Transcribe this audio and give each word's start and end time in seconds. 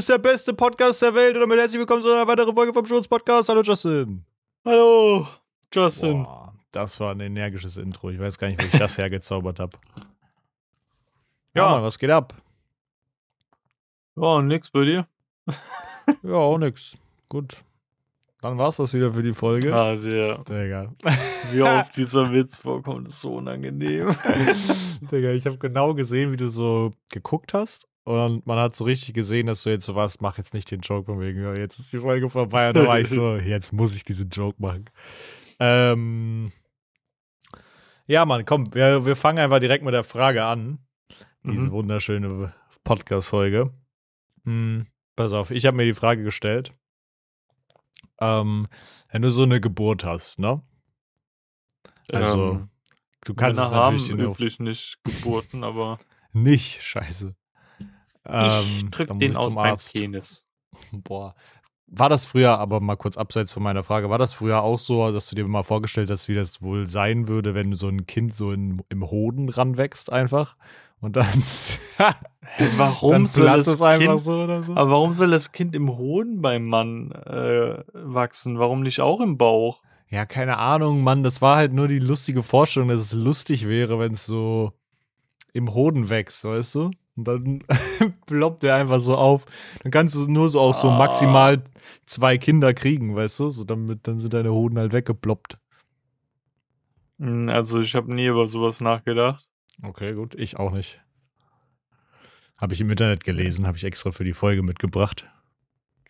ist 0.00 0.08
der 0.08 0.16
beste 0.16 0.54
Podcast 0.54 1.02
der 1.02 1.14
Welt 1.14 1.34
und 1.34 1.40
damit 1.42 1.58
herzlich 1.58 1.78
willkommen 1.78 2.00
zu 2.00 2.08
einer 2.10 2.26
weiteren 2.26 2.54
Folge 2.54 2.72
vom 2.72 2.86
Schurz 2.86 3.06
Podcast. 3.06 3.50
Hallo 3.50 3.60
Justin. 3.60 4.24
Hallo 4.64 5.26
Justin. 5.74 6.22
Boah, 6.22 6.54
das 6.70 6.98
war 7.00 7.10
ein 7.10 7.20
energisches 7.20 7.76
Intro. 7.76 8.08
Ich 8.08 8.18
weiß 8.18 8.38
gar 8.38 8.48
nicht, 8.48 8.62
wie 8.62 8.68
ich 8.68 8.78
das 8.78 8.96
hergezaubert 8.98 9.60
habe. 9.60 9.76
Ja, 11.54 11.64
Ja. 11.64 11.70
Mann, 11.72 11.82
was 11.82 11.98
geht 11.98 12.08
ab? 12.08 12.32
Ja, 14.16 14.40
nix 14.40 14.70
bei 14.70 14.84
dir. 14.86 15.06
Ja, 16.22 16.32
auch 16.34 16.56
nix. 16.56 16.96
Gut. 17.28 17.58
Dann 18.40 18.56
war's 18.56 18.78
das 18.78 18.94
wieder 18.94 19.12
für 19.12 19.22
die 19.22 19.34
Folge. 19.34 19.72
Ah, 19.74 19.94
der, 19.96 20.38
Digga. 20.38 20.92
wie 21.52 21.60
oft 21.62 21.94
dieser 21.96 22.32
Witz 22.32 22.58
vorkommt, 22.58 23.06
ist 23.08 23.20
so 23.20 23.34
unangenehm. 23.34 24.16
Digga, 25.02 25.30
ich 25.32 25.44
habe 25.44 25.58
genau 25.58 25.92
gesehen, 25.94 26.32
wie 26.32 26.36
du 26.38 26.48
so 26.48 26.92
geguckt 27.12 27.52
hast. 27.52 27.86
Und 28.04 28.46
man 28.46 28.58
hat 28.58 28.74
so 28.74 28.84
richtig 28.84 29.14
gesehen, 29.14 29.46
dass 29.46 29.62
du 29.62 29.70
jetzt 29.70 29.84
so 29.86 29.94
warst, 29.94 30.22
mach 30.22 30.38
jetzt 30.38 30.54
nicht 30.54 30.70
den 30.70 30.80
Joke 30.80 31.06
von 31.06 31.20
wegen, 31.20 31.42
ja, 31.42 31.54
jetzt 31.54 31.78
ist 31.78 31.92
die 31.92 31.98
Folge 31.98 32.30
vorbei. 32.30 32.68
Und 32.68 32.76
da 32.76 32.86
war 32.86 32.98
ich 32.98 33.08
so, 33.08 33.36
jetzt 33.36 33.72
muss 33.72 33.94
ich 33.94 34.04
diesen 34.04 34.30
Joke 34.30 34.60
machen. 34.60 34.86
Ähm, 35.58 36.52
ja, 38.06 38.24
Mann, 38.24 38.44
komm, 38.44 38.72
wir, 38.74 39.04
wir 39.04 39.16
fangen 39.16 39.38
einfach 39.38 39.60
direkt 39.60 39.84
mit 39.84 39.94
der 39.94 40.04
Frage 40.04 40.44
an. 40.44 40.78
Diese 41.44 41.68
Mhm. 41.68 41.72
wunderschöne 41.72 42.54
Podcast-Folge. 42.84 43.72
Hm, 44.44 44.86
pass 45.16 45.32
auf, 45.32 45.50
ich 45.50 45.64
habe 45.66 45.76
mir 45.76 45.84
die 45.84 45.94
Frage 45.94 46.22
gestellt. 46.22 46.72
Ähm, 48.20 48.66
wenn 49.10 49.22
du 49.22 49.30
so 49.30 49.42
eine 49.44 49.60
Geburt 49.60 50.04
hast, 50.04 50.38
ne? 50.38 50.62
Also, 52.12 52.52
Ähm, 52.52 52.70
du 53.24 53.34
kannst 53.34 53.60
es 53.60 53.70
Männer 53.70 53.82
haben 53.82 53.96
natürlich 53.96 54.16
nur 54.18 54.32
üblich 54.32 54.58
nicht 54.60 54.98
Geburten, 55.04 55.64
aber 55.64 55.98
nicht, 56.32 56.82
scheiße. 56.82 57.34
Ähm, 58.26 58.64
ich 58.66 58.90
drück 58.90 59.08
dann 59.08 59.18
muss 59.18 59.26
den 59.26 59.36
aus 59.36 59.54
meinem. 59.54 59.78
Penis. 59.92 60.46
Boah. 60.92 61.34
War 61.92 62.08
das 62.08 62.24
früher, 62.24 62.56
aber 62.58 62.78
mal 62.78 62.96
kurz 62.96 63.16
abseits 63.16 63.52
von 63.52 63.64
meiner 63.64 63.82
Frage, 63.82 64.10
war 64.10 64.18
das 64.18 64.32
früher 64.32 64.62
auch 64.62 64.78
so, 64.78 65.10
dass 65.10 65.28
du 65.28 65.34
dir 65.34 65.46
mal 65.48 65.64
vorgestellt 65.64 66.08
hast, 66.08 66.28
wie 66.28 66.36
das 66.36 66.62
wohl 66.62 66.86
sein 66.86 67.26
würde, 67.26 67.54
wenn 67.54 67.74
so 67.74 67.88
ein 67.88 68.06
Kind 68.06 68.32
so 68.32 68.52
in, 68.52 68.80
im 68.90 69.10
Hoden 69.10 69.48
ranwächst 69.48 70.12
einfach? 70.12 70.56
Und 71.00 71.16
dann, 71.16 71.26
warum 72.76 73.10
dann 73.10 73.26
soll 73.26 73.46
das 73.46 73.66
es 73.66 73.82
einfach 73.82 74.12
kind, 74.12 74.20
so 74.20 74.44
oder 74.44 74.62
so? 74.62 74.76
Aber 74.76 74.90
warum 74.90 75.12
soll 75.14 75.30
das 75.30 75.50
Kind 75.50 75.74
im 75.74 75.96
Hoden 75.96 76.42
beim 76.42 76.66
Mann 76.66 77.10
äh, 77.10 77.82
wachsen? 77.92 78.58
Warum 78.60 78.82
nicht 78.82 79.00
auch 79.00 79.20
im 79.20 79.36
Bauch? 79.36 79.82
Ja, 80.08 80.26
keine 80.26 80.58
Ahnung, 80.58 81.02
Mann, 81.02 81.22
das 81.22 81.40
war 81.40 81.56
halt 81.56 81.72
nur 81.72 81.88
die 81.88 82.00
lustige 82.00 82.42
Vorstellung, 82.42 82.90
dass 82.90 83.00
es 83.00 83.12
lustig 83.12 83.66
wäre, 83.66 83.98
wenn 83.98 84.14
es 84.14 84.26
so 84.26 84.72
im 85.52 85.72
Hoden 85.72 86.08
wächst, 86.08 86.44
weißt 86.44 86.74
du? 86.74 86.90
Und 87.16 87.24
dann 87.28 87.64
ploppt 88.26 88.62
der 88.62 88.76
einfach 88.76 89.00
so 89.00 89.16
auf. 89.16 89.46
Dann 89.82 89.90
kannst 89.92 90.14
du 90.14 90.30
nur 90.30 90.48
so 90.48 90.60
auch 90.60 90.74
so 90.74 90.88
Ah. 90.88 90.96
maximal 90.98 91.62
zwei 92.06 92.38
Kinder 92.38 92.72
kriegen, 92.74 93.14
weißt 93.14 93.40
du? 93.40 93.48
So 93.50 93.64
damit, 93.64 94.06
dann 94.06 94.20
sind 94.20 94.32
deine 94.34 94.52
Hoden 94.52 94.78
halt 94.78 94.92
weggeploppt. 94.92 95.58
Hm, 97.18 97.48
Also 97.48 97.80
ich 97.80 97.94
habe 97.94 98.12
nie 98.14 98.26
über 98.26 98.46
sowas 98.46 98.80
nachgedacht. 98.80 99.46
Okay, 99.82 100.14
gut, 100.14 100.34
ich 100.34 100.58
auch 100.58 100.72
nicht. 100.72 101.00
Habe 102.60 102.74
ich 102.74 102.80
im 102.80 102.90
Internet 102.90 103.24
gelesen, 103.24 103.66
habe 103.66 103.76
ich 103.78 103.84
extra 103.84 104.10
für 104.12 104.24
die 104.24 104.34
Folge 104.34 104.62
mitgebracht. 104.62 105.26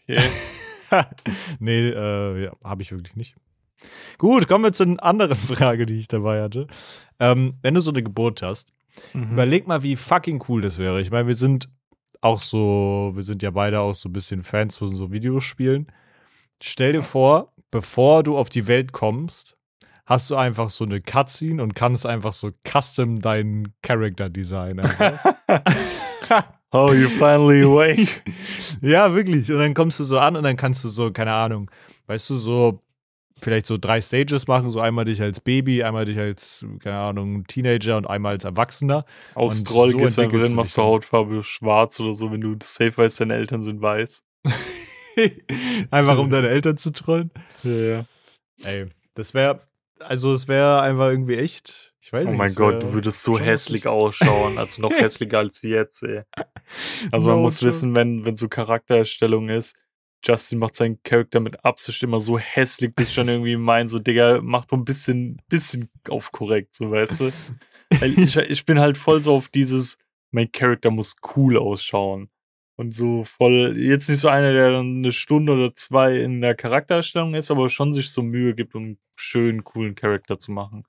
Okay. 0.02 0.20
nee, 1.60 1.88
äh, 1.90 2.44
ja, 2.44 2.52
habe 2.64 2.82
ich 2.82 2.90
wirklich 2.90 3.14
nicht. 3.14 3.36
Gut, 4.18 4.48
kommen 4.48 4.64
wir 4.64 4.72
zu 4.72 4.82
einer 4.82 5.02
anderen 5.02 5.36
Frage, 5.38 5.86
die 5.86 5.94
ich 5.94 6.08
dabei 6.08 6.42
hatte. 6.42 6.66
Ähm, 7.20 7.54
wenn 7.62 7.74
du 7.74 7.80
so 7.80 7.90
eine 7.92 8.02
Geburt 8.02 8.42
hast, 8.42 8.72
Mhm. 9.14 9.32
Überleg 9.32 9.66
mal, 9.66 9.82
wie 9.82 9.96
fucking 9.96 10.42
cool 10.48 10.60
das 10.60 10.78
wäre. 10.78 11.00
Ich 11.00 11.10
meine, 11.10 11.26
wir 11.26 11.34
sind 11.34 11.68
auch 12.20 12.40
so, 12.40 13.12
wir 13.14 13.22
sind 13.22 13.42
ja 13.42 13.50
beide 13.50 13.80
auch 13.80 13.94
so 13.94 14.08
ein 14.08 14.12
bisschen 14.12 14.42
Fans 14.42 14.76
von 14.76 14.94
so 14.94 15.10
Videospielen. 15.10 15.86
Stell 16.62 16.92
dir 16.92 17.02
vor, 17.02 17.52
bevor 17.70 18.22
du 18.22 18.36
auf 18.36 18.48
die 18.48 18.66
Welt 18.66 18.92
kommst, 18.92 19.56
hast 20.04 20.30
du 20.30 20.36
einfach 20.36 20.70
so 20.70 20.84
eine 20.84 21.00
Cutscene 21.00 21.62
und 21.62 21.74
kannst 21.74 22.04
einfach 22.04 22.32
so 22.32 22.50
custom 22.68 23.20
deinen 23.20 23.74
Character 23.82 24.28
designen. 24.28 24.88
Oh, 26.72 26.92
you 26.92 27.08
finally 27.08 27.64
awake. 27.64 28.22
ja, 28.80 29.12
wirklich. 29.12 29.50
Und 29.50 29.58
dann 29.58 29.74
kommst 29.74 29.98
du 29.98 30.04
so 30.04 30.20
an 30.20 30.36
und 30.36 30.44
dann 30.44 30.56
kannst 30.56 30.84
du 30.84 30.88
so, 30.88 31.10
keine 31.10 31.32
Ahnung, 31.32 31.68
weißt 32.06 32.30
du, 32.30 32.36
so 32.36 32.80
vielleicht 33.42 33.66
so 33.66 33.76
drei 33.78 34.00
Stages 34.00 34.46
machen, 34.46 34.70
so 34.70 34.80
einmal 34.80 35.04
dich 35.04 35.20
als 35.22 35.40
Baby, 35.40 35.82
einmal 35.82 36.04
dich 36.04 36.18
als, 36.18 36.64
keine 36.82 36.96
Ahnung, 36.98 37.44
Teenager 37.46 37.96
und 37.96 38.06
einmal 38.06 38.32
als 38.34 38.44
Erwachsener. 38.44 39.04
Aus 39.34 39.62
Troll 39.64 39.90
so 39.92 39.98
gehst 39.98 40.16
hin, 40.18 40.30
du 40.30 40.48
machst 40.54 40.76
du. 40.76 40.82
Hautfarbe 40.82 41.42
schwarz 41.42 41.98
oder 42.00 42.14
so, 42.14 42.30
wenn 42.32 42.40
du 42.40 42.56
safe 42.62 42.96
weißt, 42.96 43.20
deine 43.20 43.34
Eltern 43.34 43.62
sind 43.62 43.80
weiß. 43.82 44.24
einfach 45.90 46.18
um 46.18 46.30
deine 46.30 46.48
Eltern 46.48 46.76
zu 46.76 46.92
trollen. 46.92 47.30
Ja, 47.62 47.72
ja. 47.72 48.04
Ey, 48.62 48.86
das 49.14 49.34
wäre, 49.34 49.66
also 49.98 50.32
es 50.32 50.48
wäre 50.48 50.80
einfach 50.82 51.08
irgendwie 51.10 51.36
echt, 51.36 51.94
ich 52.00 52.12
weiß 52.12 52.26
Oh 52.26 52.28
nicht. 52.30 52.38
mein 52.38 52.48
es 52.48 52.56
Gott, 52.56 52.82
du 52.82 52.92
würdest 52.92 53.22
so 53.22 53.38
hässlich 53.38 53.86
ausschauen, 53.86 54.58
also 54.58 54.82
noch 54.82 54.90
hässlicher 54.98 55.38
als 55.38 55.62
jetzt, 55.62 56.02
ey. 56.02 56.22
Also 57.10 57.26
man 57.28 57.36
No 57.36 57.42
muss 57.42 57.60
joke. 57.60 57.66
wissen, 57.66 57.94
wenn, 57.94 58.24
wenn 58.24 58.36
so 58.36 58.48
Charaktererstellung 58.48 59.48
ist, 59.48 59.76
Justin 60.22 60.58
macht 60.58 60.74
seinen 60.74 61.02
Charakter 61.02 61.40
mit 61.40 61.64
Absicht 61.64 62.02
immer 62.02 62.20
so 62.20 62.38
hässlich, 62.38 62.94
bis 62.94 63.08
ich 63.08 63.14
schon 63.14 63.28
irgendwie 63.28 63.56
mein, 63.56 63.88
so, 63.88 63.98
Digga, 63.98 64.40
mach 64.42 64.66
doch 64.66 64.76
ein 64.76 64.84
bisschen, 64.84 65.40
bisschen 65.48 65.90
auf 66.08 66.32
korrekt, 66.32 66.74
so, 66.74 66.90
weißt 66.90 67.20
du? 67.20 67.32
Weil 67.98 68.18
ich, 68.18 68.36
ich 68.36 68.66
bin 68.66 68.78
halt 68.78 68.98
voll 68.98 69.22
so 69.22 69.34
auf 69.34 69.48
dieses, 69.48 69.98
mein 70.30 70.52
Charakter 70.52 70.90
muss 70.90 71.16
cool 71.36 71.56
ausschauen. 71.56 72.30
Und 72.76 72.94
so 72.94 73.24
voll, 73.24 73.76
jetzt 73.76 74.08
nicht 74.08 74.20
so 74.20 74.28
einer, 74.28 74.52
der 74.52 74.70
dann 74.72 74.98
eine 74.98 75.12
Stunde 75.12 75.52
oder 75.52 75.74
zwei 75.74 76.16
in 76.18 76.40
der 76.40 76.54
Charaktererstellung 76.54 77.34
ist, 77.34 77.50
aber 77.50 77.68
schon 77.68 77.92
sich 77.92 78.10
so 78.10 78.22
Mühe 78.22 78.54
gibt, 78.54 78.74
um 78.74 78.82
einen 78.82 78.98
schönen, 79.16 79.64
coolen 79.64 79.94
Charakter 79.94 80.38
zu 80.38 80.50
machen. 80.50 80.84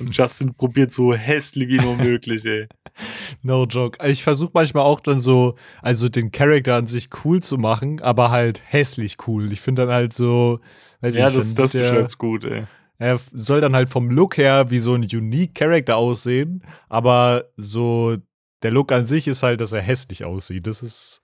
Und 0.00 0.16
Justin 0.16 0.54
probiert 0.54 0.90
so 0.92 1.12
hässlich 1.14 1.68
wie 1.68 1.76
nur 1.78 1.96
möglich, 1.96 2.44
ey. 2.44 2.66
No 3.42 3.64
joke. 3.64 3.98
Ich 4.06 4.22
versuche 4.22 4.50
manchmal 4.54 4.84
auch 4.84 5.00
dann 5.00 5.18
so, 5.20 5.54
also 5.80 6.08
den 6.08 6.30
Charakter 6.30 6.74
an 6.76 6.86
sich 6.86 7.08
cool 7.24 7.42
zu 7.42 7.56
machen, 7.56 8.00
aber 8.02 8.30
halt 8.30 8.60
hässlich 8.66 9.16
cool. 9.26 9.50
Ich 9.52 9.60
finde 9.60 9.86
dann 9.86 9.94
halt 9.94 10.12
so, 10.12 10.60
weiß 11.00 11.14
Ja, 11.16 11.28
ich, 11.28 11.34
das, 11.34 11.54
der- 11.54 11.80
beschreibt's 11.80 12.18
gut, 12.18 12.44
ey. 12.44 12.64
Er 12.98 13.18
soll 13.32 13.60
dann 13.60 13.74
halt 13.74 13.88
vom 13.88 14.10
Look 14.10 14.36
her 14.36 14.70
wie 14.70 14.78
so 14.78 14.94
ein 14.94 15.02
unique 15.02 15.54
Character 15.54 15.96
aussehen, 15.96 16.62
aber 16.88 17.46
so 17.56 18.16
der 18.62 18.70
Look 18.70 18.92
an 18.92 19.06
sich 19.06 19.26
ist 19.26 19.42
halt, 19.42 19.60
dass 19.60 19.72
er 19.72 19.80
hässlich 19.82 20.24
aussieht. 20.24 20.66
Das 20.68 20.82
ist 20.82 21.20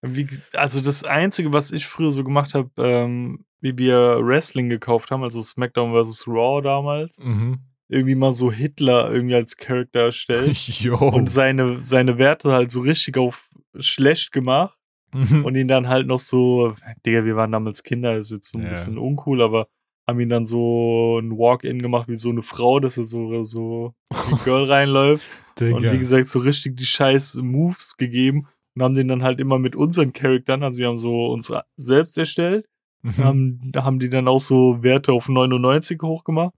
Wie, 0.00 0.26
also 0.54 0.80
das 0.80 1.04
Einzige, 1.04 1.52
was 1.52 1.70
ich 1.70 1.86
früher 1.86 2.10
so 2.10 2.24
gemacht 2.24 2.54
habe, 2.54 2.70
ähm, 2.78 3.44
wie 3.60 3.78
wir 3.78 4.18
Wrestling 4.20 4.68
gekauft 4.68 5.12
haben, 5.12 5.22
also 5.22 5.40
SmackDown 5.42 5.92
vs. 6.04 6.26
Raw 6.26 6.60
damals, 6.60 7.18
mhm. 7.20 7.60
Irgendwie 7.92 8.14
mal 8.14 8.32
so 8.32 8.50
Hitler 8.50 9.12
irgendwie 9.12 9.34
als 9.34 9.56
Charakter 9.56 10.00
erstellt 10.00 10.56
Yo. 10.80 10.96
und 10.96 11.28
seine, 11.30 11.82
seine 11.84 12.18
Werte 12.18 12.52
halt 12.52 12.70
so 12.70 12.80
richtig 12.80 13.16
auf 13.18 13.48
schlecht 13.78 14.32
gemacht 14.32 14.78
Mhm. 15.14 15.44
und 15.44 15.54
ihn 15.56 15.68
dann 15.68 15.88
halt 15.88 16.06
noch 16.06 16.18
so, 16.20 16.72
Digga, 17.04 17.26
wir 17.26 17.36
waren 17.36 17.52
damals 17.52 17.82
Kinder, 17.82 18.14
das 18.16 18.28
ist 18.28 18.32
jetzt 18.32 18.50
so 18.52 18.58
ein 18.58 18.64
Ja. 18.64 18.70
bisschen 18.70 18.96
uncool, 18.96 19.42
aber 19.42 19.68
haben 20.08 20.18
ihn 20.20 20.30
dann 20.30 20.46
so 20.46 21.18
ein 21.18 21.32
Walk-In 21.36 21.82
gemacht 21.82 22.08
wie 22.08 22.14
so 22.14 22.30
eine 22.30 22.42
Frau, 22.42 22.80
dass 22.80 22.96
er 22.96 23.04
so, 23.04 23.44
so 23.44 23.92
ein 24.10 24.10
Girl 24.42 24.64
reinläuft. 24.64 25.22
Und 25.60 25.82
wie 25.92 25.98
gesagt, 25.98 26.28
so 26.28 26.38
richtig 26.38 26.78
die 26.78 26.86
scheiß 26.86 27.34
Moves 27.42 27.98
gegeben 27.98 28.48
und 28.74 28.82
haben 28.82 28.94
den 28.94 29.06
dann 29.08 29.22
halt 29.22 29.38
immer 29.38 29.58
mit 29.58 29.76
unseren 29.76 30.14
Charaktern, 30.14 30.62
also 30.62 30.78
wir 30.78 30.88
haben 30.88 30.96
so 30.96 31.26
uns 31.26 31.52
selbst 31.76 32.16
erstellt, 32.16 32.66
Mhm. 33.02 33.16
haben, 33.18 33.72
haben 33.76 33.98
die 33.98 34.08
dann 34.08 34.28
auch 34.28 34.38
so 34.40 34.82
Werte 34.82 35.12
auf 35.12 35.28
99 35.28 36.00
hochgemacht 36.02 36.54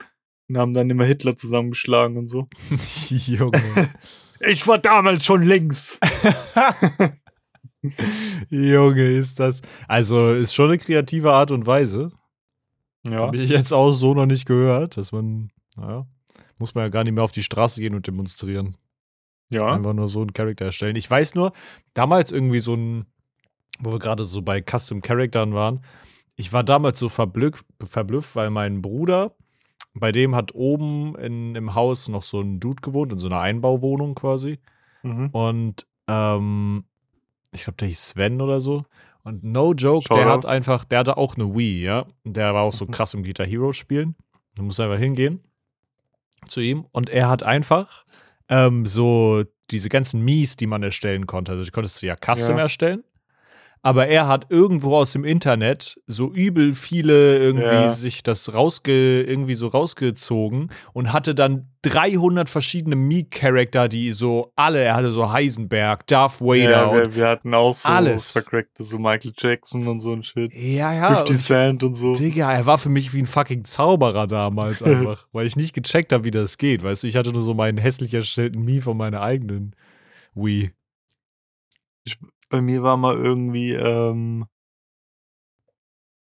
und 0.49 0.59
haben 0.59 0.75
dann 0.75 0.91
immer 0.91 1.05
Hitler 1.05 1.37
zusammengeschlagen 1.37 2.17
und 2.17 2.29
so. 2.29 2.49
Junge. 3.09 3.91
Ich 4.47 4.67
war 4.67 4.77
damals 4.77 5.25
schon 5.25 5.43
links. 5.43 5.99
Junge, 8.51 9.03
ist 9.03 9.41
das. 9.41 9.63
Also, 9.89 10.33
ist 10.33 10.55
schon 10.55 10.69
eine 10.69 10.77
kreative 10.77 11.33
Art 11.33 11.51
und 11.51 11.67
Weise. 11.67 12.11
Ja. 13.07 13.21
Habe 13.21 13.39
ich 13.39 13.49
jetzt 13.49 13.73
auch 13.73 13.93
so 13.93 14.13
noch 14.13 14.27
nicht 14.27 14.45
gehört, 14.45 14.99
dass 14.99 15.13
man, 15.13 15.51
naja, 15.77 16.07
muss 16.59 16.75
man 16.75 16.85
ja 16.85 16.91
gar 16.91 17.05
nicht 17.05 17.15
mehr 17.15 17.25
auf 17.25 17.33
die 17.33 17.43
Straße 17.43 17.81
gehen 17.81 17.95
und 17.95 18.07
demonstrieren. 18.07 18.77
Ja. 19.51 19.73
Einfach 19.73 19.95
nur 19.95 20.09
so 20.09 20.21
einen 20.21 20.33
Charakter 20.33 20.67
erstellen. 20.67 20.97
Ich 20.97 21.11
weiß 21.11 21.35
nur, 21.35 21.53
damals 21.95 22.33
irgendwie 22.33 22.61
so 22.61 22.75
ein, 22.75 23.07
wo 23.79 23.93
wir 23.93 23.99
gerade 23.99 24.25
so 24.25 24.43
bei 24.43 24.63
Custom 24.63 25.01
Charaktern 25.01 25.55
waren, 25.55 25.81
ich 26.37 26.53
war 26.53 26.65
damals 26.65 26.99
so 26.99 27.09
verblüfft, 27.09 27.65
verblüfft, 27.83 28.35
weil 28.35 28.51
mein 28.51 28.83
Bruder, 28.83 29.37
bei 29.95 30.11
dem 30.13 30.35
hat 30.35 30.55
oben 30.55 31.15
in, 31.17 31.55
im 31.55 31.75
Haus 31.75 32.09
noch 32.09 32.23
so 32.23 32.41
ein 32.41 32.61
Dude 32.61 32.83
gewohnt, 32.83 33.13
in 33.13 33.19
so 33.19 33.29
einer 33.29 33.41
Einbauwohnung 33.41 34.15
quasi. 34.15 34.59
Mhm. 35.03 35.29
Und 35.31 35.87
ähm, 36.09 36.85
ich 37.53 37.63
glaube, 37.65 37.77
der 37.77 37.89
hieß 37.89 38.09
Sven 38.09 38.41
oder 38.41 38.61
so. 38.61 38.85
Und 39.23 39.43
no 39.45 39.73
joke, 39.73 40.05
Shoutout. 40.07 40.21
der 40.21 40.29
hat 40.33 40.47
einfach, 40.47 40.85
der 40.85 40.99
hatte 40.99 41.17
auch 41.17 41.37
eine 41.37 41.55
Wii, 41.57 41.83
ja. 41.85 42.07
Und 42.25 42.37
der 42.37 42.53
war 42.55 42.63
auch 42.63 42.73
so 42.73 42.85
Mhm. 42.85 42.91
krass 42.91 43.15
im 43.15 43.23
Guitar 43.23 43.47
Hero 43.47 43.73
spielen. 43.73 44.17
Du 44.57 44.63
musst 44.65 44.81
einfach 44.81 44.99
hingehen 44.99 45.41
zu 46.47 46.61
ihm. 46.61 46.87
Und 46.93 47.09
er 47.11 47.29
hat 47.29 47.43
einfach 47.43 48.05
ähm, 48.51 48.85
so 48.87 49.45
diese 49.71 49.89
ganzen 49.89 50.23
Mies, 50.23 50.57
die 50.57 50.67
man 50.67 50.83
erstellen 50.83 51.27
konnte. 51.27 51.53
Also, 51.53 51.65
die 51.65 51.71
konntest 51.71 52.03
du 52.03 52.07
ja 52.07 52.17
custom 52.17 52.57
Ja. 52.57 52.63
erstellen. 52.65 53.03
Aber 53.85 54.07
er 54.09 54.27
hat 54.27 54.47
irgendwo 54.49 54.97
aus 54.97 55.13
dem 55.13 55.25
Internet 55.25 56.01
so 56.07 56.33
übel 56.33 56.73
viele 56.73 57.37
irgendwie 57.39 57.67
Ja. 57.67 57.91
sich 57.91 58.23
das 58.23 58.55
rausge 58.55 59.21
irgendwie 59.23 59.55
so 59.55 59.69
rausgezogen 59.69 60.71
und 60.95 61.13
hatte 61.13 61.35
dann 61.35 61.69
300 61.83 62.49
verschiedene 62.49 62.97
Mii-Charakter, 62.97 63.89
die 63.89 64.13
so 64.13 64.53
alle, 64.57 64.81
er 64.81 64.97
hatte 64.97 65.13
so 65.13 65.31
Heisenberg, 65.31 66.07
Darth 66.07 66.41
Vader 66.41 66.63
Ja, 66.71 66.93
wir, 66.95 67.15
wir 67.15 67.29
hatten 67.29 67.53
auch 67.53 67.75
so 67.75 67.87
alles. 67.87 68.33
vercrackte, 68.33 68.85
so 68.85 68.99
Michael 68.99 69.35
Jackson 69.37 69.87
und 69.87 70.01
so 70.01 70.13
ein 70.15 70.25
Shit. 70.25 70.55
ja, 70.55 70.95
ja, 70.95 71.17
50 71.17 71.31
und 71.37 71.43
Cent 71.43 71.83
und 71.83 71.95
so. 71.95 72.15
Digga, 72.15 72.55
er 72.55 72.65
war 72.65 72.79
für 72.79 72.89
mich 72.89 73.13
wie 73.13 73.19
ein 73.21 73.27
fucking 73.27 73.67
Zauberer 73.67 74.27
damals 74.27 74.83
einfach, 74.83 75.27
weil 75.33 75.47
ich 75.47 75.57
nicht 75.57 75.75
gecheckt 75.75 76.15
habe, 76.15 76.25
wie 76.25 76.31
das 76.31 76.57
geht. 76.57 76.83
Weißt 76.83 77.03
du, 77.03 77.07
ich 77.07 77.17
hatte 77.17 77.33
nur 77.33 77.43
so 77.43 77.53
meinen 77.53 77.77
hässlich 77.77 78.15
erstellten 78.15 78.65
Mii 78.65 78.81
von 78.81 78.97
meiner 78.97 79.21
eigenen 79.21 79.77
Wii. 80.35 80.73
Bei 82.55 82.61
mir 82.61 82.85
war 82.85 82.97
mal 82.97 83.17
irgendwie, 83.17 83.73
ähm, 83.73 84.47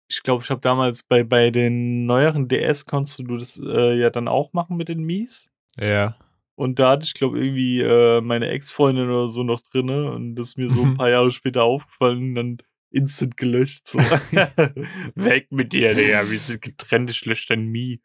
ich 0.09 0.23
glaube, 0.23 0.43
ich 0.43 0.49
habe 0.49 0.59
damals 0.59 1.03
bei, 1.03 1.23
bei 1.23 1.51
den 1.51 2.07
neueren 2.07 2.47
DS 2.47 2.87
konntest 2.87 3.19
du 3.19 3.37
das 3.37 3.61
äh, 3.63 3.93
ja 3.95 4.09
dann 4.09 4.27
auch 4.27 4.51
machen 4.51 4.75
mit 4.75 4.89
den 4.89 5.03
Mies. 5.03 5.51
Ja. 5.79 6.17
Und 6.55 6.79
da 6.79 6.89
hatte 6.89 7.05
ich, 7.05 7.13
glaube 7.13 7.37
irgendwie 7.39 7.79
äh, 7.81 8.21
meine 8.21 8.47
Ex-Freundin 8.49 9.07
oder 9.07 9.29
so 9.29 9.43
noch 9.43 9.61
drinne 9.61 10.09
und 10.13 10.33
das 10.35 10.47
ist 10.47 10.57
mir 10.57 10.67
so 10.71 10.81
ein 10.81 10.89
Mhm. 10.93 10.97
paar 10.97 11.09
Jahre 11.11 11.29
später 11.29 11.61
aufgefallen 11.63 12.29
und 12.29 12.33
dann 12.35 12.57
instant 12.89 13.37
gelöscht. 13.37 13.87
So. 13.87 13.99
Weg 15.13 15.51
mit 15.51 15.73
dir, 15.73 15.93
Digga. 15.93 16.27
Wir 16.27 16.39
sind 16.39 16.63
getrennt, 16.63 17.11
ich 17.11 17.23
lösche 17.25 17.49
dein 17.49 17.67
Mii. 17.67 18.01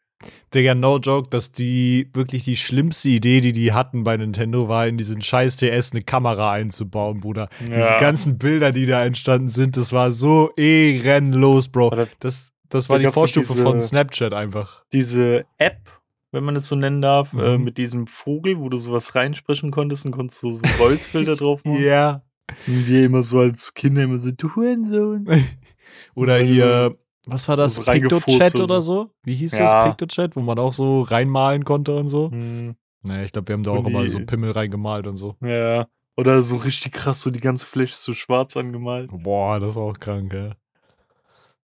Digga, 0.53 0.75
no 0.75 0.97
joke, 0.97 1.29
dass 1.29 1.51
die 1.51 2.09
wirklich 2.13 2.43
die 2.43 2.57
schlimmste 2.57 3.09
Idee, 3.09 3.41
die 3.41 3.53
die 3.53 3.71
hatten 3.73 4.03
bei 4.03 4.17
Nintendo, 4.17 4.67
war, 4.67 4.85
in 4.87 4.97
diesen 4.97 5.21
scheiß 5.21 5.57
DS 5.57 5.91
eine 5.93 6.01
Kamera 6.03 6.51
einzubauen, 6.51 7.19
Bruder. 7.21 7.47
Diese 7.61 7.71
Ja. 7.79 7.97
ganzen 7.97 8.37
Bilder, 8.37 8.71
die 8.71 8.85
da 8.85 9.03
entstanden 9.05 9.49
sind, 9.49 9.77
das 9.77 9.93
war 9.93 10.11
so 10.11 10.51
ehrenlos, 10.57 11.69
Bro. 11.69 11.91
Das, 12.19 12.51
das 12.69 12.87
da 12.87 12.93
war 12.93 12.99
die 12.99 13.07
Vorstufe 13.07 13.53
diese- 13.53 13.63
von 13.63 13.81
Snapchat 13.81 14.33
einfach. 14.33 14.83
Diese 14.93 15.45
App, 15.57 15.89
wenn 16.31 16.43
man 16.43 16.55
es 16.55 16.65
so 16.67 16.75
nennen 16.75 17.01
darf, 17.01 17.33
äh, 17.33 17.57
Mhm. 17.57 17.63
mit 17.63 17.77
diesem 17.77 18.07
Vogel, 18.07 18.59
wo 18.59 18.69
du 18.69 18.77
sowas 18.77 19.15
reinsprechen 19.15 19.71
konntest 19.71 20.05
und 20.05 20.11
konntest 20.11 20.39
so, 20.41 20.51
so 20.53 20.61
Voice-Filter 20.77 21.35
drauf 21.37 21.61
machen. 21.65 21.83
Ja. 21.83 22.23
Und 22.67 22.87
wir 22.87 23.05
immer 23.05 23.21
so 23.23 23.39
als 23.39 23.73
Kinder 23.73 24.03
immer 24.03 24.17
so, 24.17 24.31
du 24.31 24.53
Hurensohn. 24.55 25.25
Oder 26.15 26.37
hier, 26.39 26.97
was 27.25 27.47
war 27.47 27.57
das? 27.57 27.79
PictoChat 27.79 28.59
oder 28.59 28.81
so? 28.81 29.11
Wie 29.23 29.35
hieß 29.35 29.51
Ja. 29.53 29.59
das? 29.59 29.95
PictoChat, 29.95 30.35
wo 30.35 30.41
man 30.41 30.59
auch 30.59 30.73
so 30.73 31.01
reinmalen 31.01 31.63
konnte 31.65 31.95
und 31.95 32.09
so? 32.09 32.31
Hm, 32.31 32.75
Naja, 33.03 33.23
ich 33.23 33.31
glaube, 33.31 33.47
wir 33.47 33.53
haben 33.53 33.63
da 33.63 33.71
auch 33.71 33.85
immer 33.85 34.07
so 34.07 34.19
Pimmel 34.19 34.51
reingemalt 34.51 35.07
und 35.07 35.15
so. 35.15 35.35
ja. 35.41 35.87
Oder 36.17 36.43
so 36.43 36.57
richtig 36.57 36.91
krass, 36.91 37.21
so 37.21 37.31
die 37.31 37.39
ganze 37.39 37.65
Fläche 37.65 37.95
so 37.95 38.13
schwarz 38.13 38.57
angemalt. 38.57 39.09
Boah, 39.13 39.59
das 39.61 39.75
war 39.75 39.83
auch 39.83 39.97
krank, 39.99 40.33
ja. 40.33 40.51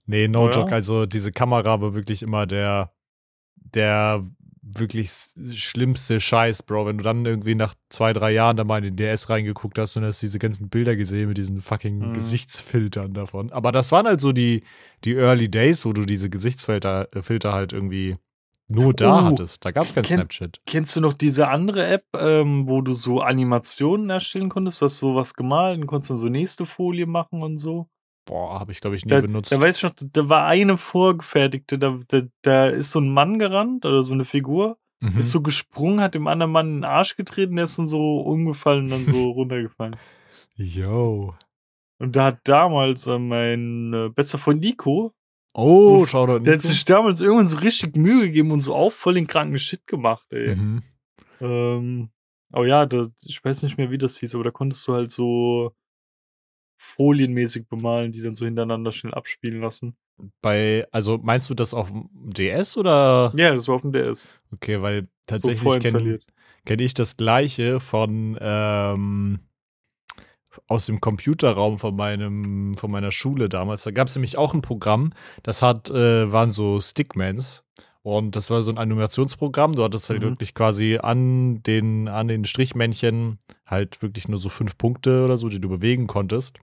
Nee, 0.06 0.30
no 0.30 0.46
Oh 0.46 0.46
ja? 0.46 0.52
joke. 0.52 0.74
Also, 0.74 1.06
diese 1.06 1.34
Kamera 1.34 1.82
war 1.82 1.94
wirklich 1.94 2.24
immer 2.24 2.48
der, 2.48 2.94
der 3.56 4.26
wirklich 4.74 5.10
schlimmste 5.54 6.20
Scheiß, 6.20 6.64
Bro. 6.64 6.86
Wenn 6.88 6.98
du 6.98 7.04
dann 7.04 7.26
irgendwie 7.26 7.56
nach 7.56 7.74
zwei, 7.90 8.14
drei 8.14 8.32
Jahren 8.32 8.58
da 8.58 8.64
mal 8.64 8.78
in 8.80 8.84
den 8.84 8.96
DS 8.98 9.30
reingeguckt 9.30 9.78
hast 9.80 9.96
und 9.98 10.04
hast 10.04 10.22
diese 10.22 10.40
ganzen 10.40 10.70
Bilder 10.70 10.96
gesehen 10.96 11.30
mit 11.30 11.38
diesen 11.38 11.62
fucking 11.62 12.10
Mhm. 12.10 12.14
Gesichtsfiltern 12.14 13.14
davon. 13.14 13.52
Aber 13.52 13.72
das 13.72 13.92
waren 13.92 14.06
halt 14.08 14.22
so 14.22 14.32
die, 14.32 14.64
die 15.04 15.14
Early 15.16 15.50
Days, 15.50 15.86
wo 15.86 15.94
du 15.94 16.06
diese 16.06 16.30
Gesichtsfilter 16.30 17.08
äh, 17.16 17.22
Filter 17.22 17.54
halt 17.54 17.74
irgendwie 17.74 18.18
nur 18.70 18.94
da 18.94 19.22
Oh, 19.22 19.26
hattest. 19.26 19.64
Da 19.64 19.72
gab 19.72 19.86
es 19.86 19.94
kein 19.94 20.04
kenn- 20.04 20.16
Snapchat. 20.18 20.60
Kennst 20.66 20.94
du 20.96 21.00
noch 21.02 21.14
diese 21.14 21.48
andere 21.48 21.88
App, 21.88 22.04
ähm, 22.18 22.68
wo 22.68 22.82
du 22.82 22.92
so 22.92 23.22
Animationen 23.22 24.10
erstellen 24.10 24.50
konntest? 24.50 24.82
Du 24.82 24.86
hast 24.86 24.98
sowas 24.98 25.34
gemalt 25.34 25.80
und 25.80 25.88
konntest 25.88 26.10
dann 26.10 26.18
so 26.18 26.28
nächste 26.28 26.66
Folie 26.66 27.06
machen 27.06 27.42
und 27.44 27.58
so? 27.58 27.88
Boah, 28.28 28.60
habe 28.60 28.72
ich, 28.72 28.82
glaube 28.82 28.96
ich, 28.96 29.06
nie 29.06 29.10
Da, 29.12 29.22
benutzt. 29.22 29.52
da 29.52 29.60
weiß 29.60 29.78
ich 29.78 29.84
noch, 29.84 29.94
da 30.00 30.30
war 30.30 30.46
eine 30.46 30.78
vorgefertigte, 30.78 31.80
da, 31.80 31.98
da, 32.10 32.22
da 32.44 32.68
ist 32.68 32.92
so 32.92 33.00
ein 33.00 33.12
Mann 33.12 33.40
gerannt 33.40 33.86
oder 33.86 34.04
so 34.04 34.14
eine 34.14 34.26
Figur, 34.26 34.78
Mhm. 35.00 35.20
ist 35.20 35.30
so 35.30 35.42
gesprungen, 35.42 36.02
hat 36.02 36.14
dem 36.16 36.28
anderen 36.28 36.52
Mann 36.52 36.68
in 36.68 36.76
den 36.78 36.84
Arsch 36.84 37.16
getreten, 37.18 37.56
der 37.56 37.66
ist 37.66 37.78
dann 37.80 37.88
so 37.88 38.20
umgefallen 38.20 38.86
und 38.86 38.90
dann 38.92 39.06
so 39.06 39.30
runtergefallen. 39.32 39.96
Yo. 40.56 41.34
Und 42.00 42.16
da 42.16 42.26
hat 42.26 42.40
damals 42.44 43.08
äh, 43.08 43.18
mein 43.18 43.94
äh, 43.94 44.10
bester 44.10 44.38
Freund 44.38 44.62
Nico, 44.62 45.14
Oh, 45.54 46.00
So, 46.02 46.06
schau 46.08 46.28
da 46.28 46.38
der 46.40 46.54
hat 46.56 46.62
sich 46.62 46.86
damals 46.86 47.20
irgendwann 47.22 47.48
so 47.48 47.58
richtig 47.58 47.96
Mühe 47.96 48.28
gegeben 48.28 48.52
und 48.52 48.62
so 48.62 48.76
auch 48.76 48.92
voll 48.94 49.16
den 49.16 49.26
kranken 49.26 49.58
Shit 49.58 49.88
gemacht, 49.88 50.28
ey. 50.32 50.56
Mhm. 50.56 50.84
Ähm, 51.40 52.10
aber 52.52 52.68
ja, 52.68 52.86
da, 52.86 53.08
ich 53.22 53.44
weiß 53.44 53.64
nicht 53.64 53.78
mehr, 53.78 53.90
wie 53.92 53.98
das 53.98 54.18
hieß, 54.18 54.36
aber 54.36 54.44
da 54.44 54.52
konntest 54.52 54.88
du 54.88 54.94
halt 54.94 55.10
so 55.12 55.74
folienmäßig 56.78 57.68
bemalen, 57.68 58.12
die 58.12 58.22
dann 58.22 58.36
so 58.36 58.46
hintereinander 58.46 58.92
schnell 58.92 59.14
abspielen 59.14 59.60
lassen. 59.62 59.98
Bei, 60.42 60.88
also 60.92 61.18
meinst 61.18 61.50
du 61.50 61.54
das 61.54 61.74
auf 61.74 61.90
dem 61.90 62.10
DS 62.14 62.78
oder? 62.78 63.32
Ja, 63.36 63.54
das 63.54 63.68
war 63.68 63.76
auf 63.76 63.82
dem 63.82 63.92
DS. 63.92 64.30
Okay, 64.54 64.82
weil 64.82 65.02
So 65.04 65.08
tatsächlich 65.26 65.60
kenne 65.60 65.72
vorinstalliert. 65.72 66.26
kenn 66.66 66.80
ich 66.80 66.94
das 66.94 67.18
gleiche 67.18 67.80
von 67.80 68.38
ähm, 68.40 69.40
aus 70.68 70.88
dem 70.88 71.02
Computerraum 71.02 71.78
von 71.78 71.96
meinem 71.96 72.74
von 72.76 72.90
meiner 72.92 73.12
Schule 73.12 73.48
damals. 73.50 73.84
Da 73.84 73.92
gab 73.92 74.08
es 74.08 74.16
nämlich 74.16 74.38
auch 74.38 74.54
ein 74.54 74.62
Programm, 74.62 75.14
das 75.44 75.62
hat 75.62 75.90
äh, 75.90 76.32
waren 76.32 76.50
so 76.52 76.80
Stickmans 76.80 77.64
und 78.08 78.38
das 78.38 78.50
war 78.50 78.62
so 78.62 78.72
ein 78.72 78.78
Animationsprogramm. 78.78 79.74
Du 79.74 79.84
hattest 79.84 80.10
halt 80.10 80.22
Mhm. 80.22 80.28
wirklich 80.30 80.54
quasi 80.54 80.98
an 81.02 81.62
den 81.64 82.08
an 82.08 82.30
den 82.30 82.46
Strichmännchen 82.46 83.40
halt 83.66 84.02
wirklich 84.02 84.28
nur 84.30 84.40
so 84.40 84.48
fünf 84.50 84.78
Punkte 84.78 85.26
oder 85.26 85.38
so, 85.38 85.50
die 85.50 85.60
du 85.60 85.68
bewegen 85.68 86.08
konntest. 86.08 86.58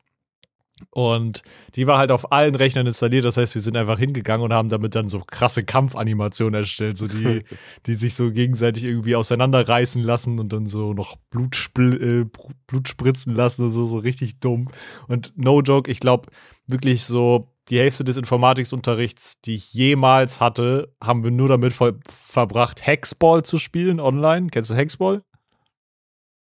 Und 0.90 1.42
die 1.76 1.86
war 1.86 1.98
halt 1.98 2.10
auf 2.10 2.32
allen 2.32 2.54
Rechnern 2.56 2.86
installiert. 2.86 3.24
Das 3.24 3.36
heißt, 3.36 3.54
wir 3.54 3.62
sind 3.62 3.76
einfach 3.76 3.98
hingegangen 3.98 4.44
und 4.44 4.52
haben 4.52 4.70
damit 4.70 4.94
dann 4.96 5.08
so 5.08 5.20
krasse 5.20 5.62
Kampfanimationen 5.62 6.54
erstellt, 6.62 6.98
so 6.98 7.06
die, 7.06 7.44
die 7.86 7.94
sich 7.94 8.14
so 8.14 8.32
gegenseitig 8.32 8.84
irgendwie 8.84 9.14
auseinanderreißen 9.14 10.02
lassen 10.02 10.40
und 10.40 10.52
dann 10.52 10.66
so 10.66 10.92
noch 10.92 11.16
Blut, 11.30 11.70
äh, 11.78 12.24
Blut 12.66 12.88
spritzen 12.88 13.34
lassen 13.34 13.66
und 13.66 13.70
so, 13.72 13.86
so 13.86 13.98
richtig 13.98 14.40
dumm. 14.40 14.68
Und 15.06 15.32
no 15.36 15.60
joke, 15.60 15.90
ich 15.90 16.00
glaube 16.00 16.28
wirklich 16.66 17.04
so 17.04 17.53
die 17.68 17.78
Hälfte 17.78 18.04
des 18.04 18.16
Informatiksunterrichts, 18.16 19.40
die 19.40 19.56
ich 19.56 19.72
jemals 19.72 20.40
hatte, 20.40 20.94
haben 21.02 21.24
wir 21.24 21.30
nur 21.30 21.48
damit 21.48 21.72
ver 21.72 21.94
verbracht, 22.08 22.86
Hexball 22.86 23.42
zu 23.42 23.58
spielen 23.58 24.00
online. 24.00 24.48
Kennst 24.50 24.70
du 24.70 24.74
Hexball? 24.74 25.22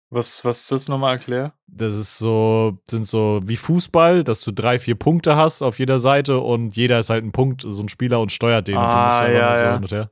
Was, 0.09 0.45
was 0.45 0.61
ist 0.61 0.71
das 0.71 0.87
nochmal 0.87 1.15
erklär? 1.15 1.53
Das 1.67 1.93
ist 1.93 2.17
so, 2.17 2.77
sind 2.87 3.05
so 3.05 3.41
wie 3.43 3.57
Fußball, 3.57 4.23
dass 4.23 4.41
du 4.41 4.51
drei, 4.51 4.79
vier 4.79 4.95
Punkte 4.95 5.35
hast 5.35 5.61
auf 5.61 5.79
jeder 5.79 5.99
Seite 5.99 6.39
und 6.39 6.75
jeder 6.75 6.99
ist 6.99 7.09
halt 7.09 7.23
ein 7.25 7.31
Punkt, 7.31 7.63
so 7.67 7.81
ein 7.81 7.89
Spieler 7.89 8.21
und 8.21 8.31
steuert 8.31 8.67
den. 8.67 8.77
und 8.77 8.83
Ah, 8.83 9.19
einfach 9.19 9.33
ja, 9.33 9.79
nur 9.79 9.87
so, 9.89 9.95
ja. 9.95 10.01
und 10.03 10.09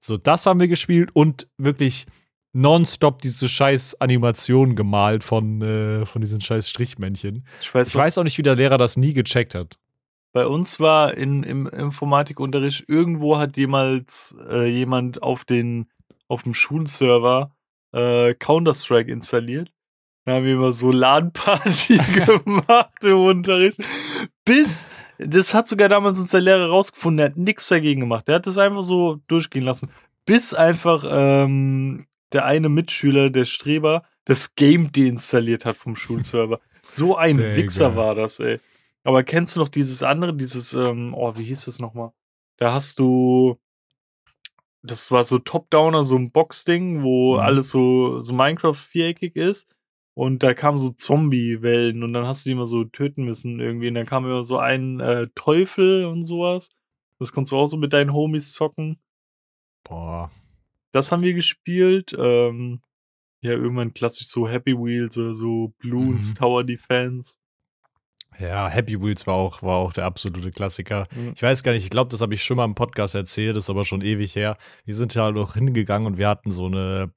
so, 0.00 0.16
das 0.16 0.46
haben 0.46 0.60
wir 0.60 0.68
gespielt 0.68 1.10
und 1.12 1.46
wirklich 1.56 2.06
nonstop 2.52 3.20
diese 3.22 3.48
scheiß 3.48 4.00
Animationen 4.00 4.76
gemalt 4.76 5.24
von, 5.24 5.60
äh, 5.62 6.06
von 6.06 6.20
diesen 6.20 6.40
scheiß 6.40 6.68
Strichmännchen. 6.68 7.46
Ich 7.60 7.74
weiß, 7.74 7.88
Ich 7.88 7.94
weiß 7.94 8.18
auch 8.18 8.24
nicht, 8.24 8.38
wie 8.38 8.42
der 8.42 8.56
Lehrer 8.56 8.78
das 8.78 8.96
nie 8.96 9.12
gecheckt 9.12 9.54
hat. 9.54 9.78
Bei 10.34 10.48
uns 10.48 10.80
war 10.80 11.16
in, 11.16 11.44
im 11.44 11.68
Informatikunterricht, 11.68 12.86
irgendwo 12.88 13.38
hat 13.38 13.56
jemals 13.56 14.34
äh, 14.50 14.66
jemand 14.66 15.22
auf 15.22 15.44
den, 15.44 15.88
auf 16.26 16.42
dem 16.42 16.54
Schulserver 16.54 17.52
äh, 17.92 18.34
Counter-Strike 18.34 19.10
installiert. 19.10 19.70
Dann 20.24 20.34
haben 20.34 20.44
wir 20.44 20.54
immer 20.54 20.72
so 20.72 20.90
LAN-Party 20.90 21.98
gemacht 22.44 23.04
im 23.04 23.20
Unterricht. 23.20 23.78
Bis, 24.44 24.84
das 25.18 25.54
hat 25.54 25.68
sogar 25.68 25.88
damals 25.88 26.18
unser 26.18 26.40
Lehrer 26.40 26.68
rausgefunden, 26.68 27.18
der 27.18 27.26
hat 27.26 27.36
nichts 27.36 27.68
dagegen 27.68 28.00
gemacht. 28.00 28.26
Der 28.26 28.34
hat 28.34 28.48
das 28.48 28.58
einfach 28.58 28.82
so 28.82 29.20
durchgehen 29.28 29.62
lassen. 29.64 29.88
Bis 30.26 30.52
einfach 30.52 31.04
ähm, 31.08 32.06
der 32.32 32.44
eine 32.44 32.68
Mitschüler, 32.68 33.30
der 33.30 33.44
Streber, 33.44 34.02
das 34.24 34.56
Game 34.56 34.90
deinstalliert 34.90 35.64
hat 35.64 35.76
vom 35.76 35.94
Schulserver. 35.94 36.58
So 36.88 37.14
ein 37.14 37.36
Digga. 37.36 37.56
Wichser 37.56 37.94
war 37.94 38.16
das, 38.16 38.40
ey. 38.40 38.58
Aber 39.04 39.22
kennst 39.22 39.54
du 39.54 39.60
noch 39.60 39.68
dieses 39.68 40.02
andere, 40.02 40.34
dieses, 40.34 40.72
ähm, 40.72 41.14
oh, 41.14 41.36
wie 41.36 41.44
hieß 41.44 41.66
das 41.66 41.78
nochmal? 41.78 42.12
Da 42.58 42.72
hast 42.72 42.98
du, 42.98 43.58
das 44.82 45.10
war 45.10 45.24
so 45.24 45.38
Top-Downer, 45.38 46.04
so 46.04 46.16
ein 46.16 46.30
Box-Ding, 46.30 47.02
wo 47.02 47.34
Mhm. 47.34 47.40
alles 47.40 47.68
so, 47.70 48.20
so 48.20 48.32
Minecraft-viereckig 48.32 49.36
ist. 49.36 49.70
Und 50.16 50.42
da 50.42 50.54
kamen 50.54 50.78
so 50.78 50.90
Zombie-Wellen 50.90 52.02
und 52.04 52.12
dann 52.12 52.26
hast 52.26 52.44
du 52.44 52.48
die 52.48 52.52
immer 52.52 52.66
so 52.66 52.84
töten 52.84 53.24
müssen 53.24 53.58
irgendwie. 53.60 53.88
Und 53.88 53.94
dann 53.94 54.06
kam 54.06 54.24
immer 54.24 54.44
so 54.44 54.58
ein 54.58 55.00
äh, 55.00 55.26
Teufel 55.34 56.04
und 56.06 56.22
sowas. 56.22 56.70
Das 57.18 57.32
konntest 57.32 57.52
du 57.52 57.56
auch 57.56 57.66
so 57.66 57.76
mit 57.76 57.92
deinen 57.92 58.12
Homies 58.12 58.52
zocken. 58.52 59.00
Boah. 59.82 60.30
Das 60.92 61.10
haben 61.10 61.22
wir 61.22 61.34
gespielt. 61.34 62.14
Ähm, 62.16 62.80
ja, 63.42 63.50
irgendwann 63.52 63.92
klassisch 63.92 64.28
so 64.28 64.48
Happy 64.48 64.74
Wheels 64.78 65.18
oder 65.18 65.34
so 65.34 65.74
Bloons 65.78 66.30
Mhm. 66.30 66.34
Tower 66.36 66.64
Defense. 66.64 67.36
Ja, 68.38 68.68
Happy 68.68 69.00
Wheels 69.00 69.26
war 69.26 69.34
auch, 69.34 69.62
war 69.62 69.76
auch 69.76 69.92
der 69.92 70.04
absolute 70.04 70.50
Klassiker. 70.50 71.06
Mhm. 71.14 71.32
Ich 71.36 71.42
weiß 71.42 71.62
gar 71.62 71.72
nicht, 71.72 71.84
ich 71.84 71.90
glaube, 71.90 72.10
das 72.10 72.20
habe 72.20 72.34
ich 72.34 72.42
schon 72.42 72.56
mal 72.56 72.64
im 72.64 72.74
Podcast 72.74 73.14
erzählt, 73.14 73.56
ist 73.56 73.70
aber 73.70 73.84
schon 73.84 74.02
ewig 74.02 74.34
her. 74.34 74.56
Wir 74.84 74.96
sind 74.96 75.14
ja 75.14 75.30
noch 75.30 75.54
hingegangen 75.54 76.06
und 76.06 76.18
wir 76.18 76.28
hatten 76.28 76.50
so 76.50 76.66
eine, 76.66 77.12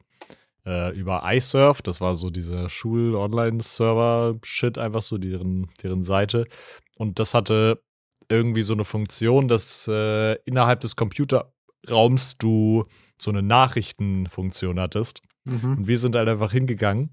äh, 0.65 0.95
über 0.97 1.23
iSurf, 1.25 1.81
das 1.81 2.01
war 2.01 2.15
so 2.15 2.29
dieser 2.29 2.69
Schul-Online-Server-Shit, 2.69 4.77
einfach 4.77 5.01
so 5.01 5.17
deren, 5.17 5.67
deren 5.81 6.03
Seite. 6.03 6.45
Und 6.97 7.19
das 7.19 7.33
hatte 7.33 7.81
irgendwie 8.29 8.63
so 8.63 8.73
eine 8.73 8.83
Funktion, 8.83 9.47
dass 9.47 9.87
äh, 9.87 10.33
innerhalb 10.43 10.81
des 10.81 10.95
Computerraums 10.95 12.37
du 12.37 12.85
so 13.17 13.31
eine 13.31 13.41
Nachrichtenfunktion 13.41 14.79
hattest. 14.79 15.21
Mhm. 15.45 15.77
Und 15.77 15.87
wir 15.87 15.97
sind 15.97 16.15
halt 16.15 16.29
einfach 16.29 16.51
hingegangen, 16.51 17.11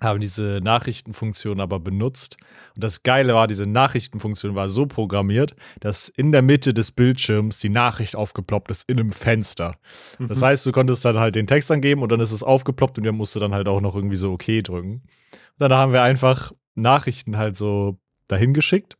haben 0.00 0.18
diese 0.20 0.60
Nachrichtenfunktion 0.62 1.60
aber 1.60 1.78
benutzt. 1.78 2.36
Und 2.74 2.82
das 2.82 3.02
Geile 3.04 3.34
war, 3.34 3.46
diese 3.46 3.66
Nachrichtenfunktion 3.68 4.54
war 4.54 4.68
so 4.68 4.86
programmiert, 4.86 5.54
dass 5.80 6.08
in 6.08 6.32
der 6.32 6.42
Mitte 6.42 6.74
des 6.74 6.90
Bildschirms 6.90 7.60
die 7.60 7.68
Nachricht 7.68 8.16
aufgeploppt 8.16 8.70
ist 8.70 8.88
in 8.88 8.98
einem 8.98 9.12
Fenster. 9.12 9.76
Das 10.18 10.40
Mhm. 10.40 10.44
heißt, 10.44 10.66
du 10.66 10.72
konntest 10.72 11.04
dann 11.04 11.18
halt 11.18 11.36
den 11.36 11.46
Text 11.46 11.70
angeben 11.70 12.02
und 12.02 12.10
dann 12.10 12.20
ist 12.20 12.32
es 12.32 12.42
aufgeploppt 12.42 12.98
und 12.98 13.04
wir 13.04 13.12
mussten 13.12 13.38
dann 13.40 13.54
halt 13.54 13.68
auch 13.68 13.80
noch 13.80 13.94
irgendwie 13.94 14.16
so 14.16 14.32
OK 14.32 14.46
drücken. 14.64 15.02
Und 15.02 15.02
dann 15.58 15.72
haben 15.72 15.92
wir 15.92 16.02
einfach 16.02 16.52
Nachrichten 16.74 17.36
halt 17.36 17.56
so 17.56 17.98
dahin 18.26 18.54
geschickt 18.54 18.96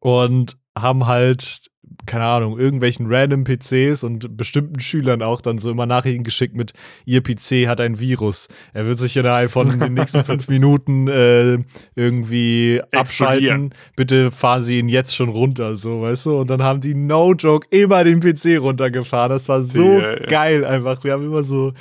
und 0.00 0.56
haben 0.76 1.06
halt, 1.06 1.70
keine 2.06 2.24
Ahnung, 2.24 2.58
irgendwelchen 2.58 3.06
random 3.08 3.44
PCs 3.44 4.02
und 4.04 4.36
bestimmten 4.36 4.80
Schülern 4.80 5.22
auch 5.22 5.40
dann 5.40 5.58
so 5.58 5.70
immer 5.70 5.86
Nachrichten 5.86 6.24
geschickt 6.24 6.56
mit, 6.56 6.72
ihr 7.04 7.22
PC 7.22 7.68
hat 7.68 7.80
ein 7.80 8.00
Virus. 8.00 8.48
Er 8.72 8.86
wird 8.86 8.98
sich 8.98 9.16
innerhalb 9.16 9.50
von 9.50 9.78
den 9.78 9.94
nächsten 9.94 10.24
fünf 10.24 10.48
Minuten 10.48 11.08
äh, 11.08 11.58
irgendwie 11.94 12.80
abschalten. 12.92 13.74
Bitte 13.96 14.30
fahren 14.30 14.62
Sie 14.62 14.78
ihn 14.78 14.88
jetzt 14.88 15.14
schon 15.14 15.28
runter, 15.28 15.76
so, 15.76 16.02
weißt 16.02 16.26
du? 16.26 16.40
Und 16.40 16.50
dann 16.50 16.62
haben 16.62 16.80
die 16.80 16.94
no 16.94 17.32
joke 17.34 17.66
immer 17.70 18.04
den 18.04 18.20
PC 18.20 18.60
runtergefahren. 18.60 19.30
Das 19.30 19.48
war 19.48 19.62
so 19.62 19.98
Ja, 19.98 20.12
ja. 20.12 20.26
geil 20.26 20.64
einfach. 20.64 21.04
Wir 21.04 21.12
haben 21.12 21.24
immer 21.24 21.42
so, 21.42 21.72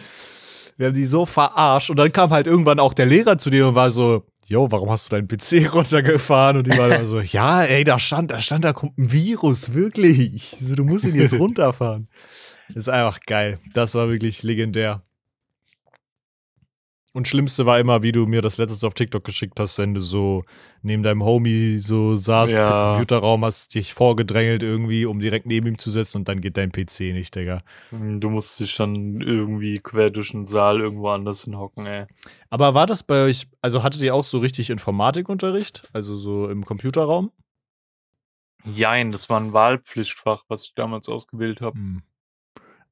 wir 0.78 0.88
haben 0.88 0.94
die 0.94 1.06
so 1.06 1.26
verarscht. 1.26 1.90
Und 1.90 1.98
dann 1.98 2.12
kam 2.12 2.32
halt 2.32 2.48
irgendwann 2.48 2.80
auch 2.80 2.94
der 2.94 3.06
Lehrer 3.06 3.38
zu 3.38 3.50
dir 3.50 3.68
und 3.68 3.76
war 3.76 3.92
so, 3.92 4.24
Jo, 4.50 4.72
warum 4.72 4.90
hast 4.90 5.12
du 5.12 5.16
deinen 5.18 5.28
PC 5.28 5.70
runtergefahren? 5.74 6.58
Und 6.58 6.68
die 6.68 6.78
war 6.78 7.06
so, 7.06 7.20
ja, 7.22 7.64
ey, 7.64 7.84
da 7.84 8.00
stand, 8.00 8.32
da 8.32 8.40
stand, 8.40 8.64
da 8.64 8.72
kommt 8.72 8.98
ein 8.98 9.12
Virus, 9.12 9.74
wirklich. 9.74 10.42
So, 10.52 10.76
du 10.76 10.86
musst 10.86 11.06
ihn 11.06 11.16
jetzt 11.16 11.34
runterfahren. 11.40 12.08
Das 12.70 12.78
ist 12.78 12.90
einfach 12.90 13.20
geil. 13.26 13.60
Das 13.74 13.94
war 13.96 14.10
wirklich 14.10 14.44
legendär. 14.44 15.04
Und 17.18 17.28
Schlimmste 17.28 17.66
war 17.66 17.80
immer, 17.80 18.04
wie 18.04 18.12
du 18.12 18.28
mir 18.28 18.44
das 18.44 18.60
letztes 18.60 18.84
auf 18.84 18.94
TikTok 18.94 19.24
geschickt 19.24 19.60
hast, 19.60 19.80
wenn 19.80 19.96
du 19.96 20.00
so 20.02 20.44
neben 20.84 21.02
deinem 21.02 21.24
Homie 21.24 21.80
so 21.80 22.16
saßt, 22.16 22.56
Ja. 22.56 22.68
im 22.68 22.94
Computerraum, 22.94 23.44
hast 23.44 23.74
dich 23.74 23.96
vorgedrängelt 23.96 24.62
irgendwie, 24.62 25.08
um 25.08 25.20
direkt 25.20 25.48
neben 25.48 25.66
ihm 25.66 25.80
zu 25.80 25.90
sitzen 25.90 26.20
und 26.20 26.28
dann 26.28 26.42
geht 26.42 26.58
dein 26.58 26.72
PC 26.72 27.14
nicht, 27.14 27.34
Digga. 27.34 27.64
Du 27.90 28.30
musst 28.30 28.60
dich 28.60 28.76
dann 28.76 29.20
irgendwie 29.20 29.80
quer 29.80 30.12
durch 30.12 30.30
den 30.30 30.46
Saal 30.46 30.80
irgendwo 30.80 31.10
anders 31.10 31.46
hinhocken, 31.46 31.88
ey. 31.88 32.06
Aber 32.52 32.76
war 32.76 32.86
das 32.86 33.02
bei 33.02 33.24
euch, 33.26 33.48
also 33.64 33.82
hattet 33.82 34.04
ihr 34.04 34.14
auch 34.14 34.24
so 34.24 34.38
richtig 34.38 34.70
Informatikunterricht? 34.70 35.90
Also 35.94 36.16
so 36.18 36.48
im 36.48 36.66
Computerraum? 36.66 37.32
Jein, 38.64 39.12
das 39.12 39.28
war 39.28 39.40
ein 39.40 39.54
Wahlpflichtfach, 39.54 40.44
was 40.50 40.66
ich 40.66 40.76
damals 40.76 41.10
ausgewählt 41.10 41.62
habe. 41.62 41.80
Hm. 41.80 42.04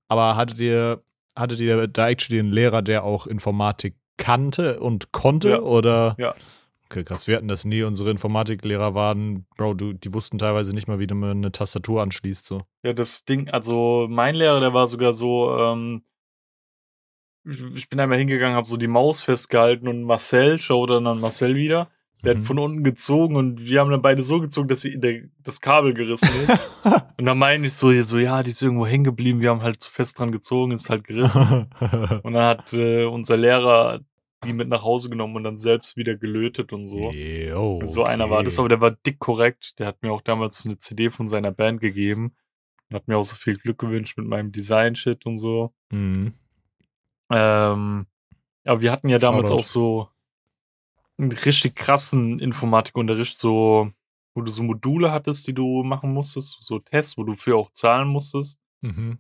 Aber 0.08 0.36
hattet 0.36 0.60
ihr, 0.62 1.04
hattet 1.36 1.60
ihr 1.60 1.86
da 1.86 2.10
actually 2.10 2.40
einen 2.40 2.52
Lehrer, 2.52 2.82
der 2.82 3.04
auch 3.04 3.28
Informatik 3.28 3.94
kannte 4.18 4.80
und 4.80 5.12
konnte? 5.12 5.50
Ja. 5.50 5.60
Oder? 5.62 6.16
Ja. 6.18 6.36
Okay, 6.90 7.04
krass. 7.04 7.28
Wir 7.28 7.36
hatten 7.36 7.48
das 7.48 7.66
nie. 7.66 7.84
Unsere 7.84 8.12
Informatiklehrer 8.12 8.94
waren, 8.94 9.46
Bro, 9.58 9.74
du, 9.74 9.94
die 9.94 10.14
wussten 10.14 10.38
teilweise 10.38 10.74
nicht 10.74 10.88
mal, 10.88 11.00
wie 11.00 11.08
man 11.08 11.32
eine 11.32 11.52
Tastatur 11.52 12.02
anschließt. 12.02 12.46
So. 12.46 12.62
Ja, 12.84 12.94
das 12.94 13.26
Ding, 13.26 13.50
also 13.50 14.08
mein 14.10 14.36
Lehrer, 14.36 14.60
der 14.60 14.74
war 14.74 14.88
sogar 14.88 15.14
so, 15.14 15.58
ähm, 15.58 16.04
ich, 17.44 17.60
ich 17.76 17.90
bin 17.90 18.00
einmal 18.00 18.20
hingegangen, 18.20 18.56
habe 18.56 18.70
so 18.70 18.78
die 18.78 18.88
Maus 18.88 19.24
festgehalten 19.24 19.88
und 19.88 20.04
Marcel, 20.04 20.62
schau 20.62 20.86
dann 20.86 21.08
an 21.08 21.20
Marcel 21.20 21.56
wieder. 21.56 21.90
Der 22.26 22.36
Mhm. 22.36 22.40
hat 22.40 22.46
von 22.48 22.60
unten 22.60 22.84
gezogen 22.84 23.36
und 23.36 23.66
wir 23.66 23.80
haben 23.80 23.92
dann 23.92 24.02
beide 24.02 24.24
so 24.24 24.40
gezogen, 24.40 24.68
dass 24.68 24.82
sie 24.82 24.94
in 24.94 25.02
der, 25.02 25.22
das 25.44 25.62
Kabel 25.62 25.94
gerissen 25.94 26.28
ist. 26.48 26.60
und 27.18 27.26
dann 27.26 27.38
meine 27.38 27.68
ich 27.68 27.74
so, 27.74 27.92
hier 27.92 28.04
so, 28.06 28.18
ja, 28.18 28.42
die 28.44 28.52
ist 28.52 28.62
irgendwo 28.62 28.86
hängen 28.88 29.04
geblieben, 29.04 29.42
wir 29.42 29.52
haben 29.52 29.62
halt 29.62 29.80
zu 29.82 29.92
fest 29.92 30.20
dran 30.20 30.32
gezogen, 30.32 30.72
ist 30.72 30.90
halt 30.90 31.04
gerissen. 31.04 31.68
und 32.24 32.34
dann 32.34 32.46
hat 32.46 32.74
äh, 32.74 33.06
unser 33.06 33.38
Lehrer 33.38 34.02
die 34.46 34.54
mit 34.54 34.68
nach 34.70 34.84
Hause 34.84 35.10
genommen 35.10 35.36
und 35.38 35.44
dann 35.44 35.58
selbst 35.58 35.98
wieder 35.98 36.16
gelötet 36.16 36.72
und 36.72 36.88
so. 36.88 37.10
Jo, 37.12 37.82
So 37.86 38.04
einer 38.04 38.30
war 38.30 38.44
das, 38.44 38.54
okay. 38.54 38.62
aber 38.62 38.70
der 38.70 38.82
war 38.82 38.92
dick 38.92 39.18
korrekt. 39.18 39.80
Der 39.80 39.88
hat 39.88 40.04
mir 40.04 40.12
auch 40.12 40.22
damals 40.22 40.64
eine 40.66 40.78
CD 40.78 41.10
von 41.10 41.28
seiner 41.28 41.52
Band 41.52 41.82
gegeben 41.82 42.36
und 42.90 42.96
hat 42.96 43.08
mir 43.08 43.18
auch 43.18 43.24
so 43.24 43.36
viel 43.36 43.56
Glück 43.58 43.80
gewünscht 43.80 44.18
mit 44.20 44.28
meinem 44.28 44.52
Design-Shit 44.52 45.26
und 45.26 45.38
so. 45.38 45.74
Mhm. 45.92 46.34
Ähm, 47.32 48.06
aber 48.66 48.82
wir 48.82 48.92
hatten 48.92 49.10
ja 49.10 49.18
damals 49.18 49.50
Shoutout. 49.50 49.60
auch 49.60 49.64
so 49.64 50.08
einen 51.18 51.32
richtig 51.32 51.76
krassen 51.76 52.40
Informatikunterricht, 52.40 53.38
so, 53.38 53.92
wo 54.34 54.42
du 54.42 54.52
so 54.52 54.64
Module 54.64 55.12
hattest, 55.12 55.48
die 55.48 55.54
du 55.54 55.84
machen 55.84 56.14
musstest, 56.14 56.58
so 56.62 56.80
Tests, 56.80 57.18
wo 57.18 57.24
du 57.24 57.34
für 57.34 57.56
auch 57.56 57.72
zahlen 57.72 58.08
musstest. 58.08 58.62
Mhm. 58.82 59.20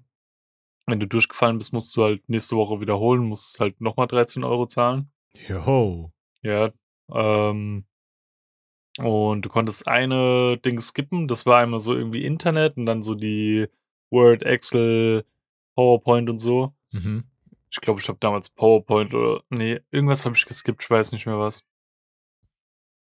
Wenn 0.88 1.00
du 1.00 1.08
durchgefallen 1.08 1.58
bist, 1.58 1.74
musst 1.74 1.96
du 1.96 2.04
halt 2.04 2.28
nächste 2.30 2.56
Woche 2.56 2.80
wiederholen, 2.80 3.26
musst 3.26 3.60
halt 3.60 3.82
nochmal 3.82 4.08
13 4.08 4.44
Euro 4.44 4.68
zahlen. 4.68 5.12
Jo. 5.48 6.12
Ja, 6.44 6.72
ähm, 7.12 7.86
und 8.98 9.42
du 9.42 9.50
konntest 9.50 9.88
eine 9.88 10.58
Ding 10.58 10.80
skippen, 10.80 11.28
das 11.28 11.46
war 11.46 11.60
einmal 11.60 11.80
so 11.80 11.94
irgendwie 11.94 12.24
Internet 12.24 12.78
und 12.78 12.86
dann 12.86 13.02
so 13.02 13.14
die 13.14 13.68
Word, 14.10 14.44
Excel, 14.44 15.26
PowerPoint 15.76 16.30
und 16.30 16.40
so. 16.40 16.74
Mhm. 16.92 17.26
Ich 17.70 17.82
glaube, 17.82 18.00
ich 18.00 18.08
habe 18.08 18.20
damals 18.22 18.50
PowerPoint 18.50 19.14
oder 19.14 19.44
nee, 19.50 19.82
irgendwas 19.92 20.26
habe 20.26 20.36
ich 20.38 20.46
geskippt, 20.46 20.84
ich 20.84 20.90
weiß 20.90 21.12
nicht 21.12 21.26
mehr 21.26 21.40
was. 21.40 21.64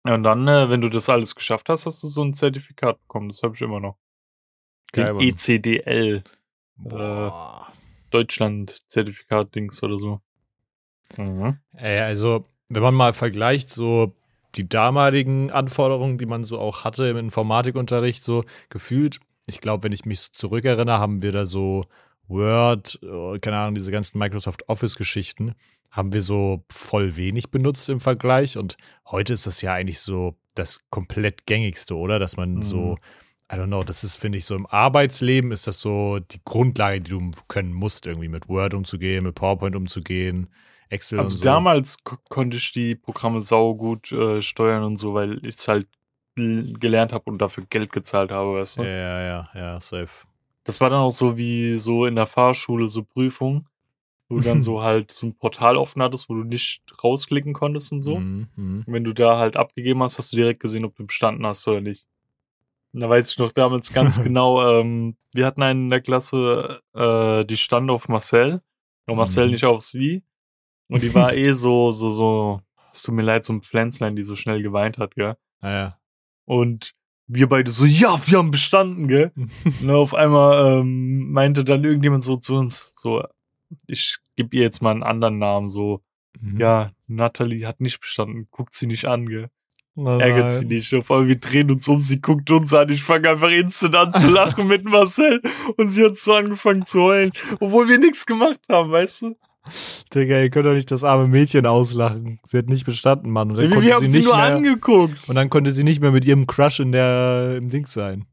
Ja, 0.06 0.14
und 0.14 0.22
dann, 0.22 0.46
äh, 0.48 0.70
wenn 0.70 0.80
du 0.80 0.88
das 0.88 1.08
alles 1.08 1.34
geschafft 1.34 1.68
hast, 1.68 1.86
hast 1.86 2.02
du 2.02 2.08
so 2.08 2.22
ein 2.22 2.34
Zertifikat 2.34 3.00
bekommen. 3.02 3.28
Das 3.28 3.42
habe 3.42 3.54
ich 3.54 3.60
immer 3.60 3.80
noch. 3.80 3.96
Geil, 4.92 5.14
Den. 5.14 5.20
ECDL, 5.20 6.22
Boah. 6.76 7.72
Deutschland-Zertifikat-Dings 8.10 9.82
oder 9.82 9.98
so. 9.98 10.20
Mhm. 11.16 11.58
Ey, 11.76 12.00
also, 12.00 12.46
wenn 12.68 12.82
man 12.82 12.94
mal 12.94 13.12
vergleicht, 13.12 13.70
so 13.70 14.14
die 14.54 14.68
damaligen 14.68 15.50
Anforderungen, 15.50 16.18
die 16.18 16.26
man 16.26 16.44
so 16.44 16.58
auch 16.58 16.84
hatte 16.84 17.06
im 17.08 17.16
Informatikunterricht, 17.16 18.22
so 18.22 18.44
gefühlt, 18.70 19.20
ich 19.46 19.60
glaube, 19.60 19.84
wenn 19.84 19.92
ich 19.92 20.04
mich 20.04 20.20
so 20.20 20.28
zurückerinnere, 20.32 20.98
haben 20.98 21.22
wir 21.22 21.32
da 21.32 21.44
so 21.44 21.84
Word, 22.28 22.98
äh, 23.02 23.38
keine 23.38 23.58
Ahnung, 23.58 23.74
diese 23.74 23.90
ganzen 23.90 24.18
Microsoft 24.18 24.68
Office-Geschichten, 24.68 25.54
haben 25.90 26.12
wir 26.12 26.22
so 26.22 26.64
voll 26.70 27.16
wenig 27.16 27.50
benutzt 27.50 27.88
im 27.88 28.00
Vergleich. 28.00 28.56
Und 28.58 28.76
heute 29.06 29.32
ist 29.32 29.46
das 29.46 29.62
ja 29.62 29.72
eigentlich 29.72 30.00
so 30.00 30.36
das 30.54 30.80
komplett 30.90 31.46
gängigste, 31.46 31.96
oder? 31.96 32.18
Dass 32.18 32.36
man 32.36 32.56
Mhm. 32.56 32.62
so, 32.62 32.98
I 33.50 33.54
don't 33.56 33.66
know, 33.68 33.82
das 33.82 34.04
ist, 34.04 34.16
finde 34.16 34.36
ich, 34.38 34.44
so 34.44 34.54
im 34.54 34.66
Arbeitsleben 34.66 35.50
ist 35.52 35.66
das 35.66 35.80
so 35.80 36.18
die 36.18 36.40
Grundlage, 36.44 37.00
die 37.00 37.10
du 37.10 37.30
können 37.48 37.72
musst, 37.72 38.06
irgendwie 38.06 38.28
mit 38.28 38.48
Word 38.48 38.74
umzugehen, 38.74 39.24
mit 39.24 39.34
PowerPoint 39.34 39.74
umzugehen, 39.76 40.48
Excel 40.90 41.20
Also 41.20 41.36
so. 41.36 41.44
damals 41.44 41.96
ko- 42.04 42.18
konnte 42.28 42.58
ich 42.58 42.72
die 42.72 42.94
Programme 42.94 43.40
saugut 43.40 44.12
äh, 44.12 44.42
steuern 44.42 44.82
und 44.84 44.96
so, 44.98 45.14
weil 45.14 45.44
ich 45.46 45.56
es 45.56 45.68
halt 45.68 45.88
l- 46.36 46.74
gelernt 46.78 47.12
habe 47.12 47.30
und 47.30 47.38
dafür 47.38 47.64
Geld 47.68 47.92
gezahlt 47.92 48.30
habe, 48.30 48.54
weißt 48.54 48.78
du? 48.78 48.82
Ja, 48.82 48.88
ja, 48.88 49.22
ja, 49.22 49.48
ja, 49.54 49.80
safe. 49.80 50.26
Das 50.68 50.82
war 50.82 50.90
dann 50.90 51.00
auch 51.00 51.12
so 51.12 51.38
wie 51.38 51.76
so 51.76 52.04
in 52.04 52.14
der 52.14 52.26
Fahrschule 52.26 52.88
so 52.88 53.02
Prüfung, 53.02 53.66
wo 54.28 54.36
du 54.36 54.42
dann 54.42 54.60
so 54.60 54.82
halt 54.82 55.10
so 55.10 55.26
ein 55.26 55.34
Portal 55.34 55.78
offen 55.78 56.02
hattest, 56.02 56.28
wo 56.28 56.34
du 56.34 56.44
nicht 56.44 56.82
rausklicken 57.02 57.54
konntest 57.54 57.90
und 57.90 58.02
so. 58.02 58.18
Mhm, 58.18 58.48
mhm. 58.54 58.84
Und 58.86 58.92
wenn 58.92 59.02
du 59.02 59.14
da 59.14 59.38
halt 59.38 59.56
abgegeben 59.56 60.02
hast, 60.02 60.18
hast 60.18 60.30
du 60.30 60.36
direkt 60.36 60.60
gesehen, 60.60 60.84
ob 60.84 60.94
du 60.94 61.06
bestanden 61.06 61.46
hast 61.46 61.66
oder 61.66 61.80
nicht. 61.80 62.06
Und 62.92 63.00
da 63.00 63.08
weiß 63.08 63.30
ich 63.30 63.38
noch 63.38 63.52
damals 63.52 63.94
ganz 63.94 64.22
genau, 64.22 64.80
ähm, 64.80 65.16
wir 65.32 65.46
hatten 65.46 65.62
einen 65.62 65.84
in 65.84 65.88
der 65.88 66.02
Klasse, 66.02 66.82
äh, 66.92 67.46
die 67.46 67.56
stand 67.56 67.90
auf 67.90 68.08
Marcel, 68.10 68.60
und 69.06 69.16
Marcel 69.16 69.46
Mhm. 69.46 69.52
nicht 69.52 69.64
auf 69.64 69.80
sie. 69.80 70.22
Und 70.88 71.02
die 71.02 71.14
war 71.14 71.32
eh 71.34 71.52
so, 71.54 71.92
so, 71.92 72.10
so, 72.10 72.60
es 72.92 73.00
tut 73.00 73.14
mir 73.14 73.22
leid, 73.22 73.46
so 73.46 73.54
ein 73.54 73.62
Pflänzlein, 73.62 74.14
die 74.16 74.22
so 74.22 74.36
schnell 74.36 74.60
geweint 74.60 74.98
hat, 74.98 75.14
gell. 75.14 75.38
Ah, 75.62 75.70
ja. 75.70 75.98
Und 76.44 76.94
wir 77.28 77.48
beide 77.48 77.70
so, 77.70 77.84
ja, 77.84 78.18
wir 78.26 78.38
haben 78.38 78.50
bestanden, 78.50 79.06
gell. 79.08 79.32
Und 79.82 79.90
auf 79.90 80.14
einmal 80.14 80.80
ähm, 80.80 81.30
meinte 81.30 81.62
dann 81.64 81.84
irgendjemand 81.84 82.24
so 82.24 82.36
zu 82.36 82.54
uns, 82.56 82.92
so, 82.96 83.22
ich 83.86 84.16
gebe 84.36 84.56
ihr 84.56 84.62
jetzt 84.62 84.82
mal 84.82 84.90
einen 84.92 85.02
anderen 85.02 85.38
Namen, 85.38 85.68
so, 85.68 86.02
Mhm. 86.40 86.60
ja, 86.60 86.92
Natalie 87.08 87.66
hat 87.66 87.80
nicht 87.80 88.00
bestanden, 88.00 88.46
guckt 88.52 88.74
sie 88.74 88.86
nicht 88.86 89.06
an, 89.06 89.28
gell. 89.28 89.48
Oh 89.96 90.18
Ärgert 90.18 90.52
sie 90.52 90.58
nein. 90.60 90.68
nicht. 90.68 90.94
Auf 90.94 91.10
einmal, 91.10 91.26
wir 91.26 91.40
drehen 91.40 91.70
uns 91.72 91.88
um, 91.88 91.98
sie 91.98 92.20
guckt 92.20 92.48
uns 92.52 92.72
an, 92.72 92.88
ich 92.90 93.02
fange 93.02 93.28
einfach 93.30 93.48
instant 93.50 93.96
an 93.96 94.14
zu 94.14 94.30
lachen 94.30 94.68
mit 94.68 94.84
Marcel 94.84 95.42
und 95.76 95.90
sie 95.90 96.04
hat 96.04 96.16
so 96.16 96.34
angefangen 96.34 96.86
zu 96.86 97.00
heulen, 97.02 97.32
obwohl 97.58 97.88
wir 97.88 97.98
nichts 97.98 98.24
gemacht 98.24 98.60
haben, 98.68 98.92
weißt 98.92 99.22
du? 99.22 99.36
Digga, 100.14 100.40
ihr 100.40 100.50
könnt 100.50 100.66
doch 100.66 100.74
nicht 100.74 100.90
das 100.90 101.04
arme 101.04 101.26
Mädchen 101.28 101.66
auslachen. 101.66 102.40
Sie 102.44 102.58
hat 102.58 102.66
nicht 102.68 102.84
bestanden, 102.86 103.30
Mann. 103.30 103.50
Und 103.50 103.56
dann, 103.58 103.70
Wir, 103.70 103.82
wir 103.82 103.94
haben 103.94 104.06
sie 104.06 104.12
sie 104.20 104.22
nur 104.22 104.36
mehr, 104.36 104.56
angeguckt. 104.56 105.28
und 105.28 105.34
dann 105.34 105.50
konnte 105.50 105.72
sie 105.72 105.84
nicht 105.84 106.00
mehr 106.00 106.10
mit 106.10 106.24
ihrem 106.24 106.46
Crush 106.46 106.80
in 106.80 106.92
der, 106.92 107.56
im 107.58 107.70
Ding 107.70 107.86
sein. 107.86 108.26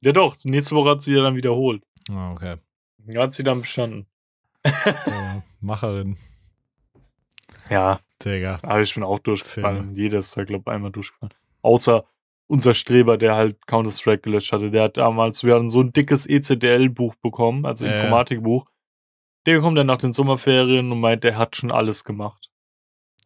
ja 0.00 0.12
doch, 0.12 0.36
nächste 0.44 0.74
Woche 0.74 0.90
hat 0.90 1.02
sie 1.02 1.12
ja 1.14 1.22
dann 1.22 1.36
wiederholt. 1.36 1.82
Ah, 2.10 2.32
okay. 2.32 2.56
Da 3.06 3.22
hat 3.22 3.32
sie 3.32 3.42
dann 3.44 3.60
bestanden. 3.60 4.06
Äh, 4.64 4.70
Macherin. 5.60 6.16
Ja, 7.70 8.00
Digga. 8.24 8.58
aber 8.62 8.80
ich 8.82 8.94
bin 8.94 9.02
auch 9.02 9.18
durchgefallen. 9.18 9.94
Jeder 9.96 10.18
ist 10.18 10.36
da, 10.36 10.44
glaube 10.44 10.64
ich, 10.66 10.72
einmal 10.72 10.90
durchgefallen. 10.92 11.32
Außer 11.62 12.04
unser 12.48 12.74
Streber, 12.74 13.16
der 13.16 13.34
halt 13.34 13.66
Counter-Strike 13.66 14.22
gelöscht 14.22 14.52
hatte. 14.52 14.70
Der 14.70 14.82
hat 14.84 14.96
damals, 14.98 15.42
wir 15.42 15.54
hatten 15.54 15.70
so 15.70 15.80
ein 15.80 15.92
dickes 15.92 16.26
ECDL-Buch 16.26 17.14
bekommen, 17.22 17.64
also 17.64 17.86
Ja, 17.86 17.92
ja. 17.92 17.96
Informatikbuch. 18.02 18.66
Der 19.46 19.60
kommt 19.60 19.76
dann 19.78 19.86
nach 19.88 19.98
den 19.98 20.12
Sommerferien 20.12 20.92
und 20.92 21.00
meint, 21.00 21.24
der 21.24 21.36
hat 21.36 21.56
schon 21.56 21.70
alles 21.72 22.04
gemacht. 22.04 22.48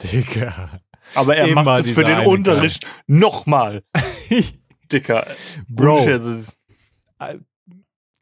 Digga. 0.03 0.81
Aber 1.15 1.37
er 1.37 1.49
Immer 1.49 1.63
macht 1.63 1.81
es 1.81 1.91
für 1.91 2.05
den 2.05 2.17
eine 2.17 2.29
Unterricht 2.29 2.87
nochmal. 3.07 3.83
Dicker. 4.93 5.27
Bro. 5.69 6.07
Ist- 6.09 6.59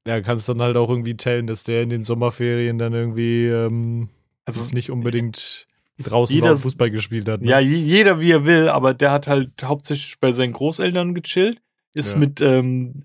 Ja, 0.06 0.20
kannst 0.20 0.48
dann 0.48 0.60
halt 0.60 0.76
auch 0.76 0.90
irgendwie 0.90 1.16
tellen, 1.16 1.46
dass 1.46 1.64
der 1.64 1.82
in 1.82 1.88
den 1.88 2.02
Sommerferien 2.04 2.78
dann 2.78 2.92
irgendwie 2.92 3.46
ähm, 3.46 4.10
Also, 4.44 4.74
nicht 4.74 4.90
unbedingt 4.90 5.66
draußen 5.98 6.34
jeder- 6.34 6.56
Fußball 6.56 6.90
gespielt 6.90 7.28
hat. 7.28 7.40
Ne? 7.40 7.48
ja, 7.48 7.58
je- 7.60 7.76
jeder 7.78 8.20
wie 8.20 8.32
er 8.32 8.44
will, 8.44 8.68
aber 8.68 8.92
der 8.92 9.10
hat 9.12 9.26
halt 9.28 9.62
hauptsächlich 9.62 10.18
bei 10.20 10.32
seinen 10.32 10.52
Großeltern 10.52 11.14
gechillt, 11.14 11.60
ist 11.94 12.12
Ja. 12.12 12.18
mit 12.18 12.40
ähm, 12.40 13.02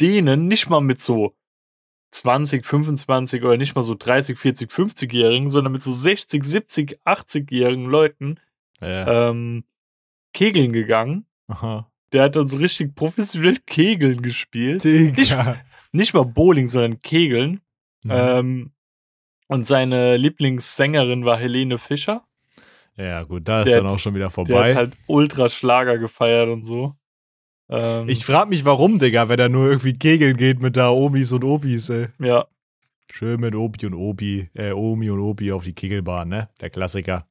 denen 0.00 0.48
nicht 0.48 0.70
mal 0.70 0.80
mit 0.80 1.00
so 1.00 1.34
20, 2.12 2.64
25 2.64 3.42
oder 3.42 3.56
nicht 3.56 3.74
mal 3.74 3.82
so 3.82 3.94
30, 3.94 4.38
40, 4.38 4.70
50-Jährigen, 4.70 5.50
sondern 5.50 5.72
mit 5.72 5.82
so 5.82 5.92
60, 5.92 6.42
70, 6.44 6.98
80-jährigen 7.04 7.86
Leuten 7.86 8.38
Ja. 8.80 9.30
ähm, 9.30 9.64
Kegeln 10.32 10.72
gegangen. 10.72 11.26
Aha. 11.48 11.90
Der 12.12 12.22
hat 12.24 12.36
dann 12.36 12.48
so 12.48 12.56
richtig 12.58 12.94
professionell 12.94 13.56
Kegeln 13.66 14.22
gespielt. 14.22 14.84
Digga. 14.84 15.56
Nicht 15.92 16.14
mal 16.14 16.24
Bowling, 16.24 16.66
sondern 16.66 17.00
Kegeln. 17.00 17.60
Mhm. 18.04 18.10
Ähm, 18.12 18.70
und 19.48 19.66
seine 19.66 20.16
Lieblingssängerin 20.16 21.24
war 21.24 21.36
Helene 21.38 21.78
Fischer. 21.78 22.24
ja, 22.96 23.22
gut, 23.24 23.46
da 23.48 23.62
ist 23.62 23.68
der 23.68 23.76
dann 23.78 23.86
hat- 23.86 23.94
auch 23.94 23.98
schon 23.98 24.14
wieder 24.14 24.26
Der 24.26 24.30
vorbei. 24.30 24.70
hat 24.70 24.76
halt 24.76 24.92
Ultraschlager 25.06 25.98
gefeiert 25.98 26.48
und 26.48 26.62
so. 26.62 26.94
Ähm, 27.68 28.08
ich 28.08 28.24
frag 28.24 28.48
mich, 28.48 28.64
warum, 28.64 28.98
Digga, 28.98 29.28
wenn 29.28 29.38
er 29.40 29.48
nur 29.48 29.68
irgendwie 29.68 29.94
kegeln 29.98 30.36
geht 30.36 30.60
mit 30.60 30.76
da 30.76 30.90
Omis 30.90 31.32
und 31.32 31.44
Obis, 31.44 31.88
ey. 31.90 32.08
ja, 32.20 32.46
Schön 33.10 33.40
mit 33.40 33.54
Obi 33.54 33.86
und 33.86 33.94
Obi, 33.94 34.50
äh, 34.54 34.72
Omi 34.72 35.10
und 35.10 35.20
Obi 35.20 35.52
auf 35.52 35.64
die 35.64 35.72
Kegelbahn, 35.74 36.28
ne? 36.28 36.48
Der 36.60 36.70
Klassiker. 36.70 37.26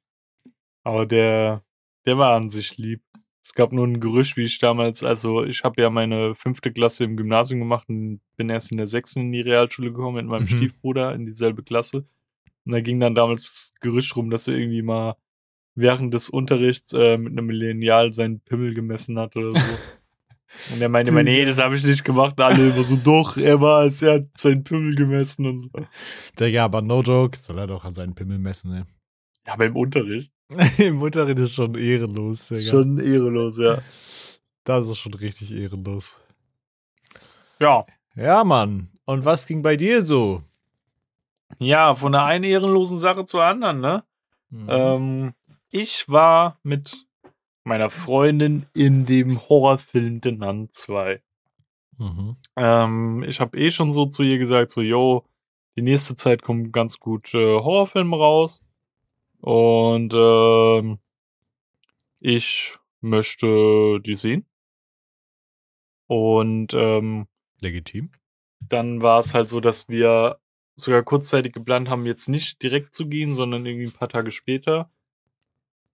aber 0.84 1.06
der, 1.06 1.63
der 2.06 2.18
war 2.18 2.36
an 2.36 2.50
sich 2.50 2.77
lieb. 2.77 3.01
Es 3.44 3.54
gab 3.54 3.72
nur 3.74 3.86
ein 3.86 4.00
Gerücht, 4.00 4.38
wie 4.38 4.44
ich 4.46 4.58
damals, 4.58 5.04
also 5.04 5.44
ich 5.44 5.63
habe 5.63 5.80
ja 5.82 5.89
meine 5.92 6.34
fünfte 6.34 6.72
Klasse 6.72 7.04
im 7.04 7.15
Gymnasium 7.15 7.60
gemacht 7.60 7.88
und 7.89 8.20
bin 8.38 8.50
erst 8.50 8.72
in 8.72 8.77
der 8.77 8.88
sechsten 8.88 9.20
in 9.22 9.32
die 9.34 9.42
Realschule 9.42 9.92
gekommen 9.92 10.15
mit 10.15 10.25
meinem 10.25 10.44
Mhm. 10.44 10.48
Stiefbruder 10.48 11.13
in 11.13 11.25
dieselbe 11.27 11.62
Klasse. 11.62 12.08
Und 12.65 12.74
da 12.74 12.82
ging 12.82 13.00
dann 13.00 13.13
damals 13.13 13.44
das 13.44 13.74
Gerücht 13.82 14.15
rum, 14.15 14.32
dass 14.32 14.48
er 14.48 14.56
irgendwie 14.58 14.82
mal 14.82 15.15
während 15.75 16.13
des 16.13 16.30
Unterrichts 16.30 16.94
äh, 16.94 17.18
mit 17.18 17.34
einem 17.34 17.50
Lineal 17.51 18.13
seinen 18.13 18.39
Pimmel 18.39 18.74
gemessen 18.74 19.20
hat 19.20 19.36
oder 19.36 19.54
so. 19.54 19.60
Und 20.72 20.82
er 20.82 20.90
meinte 20.90 21.12
immer, 21.12 21.24
nee, 21.24 21.44
das 21.46 21.58
habe 21.58 21.75
ich 21.75 21.84
nicht 21.84 22.04
gemacht. 22.04 22.40
Alle 22.40 22.70
immer 22.70 22.84
so, 22.84 22.96
doch, 22.96 23.38
er 23.38 23.60
war 23.62 23.86
es, 23.86 24.02
er 24.02 24.16
hat 24.16 24.25
seinen 24.36 24.64
Pimmel 24.64 24.96
gemessen 24.96 25.46
und 25.46 25.60
so. 25.60 25.70
Digga, 26.40 26.66
aber 26.66 26.82
no 26.82 27.02
joke, 27.02 27.38
soll 27.38 27.60
er 27.60 27.68
doch 27.68 27.86
an 27.86 27.94
seinen 27.94 28.16
Pimmel 28.16 28.40
messen, 28.40 28.72
ne? 28.72 28.88
Ja, 29.46 29.54
aber 29.54 29.66
im 29.66 29.75
Unterricht. 29.75 30.32
Im 30.78 31.02
Unterricht 31.02 31.40
ist 31.40 31.56
schon 31.56 31.75
ehrenlos, 31.75 32.48
Digga. 32.48 32.70
Schon 32.70 33.00
ehrenlos, 33.00 33.58
ja. 33.58 33.80
Das 34.64 34.88
ist 34.88 35.00
schon 35.00 35.14
richtig 35.14 35.52
ehrenlos. 35.52 36.22
Ja. 37.60 37.86
Ja, 38.16 38.44
Mann. 38.44 38.90
Und 39.06 39.25
was 39.25 39.46
ging 39.46 39.62
bei 39.62 39.75
dir 39.75 40.01
so? 40.01 40.42
Ja, 41.60 41.96
von 41.96 42.12
der 42.12 42.25
einen 42.25 42.44
ehrenlosen 42.44 42.98
Sache 42.98 43.25
zur 43.25 43.44
anderen, 43.44 43.79
ne? 43.79 44.03
Mhm. 44.50 44.68
Ähm, 44.70 45.34
ich 45.70 46.08
war 46.08 46.60
mit 46.64 47.04
meiner 47.66 47.90
Freundin 47.90 48.68
in 48.74 49.06
dem 49.06 49.42
Horrorfilm 49.50 50.22
The 50.24 50.32
Nun 50.32 50.70
2. 50.72 51.22
Mhm. 51.98 52.38
Ähm, 52.56 53.24
ich 53.28 53.40
habe 53.40 53.58
eh 53.58 53.72
schon 53.72 53.92
so 53.92 54.06
zu 54.06 54.24
ihr 54.24 54.38
gesagt, 54.38 54.70
so, 54.70 54.82
yo, 54.82 55.25
die 55.75 55.82
nächste 55.82 56.16
Zeit 56.16 56.42
kommen 56.42 56.72
ganz 56.72 57.00
gut 57.00 57.34
äh, 57.34 57.60
Horrorfilme 57.60 58.16
raus. 58.16 58.64
Und 59.42 60.14
ähm, 60.16 61.00
ich 62.20 62.78
möchte 63.01 64.00
die 64.01 64.16
sehen. 64.16 64.46
Und 66.08 66.74
ähm, 66.74 67.28
Legitim. 67.62 68.12
dann 68.60 69.01
war 69.01 69.20
es 69.20 69.34
halt 69.34 69.50
so, 69.50 69.60
dass 69.60 69.90
wir 69.90 70.40
sogar 70.75 71.04
kurzzeitig 71.04 71.54
geplant 71.54 71.90
haben, 71.90 72.06
jetzt 72.06 72.28
nicht 72.28 72.62
direkt 72.62 72.94
zu 72.94 73.08
gehen, 73.08 73.34
sondern 73.34 73.66
irgendwie 73.66 73.88
ein 73.88 73.92
paar 73.92 74.10
Tage 74.10 74.32
später. 74.32 74.92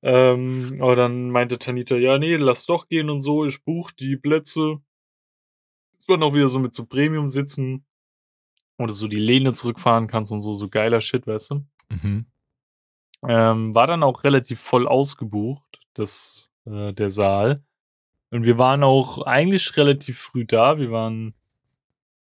Ähm, 0.03 0.77
aber 0.79 0.95
dann 0.95 1.29
meinte 1.29 1.59
Tanita, 1.59 1.95
ja, 1.95 2.17
nee, 2.17 2.35
lass 2.35 2.65
doch 2.65 2.87
gehen 2.87 3.09
und 3.09 3.21
so, 3.21 3.45
ich 3.45 3.63
buche 3.63 3.93
die 3.95 4.17
Plätze. 4.17 4.81
Jetzt 5.93 6.07
wird 6.07 6.23
auch 6.23 6.33
wieder 6.33 6.47
so 6.47 6.59
mit 6.59 6.73
so 6.73 6.85
Premium 6.85 7.29
sitzen. 7.29 7.85
Oder 8.77 8.93
so 8.93 9.07
die 9.07 9.19
Lehne 9.19 9.53
zurückfahren 9.53 10.07
kannst 10.07 10.31
und 10.31 10.41
so, 10.41 10.55
so 10.55 10.67
geiler 10.67 11.01
Shit, 11.01 11.27
weißt 11.27 11.51
du. 11.51 11.65
Mhm. 11.89 12.25
Ähm, 13.27 13.75
war 13.75 13.85
dann 13.85 14.01
auch 14.01 14.23
relativ 14.23 14.59
voll 14.59 14.87
ausgebucht, 14.87 15.81
das, 15.93 16.49
äh, 16.65 16.91
der 16.93 17.11
Saal. 17.11 17.63
Und 18.31 18.43
wir 18.43 18.57
waren 18.57 18.83
auch 18.83 19.21
eigentlich 19.21 19.77
relativ 19.77 20.19
früh 20.19 20.45
da. 20.45 20.79
Wir 20.79 20.89
waren 20.89 21.35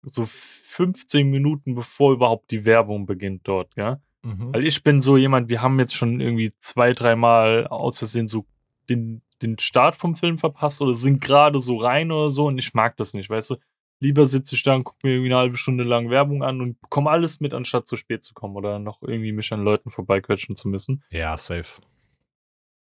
so 0.03 0.27
15 0.27 1.31
Minuten 1.31 1.75
bevor 1.75 2.13
überhaupt 2.13 2.51
die 2.51 2.65
Werbung 2.65 3.07
beginnt 3.07 3.49
dort, 3.49 3.75
ja. 3.77 4.01
Mhm. 4.23 4.53
Weil 4.53 4.67
ich 4.67 4.83
bin 4.83 5.01
so 5.01 5.17
jemand, 5.17 5.49
wir 5.49 5.63
haben 5.63 5.79
jetzt 5.79 5.95
schon 5.95 6.21
irgendwie 6.21 6.53
zwei, 6.59 6.93
dreimal 6.93 7.67
aus 7.67 7.99
Versehen 7.99 8.27
so 8.27 8.47
den, 8.89 9.23
den 9.43 9.59
Start 9.59 9.97
vom 9.97 10.17
Film 10.17 10.39
verpasst 10.39 10.83
oder 10.83 10.95
sind 10.95 11.21
gerade 11.21 11.59
so 11.61 11.77
rein 11.77 12.13
oder 12.13 12.31
so 12.31 12.47
und 12.47 12.59
ich 12.59 12.75
mag 12.75 12.97
das 12.97 13.15
nicht, 13.15 13.31
weißt 13.31 13.51
du. 13.51 13.57
Lieber 14.03 14.25
sitze 14.25 14.55
ich 14.55 14.63
da 14.63 14.75
und 14.75 14.85
gucke 14.85 15.07
mir 15.07 15.13
irgendwie 15.13 15.29
eine 15.31 15.41
halbe 15.41 15.57
Stunde 15.59 15.85
lang 15.85 16.09
Werbung 16.09 16.43
an 16.43 16.63
und 16.63 16.81
bekomme 16.81 17.11
alles 17.11 17.41
mit, 17.41 17.53
anstatt 17.53 17.87
zu 17.87 17.97
spät 17.97 18.25
zu 18.25 18.33
kommen 18.33 18.57
oder 18.57 18.79
noch 18.79 19.03
irgendwie 19.03 19.33
mich 19.33 19.53
an 19.53 19.63
Leuten 19.63 19.91
vorbeiquetschen 19.91 20.57
zu 20.57 20.69
müssen. 20.69 21.03
Ja, 21.11 21.37
safe. 21.37 21.83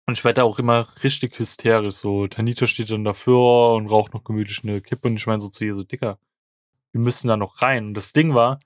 Und 0.06 0.18
ich 0.18 0.24
werde 0.24 0.36
da 0.36 0.44
auch 0.44 0.60
immer 0.60 0.88
richtig 1.04 1.38
hysterisch. 1.38 1.96
So, 1.96 2.28
Tanita 2.28 2.68
steht 2.68 2.90
dann 2.90 3.04
dafür 3.04 3.74
und 3.74 3.88
raucht 3.88 4.14
noch 4.14 4.24
gemütlich 4.24 4.64
eine 4.64 4.82
Kippe 4.82 5.10
und 5.10 5.18
ich 5.18 5.28
meine 5.28 5.42
so 5.42 5.50
zu 5.50 5.66
ihr 5.66 5.76
so, 5.76 5.84
Dicker, 5.84 6.20
wir 6.94 7.02
müssen 7.02 7.28
da 7.28 7.38
noch 7.38 7.62
rein. 7.62 7.88
Und 7.88 7.94
das 7.96 8.14
Ding 8.14 8.34
war, 8.34 8.58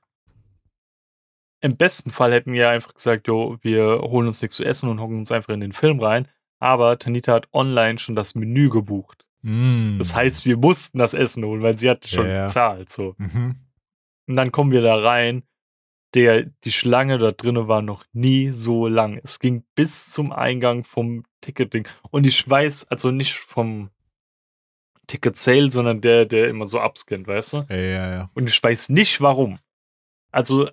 im 1.64 1.78
besten 1.78 2.12
Fall 2.12 2.34
hätten 2.34 2.52
wir 2.52 2.70
einfach 2.70 2.94
gesagt, 2.94 3.28
jo, 3.28 3.58
wir 3.62 4.02
holen 4.02 4.28
uns 4.28 4.42
nichts 4.42 4.58
zu 4.58 4.66
essen 4.66 4.90
und 4.90 5.00
hocken 5.00 5.20
uns 5.20 5.32
einfach 5.32 5.54
in 5.54 5.62
den 5.62 5.72
Film 5.72 6.02
rein. 6.02 6.28
Aber 6.60 7.00
Tanita 7.00 7.34
hat 7.34 7.48
online 7.54 8.00
schon 8.00 8.16
das 8.16 8.36
Menü 8.36 8.70
gebucht. 8.70 9.26
Mm. 9.44 9.98
Das 9.98 10.14
heißt, 10.14 10.46
wir 10.46 10.58
mussten 10.58 10.98
das 10.98 11.14
Essen 11.14 11.46
holen, 11.46 11.62
weil 11.62 11.78
sie 11.78 11.90
hat 11.90 12.06
schon 12.06 12.28
ja. 12.28 12.46
gezahlt. 12.46 12.90
So. 12.90 13.16
Mhm. 13.18 13.56
Und 14.28 14.36
dann 14.36 14.52
kommen 14.52 14.72
wir 14.72 14.82
da 14.82 14.96
rein. 14.96 15.44
Der, 16.14 16.44
die 16.66 16.72
Schlange 16.74 17.18
da 17.18 17.32
drinnen 17.32 17.70
war 17.70 17.82
noch 17.82 18.04
nie 18.12 18.52
so 18.52 18.88
lang. 18.88 19.20
Es 19.24 19.40
ging 19.40 19.64
bis 19.74 20.12
zum 20.12 20.34
Eingang 20.34 20.84
vom 20.84 21.24
Ticketing. 21.40 21.88
Und 22.12 22.28
ich 22.28 22.48
weiß, 22.48 22.88
also 22.90 23.10
nicht 23.10 23.36
vom 23.36 23.90
Ticket 25.08 25.38
Sale, 25.38 25.72
sondern 25.72 26.02
der, 26.02 26.26
der 26.26 26.50
immer 26.50 26.66
so 26.66 26.82
abscannt, 26.82 27.28
weißt 27.28 27.54
du? 27.54 27.58
Ja, 27.70 27.76
ja, 27.76 28.12
ja. 28.12 28.30
Und 28.34 28.50
ich 28.50 28.62
weiß 28.62 28.90
nicht 28.90 29.22
warum. 29.22 29.60
Also, 30.32 30.70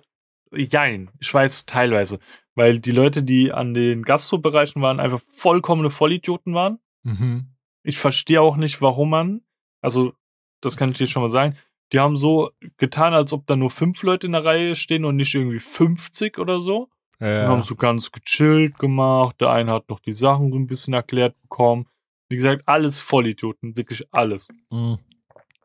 jein, 0.55 1.09
ich 1.19 1.33
weiß 1.33 1.65
teilweise. 1.65 2.19
Weil 2.55 2.79
die 2.79 2.91
Leute, 2.91 3.23
die 3.23 3.51
an 3.51 3.73
den 3.73 4.03
Gastrobereichen 4.03 4.81
waren, 4.81 4.99
einfach 4.99 5.21
vollkommene 5.29 5.89
Vollidioten 5.89 6.53
waren. 6.53 6.79
Mhm. 7.03 7.47
Ich 7.83 7.97
verstehe 7.97 8.41
auch 8.41 8.57
nicht, 8.57 8.81
warum 8.81 9.09
man, 9.09 9.41
also 9.81 10.13
das 10.59 10.77
kann 10.77 10.91
ich 10.91 10.97
dir 10.97 11.07
schon 11.07 11.23
mal 11.23 11.29
sagen, 11.29 11.57
die 11.91 11.99
haben 11.99 12.17
so 12.17 12.51
getan, 12.77 13.13
als 13.13 13.33
ob 13.33 13.47
da 13.47 13.55
nur 13.55 13.69
fünf 13.69 14.03
Leute 14.03 14.27
in 14.27 14.33
der 14.33 14.45
Reihe 14.45 14.75
stehen 14.75 15.05
und 15.05 15.15
nicht 15.15 15.33
irgendwie 15.33 15.59
50 15.59 16.37
oder 16.37 16.61
so. 16.61 16.89
Ja, 17.19 17.43
Und 17.43 17.49
haben 17.49 17.63
so 17.63 17.75
ganz 17.75 18.11
gechillt 18.11 18.79
gemacht. 18.79 19.39
Der 19.41 19.51
eine 19.51 19.73
hat 19.73 19.89
noch 19.89 19.99
die 19.99 20.13
Sachen 20.13 20.51
so 20.51 20.57
ein 20.57 20.67
bisschen 20.67 20.93
erklärt 20.93 21.39
bekommen. 21.41 21.87
Wie 22.29 22.35
gesagt, 22.35 22.63
alles 22.65 22.99
Vollidioten, 22.99 23.75
wirklich 23.75 24.07
alles. 24.11 24.47
Mhm. 24.69 24.99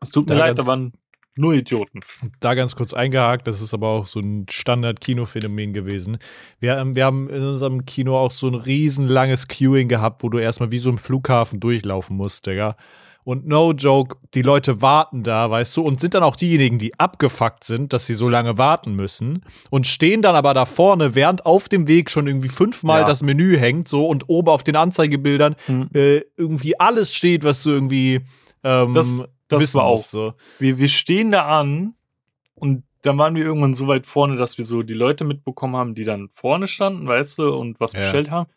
Es 0.01 0.11
tut 0.11 0.29
mir 0.29 0.35
Da 0.35 0.47
leid, 0.47 0.67
waren 0.67 0.93
nur 1.37 1.53
Idioten. 1.53 1.99
Da 2.39 2.53
ganz 2.53 2.75
kurz 2.75 2.93
eingehakt, 2.93 3.47
das 3.47 3.61
ist 3.61 3.73
aber 3.73 3.87
auch 3.89 4.07
so 4.07 4.19
ein 4.19 4.45
Standard-Kinophänomen 4.49 5.73
gewesen. 5.73 6.17
Wir, 6.59 6.77
ähm, 6.77 6.95
wir 6.95 7.05
haben 7.05 7.29
in 7.29 7.41
unserem 7.43 7.85
Kino 7.85 8.17
auch 8.17 8.31
so 8.31 8.47
ein 8.47 8.55
riesenlanges 8.55 9.47
Queuing 9.47 9.87
gehabt, 9.87 10.23
wo 10.23 10.29
du 10.29 10.37
erstmal 10.39 10.71
wie 10.71 10.77
so 10.79 10.89
im 10.89 10.97
Flughafen 10.97 11.59
durchlaufen 11.59 12.17
musst, 12.17 12.45
Digga. 12.47 12.75
Und 13.23 13.45
no 13.45 13.73
joke, 13.73 14.15
die 14.35 14.41
Leute 14.41 14.81
warten 14.81 15.21
da, 15.21 15.51
weißt 15.51 15.75
du, 15.75 15.81
und 15.81 15.99
sind 15.99 16.13
dann 16.13 16.23
auch 16.23 16.37
diejenigen, 16.37 16.79
die 16.79 16.97
abgefuckt 16.97 17.65
sind, 17.65 17.91
dass 17.91 18.05
sie 18.05 18.13
so 18.13 18.29
lange 18.29 18.57
warten 18.57 18.93
müssen 18.95 19.43
und 19.69 19.85
stehen 19.85 20.21
dann 20.21 20.33
aber 20.35 20.53
da 20.53 20.65
vorne, 20.65 21.13
während 21.13 21.45
auf 21.45 21.67
dem 21.67 21.89
Weg 21.89 22.09
schon 22.09 22.25
irgendwie 22.27 22.47
fünfmal 22.47 23.01
Ja. 23.01 23.05
das 23.05 23.23
Menü 23.23 23.57
hängt, 23.57 23.89
so 23.89 24.07
und 24.07 24.29
oben 24.29 24.47
auf 24.47 24.63
den 24.63 24.77
Anzeigebildern 24.77 25.57
Hm. 25.65 25.89
äh, 25.93 26.21
irgendwie 26.37 26.79
alles 26.79 27.13
steht, 27.13 27.43
was 27.43 27.63
du 27.63 27.71
irgendwie 27.71 28.21
ähm, 28.63 28.93
Das- 28.93 29.21
das 29.47 29.61
wissen 29.61 29.77
war 29.77 29.85
auch 29.85 29.97
so. 29.97 30.33
Wir, 30.59 30.77
wir 30.77 30.87
stehen 30.89 31.31
da 31.31 31.45
an 31.59 31.95
und 32.55 32.83
dann 33.03 33.17
waren 33.17 33.35
wir 33.35 33.43
irgendwann 33.45 33.73
so 33.73 33.87
weit 33.87 34.05
vorne, 34.05 34.35
dass 34.37 34.57
wir 34.57 34.65
so 34.65 34.83
die 34.83 34.93
Leute 34.93 35.23
mitbekommen 35.23 35.75
haben, 35.75 35.95
die 35.95 36.03
dann 36.03 36.29
vorne 36.33 36.67
standen, 36.67 37.07
weißt 37.07 37.37
du, 37.39 37.55
und 37.55 37.79
was 37.79 37.93
Ja. 37.93 37.99
bestellt 37.99 38.29
haben. 38.31 38.49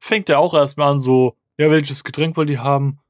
fängt 0.00 0.28
er 0.28 0.38
auch 0.38 0.54
erstmal 0.54 0.92
an 0.92 1.00
so, 1.00 1.36
ja, 1.58 1.70
welches 1.70 2.04
Getränk 2.04 2.36
wollt 2.36 2.50
ihr 2.50 2.62
haben? 2.62 3.00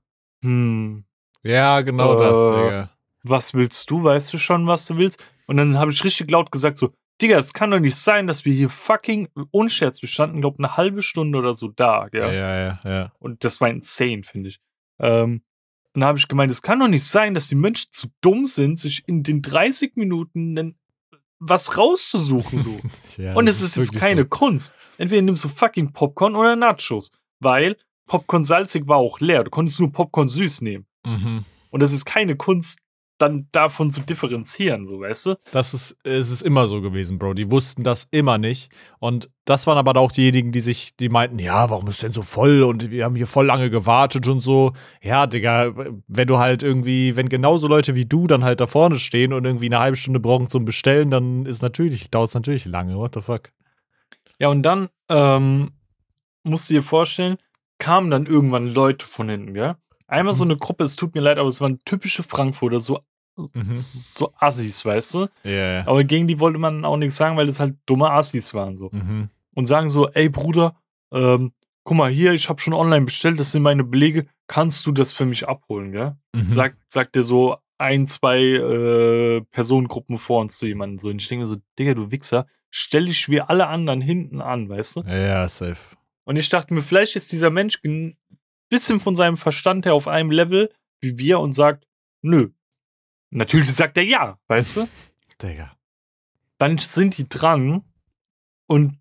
Hm, 0.42 1.04
Ja, 1.42 1.80
genau 1.82 2.14
das, 2.14 2.50
Äh, 2.50 2.54
Digga. 2.64 2.90
was 3.22 3.52
willst 3.54 3.90
du? 3.90 4.02
Weißt 4.02 4.32
du 4.32 4.38
schon, 4.38 4.66
was 4.66 4.86
du 4.86 4.96
willst? 4.96 5.22
Und 5.46 5.58
dann 5.58 5.78
habe 5.78 5.90
ich 5.92 6.02
richtig 6.02 6.30
laut 6.30 6.50
gesagt 6.50 6.78
so, 6.78 6.92
Digga, 7.20 7.36
es 7.38 7.52
kann 7.52 7.70
doch 7.70 7.78
nicht 7.80 7.96
sein, 7.96 8.26
dass 8.26 8.44
wir 8.44 8.52
hier 8.54 8.70
fucking, 8.70 9.28
unscherz, 9.50 10.00
wir 10.02 10.08
standen, 10.08 10.40
glaube 10.40 10.58
eine 10.60 10.76
halbe 10.76 11.02
Stunde 11.02 11.38
oder 11.38 11.52
so 11.54 11.68
da, 11.68 12.02
Ja, 12.04 12.08
gell? 12.08 12.34
ja, 12.34 12.56
ja. 12.58 12.80
ja. 12.84 13.12
Und 13.18 13.44
das 13.44 13.60
war 13.60 13.68
insane, 13.68 14.22
finde 14.22 14.48
ich. 14.50 14.60
Ähm, 15.00 15.42
und 15.98 16.02
da 16.02 16.06
habe 16.06 16.18
ich 16.18 16.28
gemeint, 16.28 16.52
es 16.52 16.62
kann 16.62 16.78
doch 16.78 16.86
nicht 16.86 17.02
sein, 17.02 17.34
dass 17.34 17.48
die 17.48 17.56
Menschen 17.56 17.88
zu 17.90 18.06
dumm 18.20 18.46
sind, 18.46 18.78
sich 18.78 19.02
in 19.08 19.24
den 19.24 19.42
30 19.42 19.96
Minuten 19.96 20.76
was 21.40 21.76
rauszusuchen 21.76 22.56
so. 22.56 22.78
ja 23.20 23.34
Und 23.34 23.46
das 23.46 23.56
es 23.56 23.62
ist 23.62 23.76
jetzt 23.76 23.88
wirklich 23.88 24.00
keine 24.00 24.20
So. 24.20 24.28
Kunst. 24.28 24.72
Entweder 24.96 25.22
nimmst 25.22 25.42
du 25.42 25.48
fucking 25.48 25.92
Popcorn 25.92 26.36
oder 26.36 26.54
Nachos. 26.54 27.10
Weil 27.40 27.76
Popcorn 28.06 28.44
salzig 28.44 28.86
war 28.86 28.98
auch 28.98 29.18
leer. 29.18 29.42
Du 29.42 29.50
konntest 29.50 29.80
nur 29.80 29.90
Popcorn 29.90 30.28
süß 30.28 30.60
nehmen. 30.60 30.86
Mhm. 31.04 31.44
Und 31.70 31.82
es 31.82 31.90
ist 31.90 32.04
keine 32.04 32.36
Kunst, 32.36 32.78
dann 33.18 33.48
davon 33.52 33.90
zu 33.90 34.00
differenzieren, 34.00 34.84
so 34.84 35.00
weißt 35.00 35.26
du? 35.26 35.34
Das 35.52 35.74
ist, 35.74 35.96
es 36.04 36.30
ist 36.30 36.42
immer 36.42 36.66
so 36.68 36.80
gewesen, 36.80 37.18
Bro. 37.18 37.34
Die 37.34 37.50
wussten 37.50 37.82
das 37.84 38.06
immer 38.10 38.38
nicht. 38.38 38.70
Und 39.00 39.28
das 39.44 39.66
waren 39.66 39.76
aber 39.78 39.98
auch 40.00 40.12
diejenigen, 40.12 40.52
die 40.52 40.60
sich, 40.60 40.96
die 40.96 41.08
meinten, 41.08 41.38
ja, 41.38 41.68
warum 41.70 41.88
ist 41.88 42.02
denn 42.02 42.12
so 42.12 42.22
voll? 42.22 42.62
Und 42.62 42.90
wir 42.90 43.04
haben 43.04 43.16
hier 43.16 43.26
voll 43.26 43.46
lange 43.46 43.70
gewartet 43.70 44.26
und 44.28 44.40
so. 44.40 44.72
Ja, 45.02 45.26
Digga, 45.26 45.74
wenn 46.06 46.28
du 46.28 46.38
halt 46.38 46.62
irgendwie, 46.62 47.16
wenn 47.16 47.28
genauso 47.28 47.66
Leute 47.68 47.94
wie 47.94 48.06
du 48.06 48.26
dann 48.26 48.44
halt 48.44 48.60
da 48.60 48.66
vorne 48.66 48.98
stehen 48.98 49.32
und 49.32 49.44
irgendwie 49.44 49.66
eine 49.66 49.80
halbe 49.80 49.96
Stunde 49.96 50.20
brauchen 50.20 50.48
zum 50.48 50.64
Bestellen, 50.64 51.10
dann 51.10 51.44
ist 51.46 51.62
natürlich, 51.62 52.10
dauert 52.10 52.28
es 52.28 52.34
natürlich 52.34 52.64
lange. 52.64 52.96
What 52.96 53.14
the 53.14 53.20
fuck? 53.20 53.50
Ja, 54.38 54.48
und 54.48 54.62
dann 54.62 54.88
ähm, 55.08 55.72
musst 56.44 56.70
du 56.70 56.74
dir 56.74 56.82
vorstellen, 56.82 57.38
kamen 57.78 58.10
dann 58.10 58.26
irgendwann 58.26 58.68
Leute 58.68 59.06
von 59.06 59.28
hinten, 59.28 59.54
gell? 59.54 59.76
Einmal 60.06 60.32
so 60.32 60.44
Mhm. 60.44 60.52
eine 60.52 60.58
Gruppe, 60.58 60.84
es 60.84 60.96
tut 60.96 61.14
mir 61.14 61.20
leid, 61.20 61.38
aber 61.38 61.48
es 61.48 61.60
waren 61.60 61.80
typische 61.84 62.22
Frankfurter, 62.22 62.80
so, 62.80 63.00
Mhm. 63.54 63.76
so 63.76 64.32
Assis, 64.38 64.84
weißt 64.84 65.14
du? 65.14 65.28
Ja, 65.44 65.50
ja. 65.50 65.86
Aber 65.86 66.04
gegen 66.04 66.26
die 66.26 66.38
wollte 66.40 66.58
man 66.58 66.84
auch 66.84 66.96
nichts 66.96 67.16
sagen, 67.16 67.36
weil 67.36 67.46
das 67.46 67.60
halt 67.60 67.76
dumme 67.86 68.10
Assis 68.10 68.54
waren, 68.54 68.76
so. 68.76 68.90
Mhm. 68.92 69.30
und 69.54 69.66
sagen 69.66 69.88
so, 69.88 70.08
ey 70.08 70.28
Bruder, 70.28 70.76
ähm, 71.12 71.52
guck 71.84 71.96
mal 71.96 72.10
hier, 72.10 72.32
ich 72.32 72.48
habe 72.48 72.60
schon 72.60 72.74
online 72.74 73.06
bestellt, 73.06 73.40
das 73.40 73.52
sind 73.52 73.62
meine 73.62 73.84
Belege, 73.84 74.26
kannst 74.46 74.86
du 74.86 74.92
das 74.92 75.12
für 75.12 75.26
mich 75.26 75.48
abholen, 75.48 75.92
gell? 75.92 76.16
Mhm. 76.34 76.50
Sagt, 76.50 76.76
sagt 76.88 77.14
der 77.14 77.22
so 77.22 77.56
ein, 77.78 78.08
zwei 78.08 78.40
äh, 78.40 79.40
Personengruppen 79.52 80.18
vor 80.18 80.40
uns 80.40 80.58
zu 80.58 80.66
jemandem 80.66 80.98
so. 80.98 81.08
Und 81.08 81.22
ich 81.22 81.28
denke 81.28 81.44
mir 81.44 81.48
so, 81.48 81.56
Digga, 81.78 81.94
du 81.94 82.10
Wichser, 82.10 82.46
stell 82.70 83.06
dich 83.06 83.28
wie 83.28 83.40
alle 83.40 83.68
anderen 83.68 84.00
hinten 84.00 84.40
an, 84.40 84.68
weißt 84.68 84.96
du? 84.96 85.00
Ja, 85.02 85.48
safe. 85.48 85.96
Und 86.24 86.36
ich 86.36 86.48
dachte 86.48 86.74
mir, 86.74 86.82
vielleicht 86.82 87.14
ist 87.14 87.30
dieser 87.30 87.50
Mensch 87.50 87.78
ein 87.84 88.16
bisschen 88.68 89.00
von 89.00 89.14
seinem 89.14 89.36
Verstand 89.36 89.86
her 89.86 89.94
auf 89.94 90.08
einem 90.08 90.30
Level 90.30 90.70
wie 91.00 91.18
wir 91.18 91.40
und 91.40 91.52
sagt, 91.52 91.86
nö. 92.22 92.50
Natürlich 93.30 93.72
sagt 93.74 93.96
er 93.98 94.04
ja, 94.04 94.38
weißt 94.48 94.76
du? 94.76 94.88
Digga. 95.42 95.70
dann 96.58 96.78
sind 96.78 97.16
die 97.18 97.28
dran 97.28 97.82
und 98.66 98.98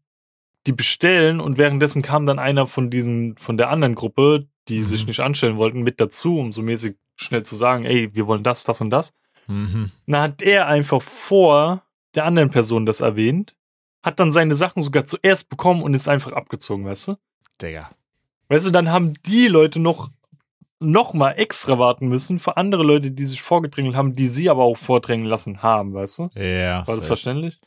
die 0.68 0.72
bestellen 0.74 1.40
und 1.40 1.58
währenddessen 1.58 2.02
kam 2.02 2.26
dann 2.26 2.38
einer 2.40 2.68
von 2.68 2.90
diesen, 2.92 3.38
von 3.38 3.58
der 3.58 3.70
anderen 3.70 3.96
Gruppe, 3.96 4.48
die 4.68 4.80
Mhm. 4.80 4.84
sich 4.84 5.08
nicht 5.08 5.22
anstellen 5.22 5.58
wollten, 5.58 5.82
mit 5.82 6.00
dazu, 6.00 6.38
um 6.40 6.52
so 6.52 6.62
mäßig 6.62 6.96
schnell 7.16 7.44
zu 7.44 7.56
sagen, 7.56 7.86
ey, 7.86 8.14
wir 8.14 8.28
wollen 8.28 8.44
das, 8.44 8.64
das 8.66 8.82
und 8.82 8.90
das. 8.92 9.14
Mhm. 9.48 9.92
Dann 10.06 10.22
hat 10.22 10.42
er 10.42 10.68
einfach 10.68 11.02
vor 11.02 11.84
der 12.16 12.26
anderen 12.26 12.52
Person 12.52 12.86
das 12.86 13.00
erwähnt, 13.00 13.56
hat 14.04 14.20
dann 14.20 14.32
seine 14.32 14.56
Sachen 14.56 14.82
sogar 14.82 15.06
zuerst 15.06 15.50
bekommen 15.50 15.82
und 15.82 15.94
ist 15.94 16.08
einfach 16.10 16.34
abgezogen, 16.34 16.86
weißt 16.86 17.08
du? 17.08 17.16
Digga. 17.62 17.90
Weißt 18.50 18.66
du, 18.66 18.72
dann 18.72 18.90
haben 18.92 19.14
die 19.26 19.48
Leute 19.48 19.80
noch, 19.80 20.10
noch 20.80 21.14
mal 21.14 21.32
extra 21.32 21.80
warten 21.80 22.08
müssen 22.08 22.40
für 22.40 22.58
andere 22.58 22.84
Leute, 22.84 23.12
die 23.12 23.26
sich 23.26 23.42
vorgedrängelt 23.42 23.96
haben, 23.96 24.16
die 24.16 24.28
sie 24.28 24.50
aber 24.50 24.64
auch 24.64 24.78
vordrängen 24.78 25.26
lassen 25.26 25.64
haben, 25.64 25.94
weißt 25.94 26.20
du? 26.20 26.30
Ja. 26.36 26.80
War 26.80 26.86
das 26.86 26.96
safe. 26.98 27.08
verständlich? 27.08 27.60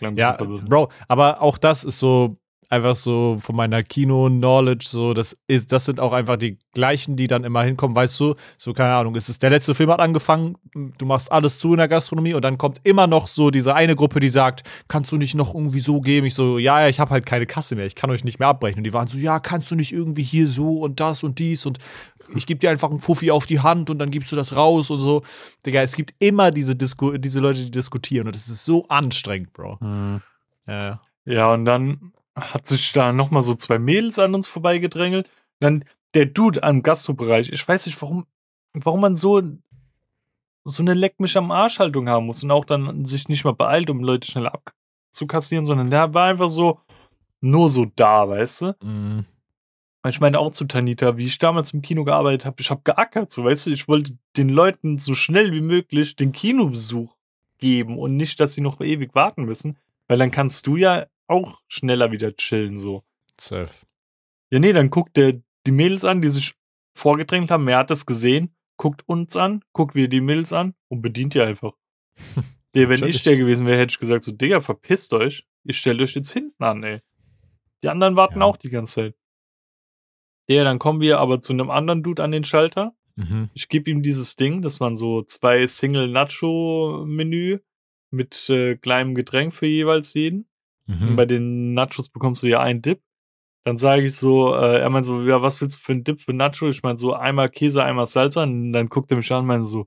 Ja. 0.00 0.32
Bro, 0.32 0.90
aber 1.08 1.42
auch 1.42 1.58
das 1.58 1.84
ist 1.84 1.98
so 1.98 2.36
einfach 2.68 2.96
so 2.96 3.38
von 3.40 3.56
meiner 3.56 3.82
Kino-Knowledge, 3.82 4.86
so, 4.88 5.14
das 5.14 5.36
ist, 5.46 5.72
das 5.72 5.86
sind 5.86 6.00
auch 6.00 6.12
einfach 6.12 6.36
die 6.36 6.58
gleichen, 6.72 7.16
die 7.16 7.26
dann 7.26 7.44
immer 7.44 7.62
hinkommen, 7.62 7.96
weißt 7.96 8.20
du, 8.20 8.34
so, 8.56 8.72
keine 8.74 8.94
Ahnung, 8.94 9.16
es 9.16 9.28
ist 9.28 9.42
der 9.42 9.50
letzte 9.50 9.74
Film 9.74 9.90
hat 9.90 10.00
angefangen, 10.00 10.56
du 10.74 11.06
machst 11.06 11.32
alles 11.32 11.58
zu 11.58 11.72
in 11.72 11.78
der 11.78 11.88
Gastronomie 11.88 12.34
und 12.34 12.42
dann 12.42 12.58
kommt 12.58 12.80
immer 12.84 13.06
noch 13.06 13.26
so 13.26 13.50
diese 13.50 13.74
eine 13.74 13.96
Gruppe, 13.96 14.20
die 14.20 14.30
sagt, 14.30 14.64
kannst 14.86 15.10
du 15.12 15.16
nicht 15.16 15.34
noch 15.34 15.54
irgendwie 15.54 15.80
so 15.80 16.00
geben? 16.00 16.26
Ich 16.26 16.34
so, 16.34 16.58
ja, 16.58 16.80
ja, 16.82 16.88
ich 16.88 17.00
habe 17.00 17.10
halt 17.10 17.24
keine 17.24 17.46
Kasse 17.46 17.74
mehr, 17.74 17.86
ich 17.86 17.94
kann 17.94 18.10
euch 18.10 18.24
nicht 18.24 18.38
mehr 18.38 18.48
abbrechen. 18.48 18.78
Und 18.78 18.84
die 18.84 18.92
waren 18.92 19.08
so, 19.08 19.16
ja, 19.16 19.40
kannst 19.40 19.70
du 19.70 19.74
nicht 19.74 19.92
irgendwie 19.92 20.22
hier 20.22 20.46
so 20.46 20.80
und 20.80 21.00
das 21.00 21.22
und 21.22 21.38
dies 21.38 21.64
und 21.64 21.78
ich 22.34 22.46
gebe 22.46 22.60
dir 22.60 22.70
einfach 22.70 22.90
einen 22.90 23.00
Fuffi 23.00 23.30
auf 23.30 23.46
die 23.46 23.60
Hand 23.60 23.88
und 23.88 23.98
dann 23.98 24.10
gibst 24.10 24.30
du 24.30 24.36
das 24.36 24.54
raus 24.54 24.90
und 24.90 24.98
so. 24.98 25.22
Digga, 25.64 25.80
es 25.80 25.96
gibt 25.96 26.14
immer 26.18 26.50
diese, 26.50 26.76
Disku 26.76 27.16
diese 27.16 27.40
Leute, 27.40 27.64
die 27.64 27.70
diskutieren 27.70 28.26
und 28.26 28.36
das 28.36 28.48
ist 28.48 28.66
so 28.66 28.86
anstrengend, 28.88 29.54
Bro. 29.54 29.78
Mhm. 29.80 30.20
Ja, 30.66 30.78
ja. 30.78 31.00
Ja, 31.24 31.52
und 31.52 31.66
dann 31.66 32.12
hat 32.40 32.66
sich 32.66 32.92
da 32.92 33.12
nochmal 33.12 33.42
so 33.42 33.54
zwei 33.54 33.78
Mädels 33.78 34.18
an 34.18 34.34
uns 34.34 34.46
vorbeigedrängelt. 34.46 35.28
Dann 35.60 35.84
der 36.14 36.26
Dude 36.26 36.62
am 36.62 36.82
Gastrobereich. 36.82 37.50
Ich 37.52 37.66
weiß 37.66 37.86
nicht, 37.86 38.00
warum, 38.00 38.26
warum 38.72 39.00
man 39.00 39.14
so, 39.14 39.42
so 40.64 40.82
eine 40.82 40.94
Leck 40.94 41.20
mich 41.20 41.36
am 41.36 41.50
Arsch 41.50 41.78
Haltung 41.78 42.08
haben 42.08 42.26
muss 42.26 42.42
und 42.42 42.50
auch 42.50 42.64
dann 42.64 43.04
sich 43.04 43.28
nicht 43.28 43.44
mal 43.44 43.54
beeilt, 43.54 43.90
um 43.90 44.00
Leute 44.00 44.30
schneller 44.30 44.52
abzukassieren, 45.10 45.64
sondern 45.64 45.90
der 45.90 46.14
war 46.14 46.28
einfach 46.28 46.48
so 46.48 46.80
nur 47.40 47.70
so 47.70 47.86
da, 47.96 48.28
weißt 48.28 48.60
du? 48.62 48.76
Mhm. 48.82 49.24
Ich 50.06 50.20
meine 50.20 50.38
auch 50.38 50.52
zu 50.52 50.64
Tanita, 50.64 51.16
wie 51.16 51.26
ich 51.26 51.38
damals 51.38 51.74
im 51.74 51.82
Kino 51.82 52.04
gearbeitet 52.04 52.46
habe, 52.46 52.56
ich 52.60 52.70
habe 52.70 52.82
geackert, 52.84 53.30
so 53.30 53.44
weißt 53.44 53.66
du, 53.66 53.70
ich 53.70 53.88
wollte 53.88 54.16
den 54.36 54.48
Leuten 54.48 54.96
so 54.96 55.14
schnell 55.14 55.52
wie 55.52 55.60
möglich 55.60 56.16
den 56.16 56.32
Kinobesuch 56.32 57.14
geben 57.58 57.98
und 57.98 58.16
nicht, 58.16 58.38
dass 58.40 58.52
sie 58.52 58.60
noch 58.60 58.80
ewig 58.80 59.14
warten 59.14 59.44
müssen, 59.44 59.76
weil 60.06 60.18
dann 60.18 60.30
kannst 60.30 60.66
du 60.66 60.76
ja 60.76 61.06
auch 61.28 61.60
schneller 61.68 62.10
wieder 62.12 62.36
chillen, 62.36 62.78
so. 62.78 63.04
Safe. 63.40 63.72
Ja, 64.50 64.58
nee, 64.58 64.72
dann 64.72 64.90
guckt 64.90 65.16
der 65.16 65.40
die 65.66 65.72
Mädels 65.72 66.04
an, 66.04 66.22
die 66.22 66.28
sich 66.28 66.54
vorgedrängt 66.96 67.50
haben, 67.50 67.68
er 67.68 67.78
hat 67.78 67.90
das 67.90 68.06
gesehen, 68.06 68.56
guckt 68.76 69.02
uns 69.06 69.36
an, 69.36 69.62
guckt 69.72 69.94
wir 69.94 70.08
die 70.08 70.20
Mädels 70.20 70.52
an 70.52 70.74
und 70.88 71.02
bedient 71.02 71.34
die 71.34 71.40
einfach. 71.40 71.74
Der, 72.74 72.90
wenn 72.90 73.02
ich 73.04 73.22
der 73.22 73.36
gewesen 73.38 73.66
wäre, 73.66 73.78
hätte 73.78 73.92
ich 73.92 73.98
gesagt, 73.98 74.22
so, 74.22 74.30
Digga, 74.30 74.60
verpisst 74.60 75.14
euch, 75.14 75.46
ihr 75.64 75.72
stellt 75.72 76.02
euch 76.02 76.14
jetzt 76.14 76.30
hinten 76.30 76.62
an, 76.62 76.84
ey. 76.84 77.00
Die 77.82 77.88
anderen 77.88 78.14
warten 78.14 78.40
Ja. 78.40 78.44
auch 78.44 78.58
die 78.58 78.68
ganze 78.68 78.94
Zeit. 78.94 79.14
Der, 80.48 80.64
dann 80.64 80.78
kommen 80.78 81.00
wir 81.00 81.18
aber 81.18 81.40
zu 81.40 81.52
einem 81.52 81.70
anderen 81.70 82.02
Dude 82.02 82.22
an 82.22 82.30
den 82.30 82.44
Schalter. 82.44 82.94
Mhm. 83.16 83.50
Ich 83.54 83.68
gebe 83.68 83.90
ihm 83.90 84.02
dieses 84.02 84.36
Ding, 84.36 84.62
das 84.62 84.80
waren 84.80 84.96
so 84.96 85.22
zwei 85.22 85.66
Single 85.66 86.08
Nacho 86.08 87.04
Menü 87.06 87.58
mit 88.10 88.48
äh, 88.48 88.76
kleinem 88.76 89.14
Getränk 89.14 89.54
für 89.54 89.66
jeweils 89.66 90.14
jeden. 90.14 90.47
Mhm. 90.88 91.16
bei 91.16 91.26
den 91.26 91.74
Nachos 91.74 92.08
bekommst 92.08 92.42
du 92.42 92.46
ja 92.48 92.60
einen 92.60 92.82
Dip. 92.82 93.00
Dann 93.64 93.76
sage 93.76 94.06
ich 94.06 94.14
so, 94.16 94.54
äh, 94.54 94.80
er 94.80 94.88
meint 94.88 95.04
so, 95.04 95.22
ja, 95.22 95.42
was 95.42 95.60
willst 95.60 95.76
du 95.76 95.80
für 95.80 95.92
einen 95.92 96.02
Dip 96.04 96.20
für 96.20 96.32
Nacho? 96.32 96.68
Ich 96.68 96.82
meine 96.82 96.96
so, 96.96 97.12
einmal 97.12 97.50
Käse, 97.50 97.84
einmal 97.84 98.06
Salsa. 98.06 98.42
Und 98.44 98.72
dann 98.72 98.88
guckt 98.88 99.10
er 99.10 99.18
mich 99.18 99.30
an 99.30 99.40
und 99.40 99.46
meint 99.46 99.66
so, 99.66 99.86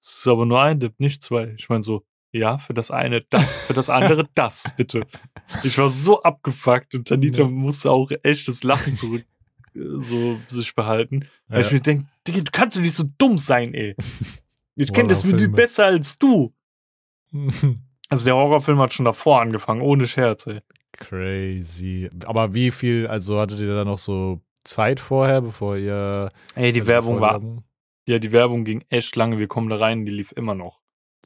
das 0.00 0.18
ist 0.18 0.26
aber 0.26 0.44
nur 0.46 0.60
ein 0.60 0.78
Dip, 0.78 1.00
nicht 1.00 1.22
zwei. 1.22 1.54
Ich 1.58 1.68
meine 1.70 1.82
so, 1.82 2.04
ja, 2.30 2.58
für 2.58 2.74
das 2.74 2.90
eine 2.90 3.22
das, 3.30 3.66
für 3.66 3.72
das 3.72 3.88
andere 3.88 4.28
das, 4.34 4.64
bitte. 4.76 5.06
Ich 5.64 5.78
war 5.78 5.88
so 5.88 6.20
abgefuckt 6.22 6.94
und 6.94 7.08
Tanita 7.08 7.42
Ja. 7.42 7.48
musste 7.48 7.90
auch 7.90 8.10
echtes 8.22 8.62
Lachen 8.64 8.94
zurück 8.94 9.24
äh, 9.74 9.80
so 9.98 10.38
sich 10.48 10.74
behalten. 10.74 11.26
Weil 11.48 11.62
ich 11.62 11.68
Ja. 11.68 11.74
mir 11.74 11.80
denke, 11.80 12.06
Digga, 12.26 12.40
du 12.42 12.50
kannst 12.52 12.76
doch 12.76 12.82
nicht 12.82 12.94
so 12.94 13.04
dumm 13.16 13.38
sein, 13.38 13.72
ey. 13.72 13.96
Ich 14.76 14.92
kenne 14.92 15.08
das. 15.08 15.24
Menü 15.24 15.48
besser 15.48 15.86
als 15.86 16.18
du. 16.18 16.54
Also 18.08 18.24
der 18.24 18.34
Horrorfilm 18.36 18.78
hat 18.78 18.92
schon 18.92 19.04
davor 19.04 19.40
angefangen, 19.40 19.80
ohne 19.82 20.06
Scherz, 20.06 20.46
ey. 20.46 20.60
Crazy. 20.92 22.10
Aber 22.24 22.54
wie 22.54 22.70
viel, 22.70 23.06
also 23.06 23.38
hattet 23.40 23.60
ihr 23.60 23.74
da 23.74 23.84
noch 23.84 23.98
so 23.98 24.40
Zeit 24.64 25.00
vorher, 25.00 25.40
bevor 25.42 25.76
ihr. 25.76 26.30
Ey, 26.54 26.72
die 26.72 26.80
also 26.80 26.88
Werbung 26.92 27.20
war, 27.20 27.40
ja, 28.06 28.18
die 28.18 28.32
Werbung 28.32 28.64
ging 28.64 28.84
echt 28.88 29.14
lange. 29.16 29.38
Wir 29.38 29.48
kommen 29.48 29.68
da 29.68 29.76
rein, 29.76 30.04
die 30.06 30.12
lief 30.12 30.32
immer 30.32 30.54
noch. 30.54 30.80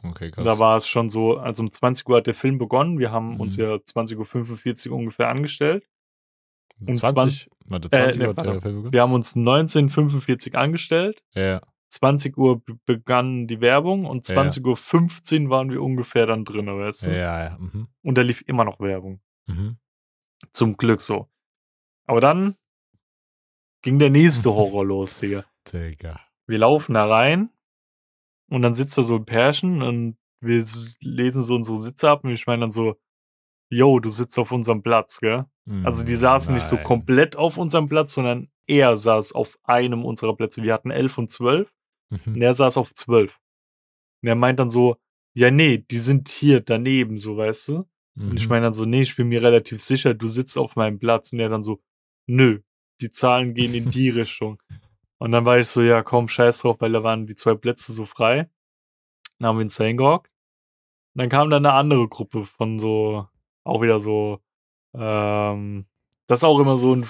Okay, 0.04 0.30
krass. 0.30 0.44
Da 0.44 0.58
war 0.58 0.76
es 0.76 0.86
schon 0.88 1.10
so, 1.10 1.36
also 1.36 1.62
um 1.62 1.70
20 1.70 2.08
Uhr 2.08 2.16
hat 2.16 2.26
der 2.26 2.34
Film 2.34 2.58
begonnen. 2.58 2.98
Wir 2.98 3.12
haben 3.12 3.34
Mhm. 3.34 3.40
uns 3.40 3.56
ja 3.56 3.78
20.45 3.78 4.90
Uhr 4.90 4.96
ungefähr 4.96 5.28
angestellt. 5.28 5.86
um 6.84 6.96
20? 6.96 7.48
Warte, 7.66 7.90
20 7.90 8.20
äh, 8.20 8.22
Uhr 8.24 8.28
hat 8.30 8.44
der 8.44 8.60
Film 8.60 8.74
begonnen? 8.76 8.92
Wir 8.92 9.02
haben 9.02 9.12
uns 9.12 9.36
19.45 9.36 10.54
Uhr 10.54 10.58
angestellt. 10.60 11.22
Ja. 11.34 11.60
20 11.92 12.36
Uhr 12.38 12.60
be- 12.64 12.78
begann 12.86 13.46
die 13.46 13.60
Werbung 13.60 14.06
und 14.06 14.26
Ja. 14.28 14.36
20.15 14.42 15.44
Uhr 15.44 15.50
waren 15.50 15.70
wir 15.70 15.82
ungefähr 15.82 16.26
dann 16.26 16.44
drin, 16.44 16.66
weißt 16.66 17.06
du? 17.06 17.10
Ja, 17.10 17.44
ja. 17.44 17.58
Mhm. 17.58 17.88
Und 18.02 18.16
da 18.18 18.22
lief 18.22 18.42
immer 18.46 18.64
noch 18.64 18.80
Werbung. 18.80 19.20
Mhm. 19.46 19.76
Zum 20.52 20.76
Glück 20.76 21.00
so. 21.00 21.28
Aber 22.06 22.20
dann 22.20 22.56
ging 23.82 23.98
der 23.98 24.10
nächste 24.10 24.50
Horror 24.54 24.84
los, 24.84 25.20
Digga. 25.20 25.44
Digga. 25.72 26.20
wir 26.46 26.58
laufen 26.58 26.94
da 26.94 27.06
rein 27.06 27.50
und 28.50 28.62
dann 28.62 28.74
sitzt 28.74 28.98
da 28.98 29.02
so 29.04 29.16
ein 29.16 29.24
Pärchen 29.24 29.82
und 29.82 30.16
wir 30.40 30.64
lesen 31.00 31.44
so 31.44 31.54
unsere 31.54 31.78
Sitze 31.78 32.10
ab 32.10 32.24
und 32.24 32.30
ich 32.30 32.46
meine 32.48 32.62
dann 32.62 32.70
so, 32.70 32.96
yo, 33.70 34.00
du 34.00 34.10
sitzt 34.10 34.36
auf 34.38 34.50
unserem 34.50 34.82
Platz, 34.82 35.20
gell? 35.20 35.46
Also 35.84 36.04
die 36.04 36.16
saßen 36.16 36.52
nicht 36.52 36.64
so 36.64 36.74
Nein. 36.74 36.84
komplett 36.84 37.36
auf 37.36 37.56
unserem 37.56 37.88
Platz, 37.88 38.14
sondern 38.14 38.50
er 38.66 38.96
saß 38.96 39.30
auf 39.32 39.56
einem 39.62 40.04
unserer 40.04 40.34
Plätze. 40.34 40.64
Wir 40.64 40.74
hatten 40.74 40.90
elf 40.90 41.16
und 41.18 41.30
zwölf 41.30 41.72
und 42.26 42.36
Mhm. 42.36 42.42
er 42.42 42.54
saß 42.54 42.76
auf 42.76 42.92
zwölf. 42.94 43.38
Und 44.22 44.28
er 44.28 44.34
meint 44.34 44.58
dann 44.58 44.70
so, 44.70 44.96
ja, 45.34 45.50
nee, 45.50 45.78
die 45.78 45.98
sind 45.98 46.28
hier 46.28 46.60
daneben, 46.60 47.18
so, 47.18 47.36
weißt 47.36 47.68
du? 47.68 47.74
Und 48.16 48.36
ich 48.36 48.44
Mhm. 48.44 48.50
meine 48.50 48.66
dann 48.66 48.72
so, 48.72 48.84
nee, 48.84 49.02
ich 49.02 49.16
bin 49.16 49.28
mir 49.28 49.42
relativ 49.42 49.82
sicher, 49.82 50.14
du 50.14 50.26
sitzt 50.26 50.58
auf 50.58 50.76
meinem 50.76 50.98
Platz. 50.98 51.32
Und 51.32 51.40
er 51.40 51.48
dann 51.48 51.62
so, 51.62 51.80
nö, 52.26 52.60
die 53.00 53.10
Zahlen 53.10 53.54
gehen 53.54 53.74
in 53.74 53.90
die 53.90 54.10
Richtung. 54.10 54.62
Und 55.18 55.32
dann 55.32 55.44
war 55.44 55.58
ich 55.58 55.68
so, 55.68 55.82
ja, 55.82 56.02
komm, 56.02 56.28
scheiß 56.28 56.58
drauf, 56.60 56.80
weil 56.80 56.92
da 56.92 57.02
waren 57.02 57.26
die 57.26 57.34
zwei 57.36 57.54
Plätze 57.54 57.92
so 57.92 58.04
frei. 58.06 58.50
Dann 59.38 59.48
haben 59.48 59.58
wir 59.58 59.62
uns 59.64 59.76
hingehockt. 59.76 60.30
Und 61.14 61.20
dann 61.20 61.28
kam 61.28 61.50
dann 61.50 61.64
eine 61.66 61.74
andere 61.74 62.08
Gruppe 62.08 62.44
von 62.46 62.78
so, 62.78 63.26
auch 63.64 63.82
wieder 63.82 64.00
so, 64.00 64.40
ähm, 64.94 65.86
das 66.26 66.40
ist 66.40 66.44
auch 66.44 66.58
immer 66.58 66.76
so 66.76 66.94
ein, 66.94 67.06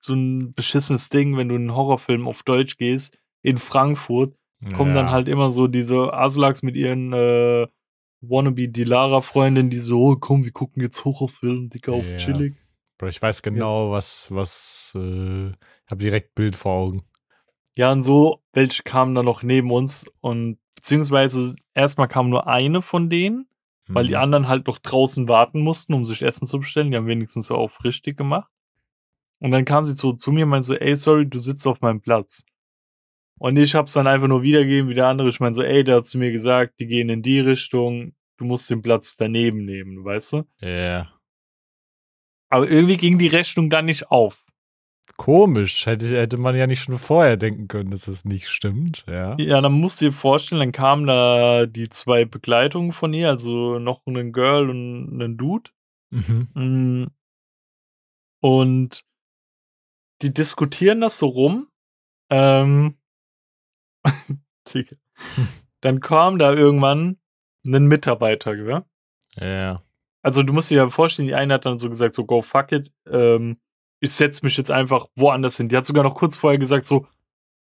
so 0.00 0.14
ein 0.14 0.54
beschissenes 0.54 1.08
Ding, 1.10 1.36
wenn 1.36 1.48
du 1.48 1.54
in 1.56 1.62
einen 1.62 1.74
Horrorfilm 1.74 2.26
auf 2.26 2.42
Deutsch 2.42 2.76
gehst, 2.76 3.18
in 3.42 3.58
Frankfurt, 3.58 4.34
kommen 4.74 4.92
dann 4.92 5.06
Ja. 5.06 5.12
halt 5.12 5.28
immer 5.28 5.50
so 5.50 5.66
diese 5.66 6.12
Aslaks 6.12 6.62
mit 6.62 6.76
ihren 6.76 7.12
äh, 7.12 7.66
wannabe 8.20 8.68
Dilara-Freundinnen, 8.68 9.70
die 9.70 9.78
so, 9.78 9.98
oh, 10.00 10.16
komm, 10.16 10.44
wir 10.44 10.52
gucken 10.52 10.82
jetzt 10.82 11.04
Horrorfilm, 11.04 11.70
Dicker, 11.70 11.92
auf 11.92 12.10
Ja. 12.10 12.16
chillig. 12.16 12.56
Bro, 12.98 13.08
ich 13.08 13.22
weiß 13.22 13.40
genau, 13.42 13.90
was, 13.92 14.30
was, 14.30 14.92
äh, 14.94 15.48
ich 15.50 15.90
habe 15.90 16.02
direkt 16.02 16.34
Bild 16.34 16.54
vor 16.54 16.72
Augen. 16.72 17.02
Ja, 17.76 17.92
und 17.92 18.02
so, 18.02 18.42
welche 18.52 18.82
kamen 18.82 19.14
dann 19.14 19.24
noch 19.24 19.42
neben 19.42 19.70
uns 19.70 20.04
und 20.20 20.58
beziehungsweise 20.74 21.54
erstmal 21.74 22.08
kam 22.08 22.28
nur 22.28 22.46
eine 22.46 22.82
von 22.82 23.08
denen, 23.08 23.48
weil 23.88 24.06
die 24.06 24.16
Mhm. 24.16 24.22
anderen 24.22 24.48
halt 24.48 24.66
noch 24.66 24.78
draußen 24.78 25.28
warten 25.28 25.60
mussten, 25.62 25.94
um 25.94 26.04
sich 26.04 26.20
Essen 26.22 26.46
zu 26.46 26.58
bestellen. 26.58 26.90
Die 26.90 26.96
haben 26.98 27.06
wenigstens 27.06 27.46
so 27.46 27.54
auf 27.54 27.82
richtig 27.84 28.18
gemacht. 28.18 28.50
Und 29.40 29.52
dann 29.52 29.64
kam 29.64 29.84
sie 29.86 29.92
so 29.92 30.12
zu 30.12 30.30
mir 30.32 30.44
und 30.44 30.50
meinte 30.50 30.66
so, 30.66 30.74
ey, 30.74 30.94
sorry, 30.94 31.26
du 31.26 31.38
sitzt 31.38 31.66
auf 31.66 31.80
meinem 31.80 32.02
Platz. 32.02 32.44
Und 33.40 33.56
ich 33.56 33.74
hab's 33.74 33.94
dann 33.94 34.06
einfach 34.06 34.28
nur 34.28 34.42
wiedergegeben 34.42 34.90
wie 34.90 34.94
der 34.94 35.06
andere. 35.06 35.30
Ich 35.30 35.40
meine 35.40 35.54
so, 35.54 35.62
ey, 35.62 35.82
der 35.82 35.96
hat 35.96 36.04
zu 36.04 36.18
mir 36.18 36.30
gesagt, 36.30 36.78
die 36.78 36.86
gehen 36.86 37.08
in 37.08 37.22
die 37.22 37.40
Richtung, 37.40 38.12
du 38.36 38.44
musst 38.44 38.68
den 38.68 38.82
Platz 38.82 39.16
daneben 39.16 39.64
nehmen, 39.64 40.04
weißt 40.04 40.34
du? 40.34 40.44
Ja. 40.60 41.10
Aber 42.50 42.68
irgendwie 42.68 42.98
ging 42.98 43.16
die 43.16 43.28
Rechnung 43.28 43.70
dann 43.70 43.86
nicht 43.86 44.10
auf. 44.10 44.44
Komisch. 45.16 45.86
Hätte, 45.86 46.06
hätte 46.18 46.36
man 46.36 46.54
ja 46.54 46.66
nicht 46.66 46.82
schon 46.82 46.98
vorher 46.98 47.38
denken 47.38 47.66
können, 47.66 47.90
dass 47.90 48.08
es 48.08 48.26
nicht 48.26 48.46
stimmt. 48.50 49.06
Ja. 49.08 49.36
Ja, 49.38 49.62
dann 49.62 49.72
musst 49.72 50.02
du 50.02 50.06
dir 50.06 50.12
vorstellen, 50.12 50.60
dann 50.60 50.72
kamen 50.72 51.06
da 51.06 51.64
die 51.64 51.88
zwei 51.88 52.26
Begleitungen 52.26 52.92
von 52.92 53.14
ihr, 53.14 53.30
also 53.30 53.78
noch 53.78 54.06
ein 54.06 54.32
Girl 54.32 54.68
und 54.68 55.18
ein 55.18 55.38
Dude. 55.38 55.70
Mhm. 56.10 56.48
Mm. 56.52 57.06
Und 58.42 59.02
die 60.20 60.34
diskutieren 60.34 61.00
das 61.00 61.16
so 61.16 61.26
rum. 61.26 61.68
Ähm. 62.28 62.99
dann 65.80 66.00
kam 66.00 66.38
da 66.38 66.52
irgendwann 66.52 67.18
ein 67.64 67.86
Mitarbeiter, 67.86 68.56
gell? 68.56 68.84
Ja. 69.36 69.82
Also 70.22 70.42
du 70.42 70.52
musst 70.52 70.70
dir 70.70 70.76
ja 70.76 70.88
vorstellen, 70.88 71.28
die 71.28 71.34
eine 71.34 71.54
hat 71.54 71.64
dann 71.64 71.78
so 71.78 71.88
gesagt, 71.88 72.14
so 72.14 72.24
go 72.24 72.42
fuck 72.42 72.72
it, 72.72 72.92
ähm, 73.10 73.58
ich 74.00 74.12
setz 74.12 74.42
mich 74.42 74.56
jetzt 74.56 74.70
einfach 74.70 75.06
woanders 75.14 75.56
hin. 75.56 75.68
Die 75.68 75.76
hat 75.76 75.86
sogar 75.86 76.04
noch 76.04 76.14
kurz 76.14 76.36
vorher 76.36 76.58
gesagt, 76.58 76.86
so, 76.86 77.06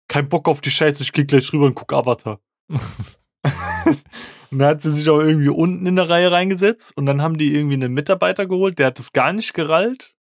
kein 0.09 0.29
Bock 0.29 0.49
auf 0.49 0.61
die 0.61 0.71
Scheiße, 0.71 1.03
ich 1.03 1.13
geh 1.13 1.25
gleich 1.25 1.53
rüber 1.53 1.67
und 1.67 1.75
guck 1.75 1.93
Avatar. 1.93 2.41
und 2.69 4.59
dann 4.59 4.69
hat 4.69 4.83
sie 4.83 4.91
sich 4.91 5.09
auch 5.09 5.21
irgendwie 5.21 5.51
unten 5.51 5.87
in 5.87 5.97
der 5.97 6.09
Reihe 6.09 6.31
reingesetzt 6.31 6.97
und 6.97 7.07
dann 7.07 7.23
haben 7.23 7.39
die 7.39 7.55
irgendwie 7.55 7.75
einen 7.75 7.93
Mitarbeiter 7.93 8.47
geholt, 8.47 8.79
der 8.79 8.89
hat 8.89 8.99
das 8.99 9.13
gar 9.13 9.33
nicht 9.33 9.55
gerallt. 9.55 10.15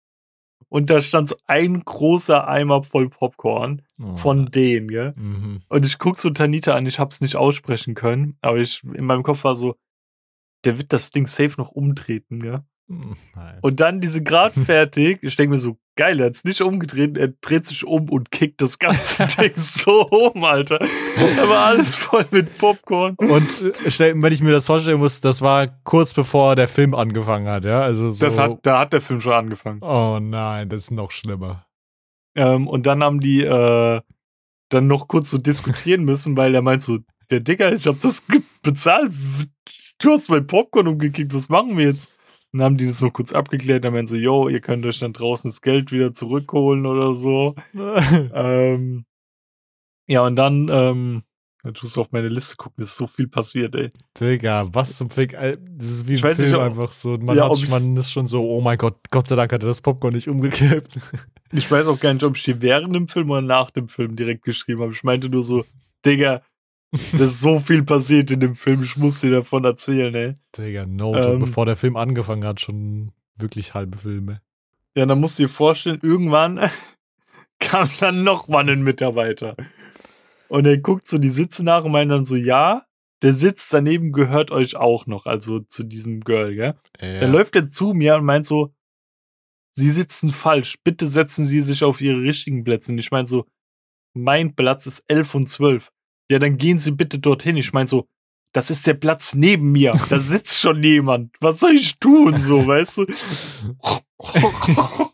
Und 0.68 0.88
da 0.90 1.00
stand 1.00 1.26
so 1.28 1.36
ein 1.46 1.82
großer 1.84 2.46
Eimer 2.46 2.82
voll 2.84 3.08
Popcorn 3.08 3.82
Oh. 4.00 4.16
von 4.16 4.46
denen, 4.50 4.88
gell? 4.88 5.12
Mhm. 5.16 5.62
Und 5.68 5.84
ich 5.84 5.98
guck 5.98 6.16
so 6.16 6.30
Tanita 6.30 6.74
an, 6.74 6.86
ich 6.86 6.98
hab's 6.98 7.20
nicht 7.20 7.36
aussprechen 7.36 7.94
können, 7.94 8.38
aber 8.40 8.58
ich, 8.58 8.82
in 8.84 9.04
meinem 9.04 9.22
Kopf 9.22 9.44
war 9.44 9.54
so, 9.56 9.76
der 10.64 10.78
wird 10.78 10.92
das 10.92 11.10
Ding 11.10 11.26
safe 11.26 11.54
noch 11.58 11.70
umtreten, 11.70 12.40
gell? 12.40 12.62
Nein. 13.36 13.58
Und 13.62 13.80
dann 13.80 14.00
diese 14.00 14.22
Grad 14.22 14.52
fertig. 14.64 15.20
Ich 15.22 15.36
denke 15.36 15.52
mir 15.52 15.58
so, 15.58 15.78
geil, 15.96 16.18
er 16.18 16.26
hat's 16.26 16.44
nicht 16.44 16.60
umgedreht, 16.60 17.16
er 17.16 17.28
dreht 17.28 17.64
sich 17.64 17.86
um 17.86 18.08
und 18.08 18.30
kickt 18.30 18.60
das 18.60 18.78
ganze 18.78 19.26
Ding 19.38 19.52
so 19.56 20.08
um, 20.08 20.44
Alter. 20.44 20.78
Da 20.78 21.48
war 21.48 21.66
alles 21.66 21.94
voll 21.94 22.26
mit 22.30 22.58
Popcorn. 22.58 23.14
Und 23.16 23.62
äh, 23.62 24.14
wenn 24.20 24.32
ich 24.32 24.42
mir 24.42 24.52
das 24.52 24.66
vorstellen 24.66 24.98
muss, 24.98 25.20
das 25.20 25.40
war 25.40 25.68
kurz 25.84 26.14
bevor 26.14 26.56
der 26.56 26.68
Film 26.68 26.94
angefangen 26.94 27.48
hat, 27.48 27.64
ja? 27.64 27.80
Also 27.80 28.10
so. 28.10 28.24
Das 28.24 28.36
hat, 28.36 28.58
da 28.62 28.80
hat 28.80 28.92
der 28.92 29.00
Film 29.00 29.20
schon 29.20 29.32
angefangen. 29.32 29.80
oh 29.82 30.18
nein, 30.20 30.68
das 30.68 30.80
ist 30.80 30.90
noch 30.90 31.12
schlimmer. 31.12 31.66
Ähm, 32.34 32.68
und 32.68 32.86
dann 32.86 33.02
haben 33.02 33.20
die 33.20 33.42
äh, 33.42 34.00
dann 34.70 34.86
noch 34.86 35.08
kurz 35.08 35.30
so 35.30 35.38
diskutieren 35.38 36.04
müssen, 36.06 36.36
weil 36.36 36.54
er 36.54 36.62
meint 36.62 36.82
so, 36.82 36.98
der 37.30 37.40
Dicker, 37.40 37.72
ich 37.72 37.86
hab 37.86 38.00
das 38.00 38.22
bezahlt. 38.62 39.12
Du 40.00 40.12
hast 40.12 40.28
mein 40.30 40.46
Popcorn 40.46 40.88
umgekickt, 40.88 41.32
was 41.34 41.48
machen 41.48 41.76
wir 41.76 41.86
jetzt? 41.86 42.10
Dann 42.52 42.62
haben 42.62 42.76
die 42.76 42.86
das 42.86 43.00
noch 43.00 43.12
kurz 43.12 43.32
abgeklärt, 43.32 43.84
dann 43.84 43.92
meinen 43.92 44.06
so, 44.08 44.16
yo, 44.16 44.48
ihr 44.48 44.60
könnt 44.60 44.84
euch 44.84 44.98
dann 44.98 45.12
draußen 45.12 45.50
das 45.50 45.62
Geld 45.62 45.92
wieder 45.92 46.12
zurückholen 46.12 46.84
oder 46.86 47.14
so. 47.14 47.54
Ähm, 48.34 49.04
ja, 50.08 50.26
und 50.26 50.34
dann, 50.36 50.68
ähm, 50.72 51.22
dann 51.62 51.74
tust 51.74 51.94
du 51.96 52.00
auf 52.00 52.10
meine 52.10 52.28
Liste 52.28 52.56
gucken, 52.56 52.82
es 52.82 52.90
ist 52.90 52.96
so 52.96 53.06
viel 53.06 53.28
passiert, 53.28 53.74
ey. 53.76 53.90
Digga, 54.18 54.68
was 54.72 54.96
zum 54.96 55.10
Fick. 55.10 55.32
Das 55.32 55.56
ist 55.88 56.08
wie 56.08 56.14
Ich 56.14 56.24
ein 56.24 56.30
weiß 56.30 56.38
nicht, 56.38 56.48
Film 56.50 56.60
ob- 56.60 56.66
einfach 56.72 56.92
so. 56.92 57.16
Man, 57.18 57.36
Ja, 57.36 57.48
hat, 57.48 57.68
man 57.68 57.96
ist 57.96 58.10
schon 58.10 58.26
so, 58.26 58.42
oh 58.48 58.60
mein 58.60 58.78
Gott, 58.78 58.96
Gott 59.10 59.28
sei 59.28 59.36
Dank 59.36 59.52
hat 59.52 59.62
er 59.62 59.68
das 59.68 59.80
Popcorn 59.82 60.14
nicht 60.14 60.28
umgekippt. 60.28 60.98
Ich 61.52 61.70
weiß 61.70 61.86
auch 61.86 62.00
gar 62.00 62.12
nicht, 62.14 62.24
ob 62.24 62.36
ich 62.36 62.42
dir 62.42 62.60
während 62.62 62.94
dem 62.94 63.08
Film 63.08 63.30
oder 63.30 63.42
nach 63.42 63.70
dem 63.70 63.88
Film 63.88 64.16
direkt 64.16 64.42
geschrieben 64.44 64.80
habe. 64.82 64.92
Ich 64.92 65.04
meinte 65.04 65.28
nur 65.28 65.44
so, 65.44 65.64
Digga, 66.04 66.42
da 66.92 67.24
ist 67.24 67.40
so 67.40 67.58
viel 67.58 67.82
passiert 67.84 68.30
in 68.30 68.40
dem 68.40 68.54
Film, 68.54 68.82
ich 68.82 68.96
muss 68.96 69.20
dir 69.20 69.30
davon 69.30 69.64
erzählen, 69.64 70.14
ey. 70.14 70.34
Digga, 70.56 70.86
no. 70.86 71.14
Ähm. 71.14 71.38
Bevor 71.38 71.66
der 71.66 71.76
Film 71.76 71.96
angefangen 71.96 72.44
hat, 72.44 72.60
schon 72.60 73.12
wirklich 73.36 73.74
halbe 73.74 73.98
Filme. 73.98 74.40
Ja, 74.96 75.06
dann 75.06 75.20
musst 75.20 75.38
du 75.38 75.44
dir 75.44 75.48
vorstellen, 75.48 76.00
irgendwann 76.02 76.68
kam 77.60 77.88
dann 78.00 78.24
noch 78.24 78.48
mal 78.48 78.68
ein 78.68 78.82
Mitarbeiter. 78.82 79.56
Und 80.48 80.66
er 80.66 80.78
guckt 80.78 81.06
so 81.06 81.18
die 81.18 81.30
Sitze 81.30 81.64
nach 81.64 81.84
und 81.84 81.92
meint 81.92 82.10
dann 82.10 82.24
so, 82.24 82.34
ja, 82.34 82.86
der 83.22 83.34
Sitz 83.34 83.68
daneben 83.68 84.12
gehört 84.12 84.50
euch 84.50 84.76
auch 84.76 85.06
noch, 85.06 85.26
also 85.26 85.60
zu 85.60 85.84
diesem 85.84 86.20
Girl, 86.20 86.54
gell? 86.54 86.74
Ja. 87.00 87.20
Dann 87.20 87.32
läuft 87.32 87.54
er 87.54 87.68
zu 87.68 87.92
mir 87.92 88.16
und 88.16 88.24
meint 88.24 88.46
so, 88.46 88.74
Sie 89.72 89.90
sitzen 89.90 90.30
falsch, 90.30 90.78
bitte 90.82 91.06
setzen 91.06 91.44
Sie 91.44 91.60
sich 91.60 91.84
auf 91.84 92.00
Ihre 92.00 92.20
richtigen 92.20 92.64
Plätze. 92.64 92.90
Und 92.90 92.98
ich 92.98 93.12
meine 93.12 93.26
so, 93.26 93.46
mein 94.14 94.56
Platz 94.56 94.86
ist 94.86 95.04
11 95.06 95.34
und 95.36 95.48
12. 95.48 95.92
Ja, 96.30 96.38
dann 96.38 96.56
gehen 96.58 96.78
Sie 96.78 96.92
bitte 96.92 97.18
dorthin. 97.18 97.56
Ich 97.56 97.72
meine 97.72 97.88
so, 97.88 98.06
das 98.52 98.70
ist 98.70 98.86
der 98.86 98.94
Platz 98.94 99.34
neben 99.34 99.72
mir. 99.72 99.98
Da 100.08 100.18
sitzt 100.20 100.56
schon 100.58 100.82
jemand. 100.82 101.34
Was 101.40 101.60
soll 101.60 101.72
ich 101.74 101.98
tun, 101.98 102.40
so, 102.40 102.66
weißt 102.66 102.98
du? 102.98 103.06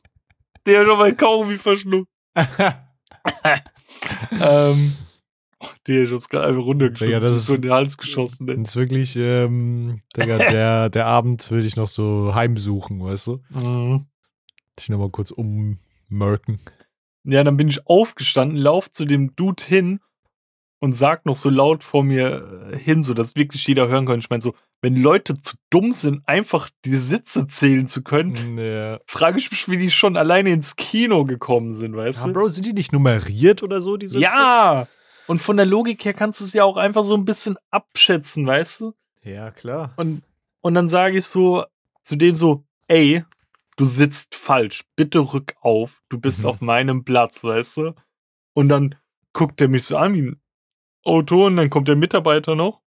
Der 0.67 0.81
hat 0.81 0.89
doch 0.89 0.99
mal 0.99 1.15
Kaugummi 1.15 1.59
verschluckt. 1.59 2.11
ähm, 4.41 4.97
oh, 5.61 5.67
der, 5.87 6.03
ich 6.03 6.13
hab's 6.13 6.29
gerade 6.29 6.49
einfach 6.49 6.65
runtergeschossen. 6.65 7.07
Digga, 7.07 7.21
das 7.21 7.37
ist- 7.37 7.47
so 7.47 7.55
in 7.55 7.63
den 7.63 7.71
Hals 7.73 7.97
geschossen. 7.97 8.49
Ey. 8.49 8.57
Das 8.57 8.71
ist 8.71 8.77
wirklich, 8.77 9.15
ähm, 9.17 10.03
Digga, 10.17 10.39
der, 10.39 10.91
der 10.91 11.07
Abend 11.07 11.49
würde 11.53 11.67
ich 11.69 11.77
noch 11.77 11.89
so 11.89 12.35
heimsuchen, 12.35 13.01
weißt 13.03 13.29
du? 13.29 13.41
Mhm. 13.51 14.07
Ich 14.79 14.89
nochmal 14.89 15.11
kurz 15.11 15.31
ummerken. 15.31 16.59
Ja, 17.25 17.45
dann 17.45 17.57
bin 17.57 17.69
ich 17.69 17.87
aufgestanden, 17.87 18.59
lauf 18.59 18.91
zu 18.91 19.05
dem 19.05 19.37
Dude 19.37 19.63
hin 19.65 20.01
und 20.79 20.93
sag 20.95 21.25
noch 21.27 21.37
so 21.37 21.49
laut 21.49 21.83
vor 21.83 22.05
mir 22.05 22.71
äh, 22.73 22.77
hin, 22.79 23.03
so 23.03 23.15
dass 23.15 23.35
wirklich 23.37 23.67
jeder 23.67 23.89
hören 23.89 24.07
kann. 24.07 24.19
Ich 24.19 24.29
meine 24.31 24.43
so, 24.43 24.55
wenn 24.83 24.95
Leute 24.97 25.41
zu 25.41 25.57
dumm 25.71 25.93
sind, 25.93 26.23
einfach 26.29 26.69
die 26.85 26.97
Sitze 26.97 27.47
zählen 27.47 27.87
zu 27.87 28.03
können, 28.03 28.59
Ja. 28.59 29.01
frage 29.07 29.39
ich 29.39 29.51
mich, 29.51 29.69
wie 29.69 29.79
die 29.79 29.91
schon 29.91 30.17
alleine 30.17 30.51
ins 30.51 30.77
Kino 30.77 31.25
gekommen 31.25 31.73
sind, 31.73 31.97
weißt 31.97 32.21
ja, 32.21 32.27
du? 32.27 32.33
Bro, 32.35 32.49
sind 32.49 32.67
die 32.67 32.73
nicht 32.75 32.93
nummeriert 32.93 33.62
oder 33.62 33.81
so, 33.81 33.97
die 33.97 34.09
Sitze? 34.09 34.25
Ja! 34.25 34.87
Und 35.27 35.41
von 35.41 35.57
der 35.57 35.67
Logik 35.67 36.05
her 36.05 36.15
kannst 36.15 36.41
du 36.41 36.45
es 36.45 36.53
ja 36.53 36.62
auch 36.65 36.77
einfach 36.77 37.03
so 37.03 37.15
ein 37.17 37.25
bisschen 37.25 37.57
abschätzen, 37.71 38.47
weißt 38.47 38.81
du? 38.81 38.95
Ja, 39.25 39.51
klar. 39.51 39.93
Und, 39.97 40.23
und 40.61 40.75
dann 40.75 40.87
sage 40.89 41.19
ich 41.19 41.25
so 41.25 41.65
zu 42.03 42.15
dem 42.17 42.37
so, 42.37 42.65
ey, 42.87 43.25
du 43.77 43.87
sitzt 43.87 44.35
falsch, 44.37 44.85
bitte 44.95 45.19
rück 45.33 45.55
auf, 45.61 46.01
du 46.11 46.19
bist 46.21 46.41
Mhm. 46.41 46.47
auf 46.47 46.61
meinem 46.61 47.05
Platz, 47.05 47.43
weißt 47.43 47.79
du? 47.79 47.95
Und 48.53 48.69
dann 48.69 48.95
guckt 49.33 49.61
er 49.61 49.69
mich 49.69 49.83
so 49.85 49.97
an 49.97 50.37
wie 51.07 51.11
ein 51.11 51.14
Auto 51.14 51.47
und 51.47 51.57
dann 51.57 51.71
kommt 51.71 51.88
der 51.88 51.97
Mitarbeiter 51.97 52.55
noch. 52.55 52.81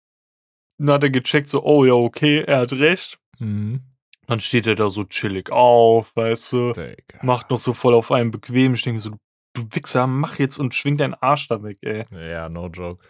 Dann 0.78 0.90
hat 0.90 1.02
er 1.02 1.10
gecheckt, 1.10 1.48
so, 1.48 1.64
oh 1.64 1.84
ja, 1.84 1.94
okay, 1.94 2.44
er 2.46 2.58
hat 2.58 2.72
recht. 2.72 3.18
Mhm. 3.38 3.82
Dann 4.26 4.40
steht 4.40 4.66
er 4.66 4.74
da 4.74 4.90
so 4.90 5.04
chillig 5.04 5.50
auf, 5.50 6.14
weißt 6.14 6.52
du, 6.52 6.72
Digga. 6.72 7.18
macht 7.22 7.50
noch 7.50 7.58
so 7.58 7.72
voll 7.72 7.94
auf 7.94 8.12
einen 8.12 8.30
bequem. 8.30 8.74
Ich 8.74 8.82
denke 8.82 9.00
so, 9.00 9.10
du 9.54 9.62
Wichser, 9.72 10.06
mach 10.06 10.38
jetzt 10.38 10.58
und 10.58 10.74
schwing 10.74 10.98
deinen 10.98 11.14
Arsch 11.14 11.48
da 11.48 11.62
weg, 11.62 11.78
ey. 11.80 12.04
Ja, 12.12 12.48
no 12.48 12.68
joke. 12.68 13.08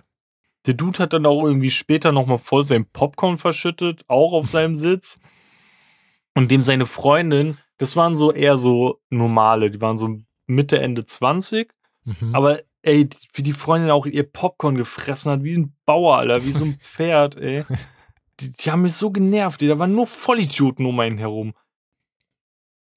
Der 0.67 0.75
Dude 0.75 0.99
hat 0.99 1.13
dann 1.13 1.27
auch 1.27 1.45
irgendwie 1.45 1.71
später 1.71 2.13
nochmal 2.13 2.39
voll 2.39 2.63
sein 2.63 2.87
Popcorn 2.87 3.39
verschüttet, 3.39 4.05
auch 4.07 4.33
auf 4.33 4.49
seinem 4.49 4.77
Sitz. 4.77 5.19
Und 6.35 6.51
dem 6.53 6.63
seine 6.63 6.87
Freundin, 6.87 7.59
das 7.79 7.97
waren 7.97 8.15
so 8.15 8.33
eher 8.33 8.57
so 8.57 9.01
normale, 9.11 9.71
die 9.71 9.81
waren 9.81 9.99
so 9.99 10.19
Mitte, 10.47 10.81
Ende 10.81 11.05
20. 11.05 11.73
Mhm. 12.05 12.35
Aber 12.35 12.61
ey, 12.83 13.09
wie 13.33 13.43
die 13.43 13.53
Freundin 13.53 13.91
auch 13.91 14.07
ihr 14.07 14.25
Popcorn 14.25 14.77
gefressen 14.77 15.31
hat, 15.31 15.45
wie 15.45 15.57
ein 15.57 15.75
Bauer, 15.85 16.19
Alter, 16.19 16.45
wie 16.45 16.53
so 16.53 16.65
ein 16.65 16.75
Pferd, 16.81 17.37
ey. 17.37 17.65
Die, 18.41 18.53
die 18.53 18.71
haben 18.71 18.83
mich 18.83 18.93
so 18.93 19.11
genervt, 19.11 19.63
ey. 19.63 19.69
da 19.69 19.81
waren 19.81 19.97
nur 19.97 20.07
Vollidioten 20.07 20.87
um 20.87 21.01
einen 21.01 21.19
herum. 21.19 21.55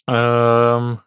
Ähm. 0.05 0.99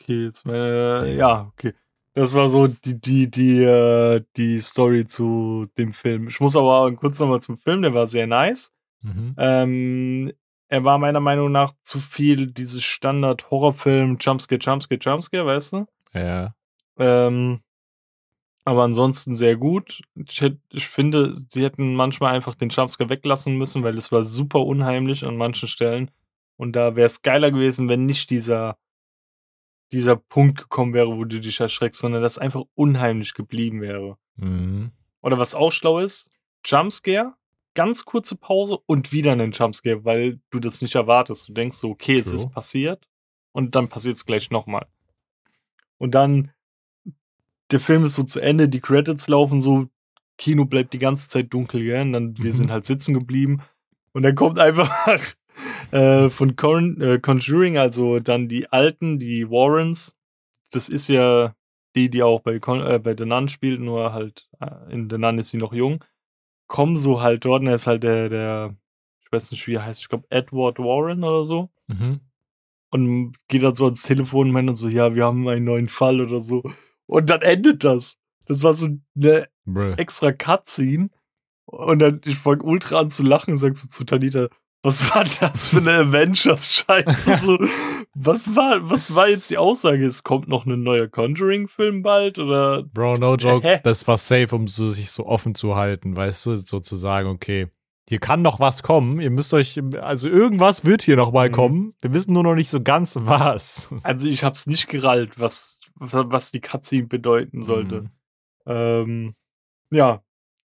Okay, 0.00 0.26
jetzt 0.26 0.46
äh, 0.46 1.16
ja, 1.16 1.50
okay. 1.52 1.72
Das 2.12 2.32
war 2.32 2.48
so 2.48 2.68
die, 2.68 3.00
die, 3.00 3.28
die, 3.28 3.58
äh, 3.58 4.22
die 4.36 4.60
Story 4.60 5.04
zu 5.06 5.66
dem 5.76 5.92
Film. 5.92 6.28
Ich 6.28 6.38
muss 6.38 6.54
aber 6.54 6.94
kurz 6.94 7.18
nochmal 7.18 7.42
zum 7.42 7.56
Film, 7.56 7.82
der 7.82 7.92
war 7.92 8.06
sehr 8.06 8.28
nice. 8.28 8.72
Mhm. 9.02 9.34
Ähm, 9.36 10.32
er 10.68 10.84
war 10.84 10.98
meiner 10.98 11.20
Meinung 11.20 11.50
nach 11.50 11.72
zu 11.82 11.98
viel 11.98 12.52
dieses 12.52 12.84
Standard-Horrorfilm, 12.84 14.18
Jumpscare, 14.20 14.60
Jumpscare, 14.60 15.00
Jumpscare, 15.00 15.46
weißt 15.46 15.72
du? 15.72 15.86
Ja. 16.12 16.54
Ähm, 16.98 17.60
aber 18.64 18.82
ansonsten 18.82 19.34
sehr 19.34 19.56
gut. 19.56 20.02
Ich, 20.14 20.42
ich 20.70 20.88
finde, 20.88 21.34
sie 21.34 21.62
hätten 21.62 21.94
manchmal 21.94 22.34
einfach 22.34 22.54
den 22.54 22.70
Jumpscare 22.70 23.10
weglassen 23.10 23.56
müssen, 23.56 23.82
weil 23.82 23.98
es 23.98 24.10
war 24.10 24.24
super 24.24 24.60
unheimlich 24.60 25.24
an 25.24 25.36
manchen 25.36 25.68
Stellen. 25.68 26.10
Und 26.56 26.74
da 26.74 26.96
wäre 26.96 27.06
es 27.06 27.22
geiler 27.22 27.50
gewesen, 27.50 27.88
wenn 27.88 28.06
nicht 28.06 28.30
dieser, 28.30 28.78
dieser 29.92 30.16
Punkt 30.16 30.58
gekommen 30.58 30.94
wäre, 30.94 31.16
wo 31.16 31.24
du 31.24 31.40
dich 31.40 31.60
erschreckst, 31.60 32.00
sondern 32.00 32.22
das 32.22 32.38
einfach 32.38 32.62
unheimlich 32.74 33.34
geblieben 33.34 33.80
wäre. 33.82 34.16
Mhm. 34.36 34.92
Oder 35.20 35.38
was 35.38 35.54
auch 35.54 35.70
schlau 35.70 35.98
ist, 35.98 36.30
Jumpscare, 36.64 37.34
ganz 37.74 38.04
kurze 38.04 38.36
Pause 38.36 38.78
und 38.86 39.12
wieder 39.12 39.32
einen 39.32 39.52
Jumpscare, 39.52 40.04
weil 40.04 40.40
du 40.50 40.60
das 40.60 40.80
nicht 40.80 40.94
erwartest. 40.94 41.48
Du 41.48 41.52
denkst 41.52 41.76
so, 41.76 41.90
okay, 41.90 42.16
es 42.16 42.26
True. 42.26 42.36
ist 42.36 42.50
passiert 42.50 43.06
und 43.52 43.74
dann 43.74 43.88
passiert 43.88 44.16
es 44.16 44.24
gleich 44.24 44.50
nochmal. 44.50 44.86
Und 45.98 46.14
dann, 46.14 46.52
der 47.74 47.80
Film 47.80 48.04
ist 48.04 48.14
so 48.14 48.22
zu 48.22 48.38
Ende, 48.38 48.68
die 48.68 48.80
Credits 48.80 49.26
laufen 49.26 49.58
so, 49.58 49.88
Kino 50.38 50.64
bleibt 50.64 50.92
die 50.94 51.00
ganze 51.00 51.28
Zeit 51.28 51.52
dunkel, 51.52 51.82
gell? 51.82 52.02
Und 52.02 52.12
dann, 52.12 52.38
wir 52.38 52.44
Mhm. 52.52 52.54
sind 52.54 52.70
halt 52.70 52.84
sitzen 52.84 53.14
geblieben 53.14 53.62
und 54.12 54.22
dann 54.22 54.36
kommt 54.36 54.60
einfach 54.60 54.88
äh, 55.90 56.30
von 56.30 56.54
Con 56.54 57.00
äh, 57.00 57.18
Conjuring, 57.18 57.76
also 57.76 58.20
dann 58.20 58.46
die 58.48 58.70
Alten, 58.72 59.18
die 59.18 59.50
Warrens, 59.50 60.16
das 60.70 60.88
ist 60.88 61.08
ja 61.08 61.54
die, 61.96 62.10
die 62.10 62.22
auch 62.22 62.40
bei, 62.42 62.60
Con 62.60 62.80
äh, 62.80 63.00
bei 63.00 63.16
The 63.16 63.24
Nun 63.26 63.48
spielt, 63.48 63.80
nur 63.80 64.12
halt 64.12 64.48
äh, 64.60 64.92
in 64.92 65.10
The 65.10 65.18
Nun 65.18 65.38
ist 65.38 65.50
sie 65.50 65.58
noch 65.58 65.72
jung, 65.72 66.04
kommen 66.68 66.96
so 66.96 67.20
halt 67.22 67.44
dort, 67.44 67.62
und 67.62 67.68
er 67.68 67.74
ist 67.74 67.88
halt 67.88 68.04
der, 68.04 68.28
der, 68.28 68.76
ich 69.20 69.32
weiß 69.32 69.50
nicht, 69.50 69.66
wie 69.66 69.74
er 69.74 69.84
heißt, 69.84 70.00
ich 70.00 70.08
glaube 70.08 70.26
Edward 70.30 70.78
Warren 70.78 71.24
oder 71.24 71.44
so. 71.44 71.70
Mhm. 71.88 72.20
Und 72.90 73.34
geht 73.48 73.64
dann 73.64 73.74
so 73.74 73.84
ans 73.86 74.02
Telefon 74.02 74.46
und 74.48 74.52
meint 74.52 74.68
dann 74.68 74.76
so, 74.76 74.86
ja, 74.88 75.16
wir 75.16 75.24
haben 75.24 75.48
einen 75.48 75.64
neuen 75.64 75.88
Fall 75.88 76.20
oder 76.20 76.40
so. 76.40 76.62
Und 77.06 77.30
dann 77.30 77.42
endet 77.42 77.84
das. 77.84 78.16
Das 78.46 78.62
war 78.62 78.74
so 78.74 78.88
eine 79.16 79.46
Bruh. 79.64 79.92
extra 79.96 80.32
Cutscene. 80.32 81.10
Und 81.66 81.98
dann, 82.00 82.20
ich 82.24 82.36
fange 82.36 82.62
ultra 82.62 82.98
an 83.00 83.10
zu 83.10 83.22
lachen 83.22 83.52
und 83.52 83.56
sag 83.56 83.76
so 83.76 83.88
zu 83.88 84.04
Tanita, 84.04 84.48
was 84.82 85.10
war 85.14 85.24
das 85.40 85.66
für 85.68 85.78
eine 85.78 85.92
Avengers-Scheiße? 85.94 87.38
so, 87.42 87.58
was 88.14 88.54
war, 88.54 88.88
was 88.90 89.14
war 89.14 89.28
jetzt 89.28 89.48
die 89.50 89.56
Aussage? 89.58 90.06
Es 90.06 90.22
kommt 90.22 90.46
noch 90.46 90.66
ein 90.66 90.82
neuer 90.82 91.08
Conjuring-Film 91.08 92.02
bald? 92.02 92.38
Oder 92.38 92.82
Bro, 92.82 93.14
no 93.16 93.36
joke, 93.36 93.66
Hä? 93.66 93.80
das 93.82 94.06
war 94.06 94.18
safe, 94.18 94.54
um 94.54 94.66
so, 94.66 94.88
sich 94.88 95.10
so 95.10 95.26
offen 95.26 95.54
zu 95.54 95.74
halten, 95.74 96.14
weißt 96.14 96.46
du, 96.46 96.56
sozusagen, 96.58 97.28
okay, 97.28 97.68
hier 98.06 98.18
kann 98.18 98.42
noch 98.42 98.60
was 98.60 98.82
kommen, 98.82 99.18
ihr 99.18 99.30
müsst 99.30 99.54
euch, 99.54 99.80
also 100.02 100.28
irgendwas 100.28 100.84
wird 100.84 101.00
hier 101.00 101.16
noch 101.16 101.32
mal 101.32 101.48
Mhm. 101.48 101.52
kommen, 101.54 101.94
wir 102.02 102.12
wissen 102.12 102.34
nur 102.34 102.42
noch 102.42 102.54
nicht 102.54 102.68
so 102.68 102.82
ganz 102.82 103.16
was. 103.18 103.88
Also 104.02 104.28
ich 104.28 104.44
hab's 104.44 104.66
nicht 104.66 104.88
gerallt, 104.88 105.40
was, 105.40 105.80
was 105.96 106.50
die 106.50 106.60
Cutscene 106.60 107.06
bedeuten 107.06 107.62
sollte. 107.62 108.02
Mhm. 108.02 108.10
Ähm, 108.66 109.34
ja, 109.90 110.22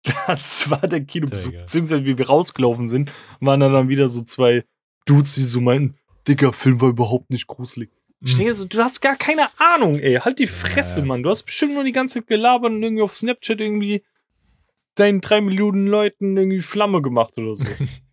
das 0.27 0.69
war 0.71 0.81
der 0.81 1.05
Kinobesuch. 1.05 1.53
Beziehungsweise, 1.53 2.05
wie 2.05 2.19
wir 2.19 2.27
rausgelaufen 2.29 2.89
sind, 2.89 3.13
waren 3.41 3.61
da 3.61 3.69
dann 3.69 3.89
wieder 3.89 4.09
so 4.09 4.23
zwei 4.23 4.65
Dudes, 5.07 5.35
die 5.35 5.43
so 5.45 5.61
meinten, 5.61 5.97
Digga, 6.29 6.53
Film 6.53 6.81
war 6.81 6.89
überhaupt 6.91 7.31
nicht 7.31 7.47
gruselig. 7.47 7.91
Ich 8.21 8.33
Mhm. 8.35 8.39
denke 8.39 8.55
so, 8.55 8.65
du 8.65 8.79
hast 8.83 9.01
gar 9.01 9.17
keine 9.17 9.47
Ahnung, 9.59 9.99
ey. 9.99 10.17
Halt 10.17 10.39
die 10.39 10.47
Fresse, 10.47 11.01
Ja. 11.01 11.05
Mann. 11.05 11.23
Du 11.23 11.31
hast 11.31 11.45
bestimmt 11.45 11.75
nur 11.75 11.85
die 11.85 11.93
ganze 11.93 12.15
Zeit 12.15 12.27
gelabert 12.27 12.73
und 12.73 12.83
irgendwie 12.83 13.03
auf 13.03 13.13
Snapchat 13.15 13.61
irgendwie 13.61 14.03
deinen 14.97 15.21
drei 15.21 15.41
Millionen 15.41 15.87
Leuten 15.87 16.37
irgendwie 16.37 16.63
Flamme 16.63 17.03
gemacht 17.03 17.35
oder 17.39 17.55
so. 17.55 17.65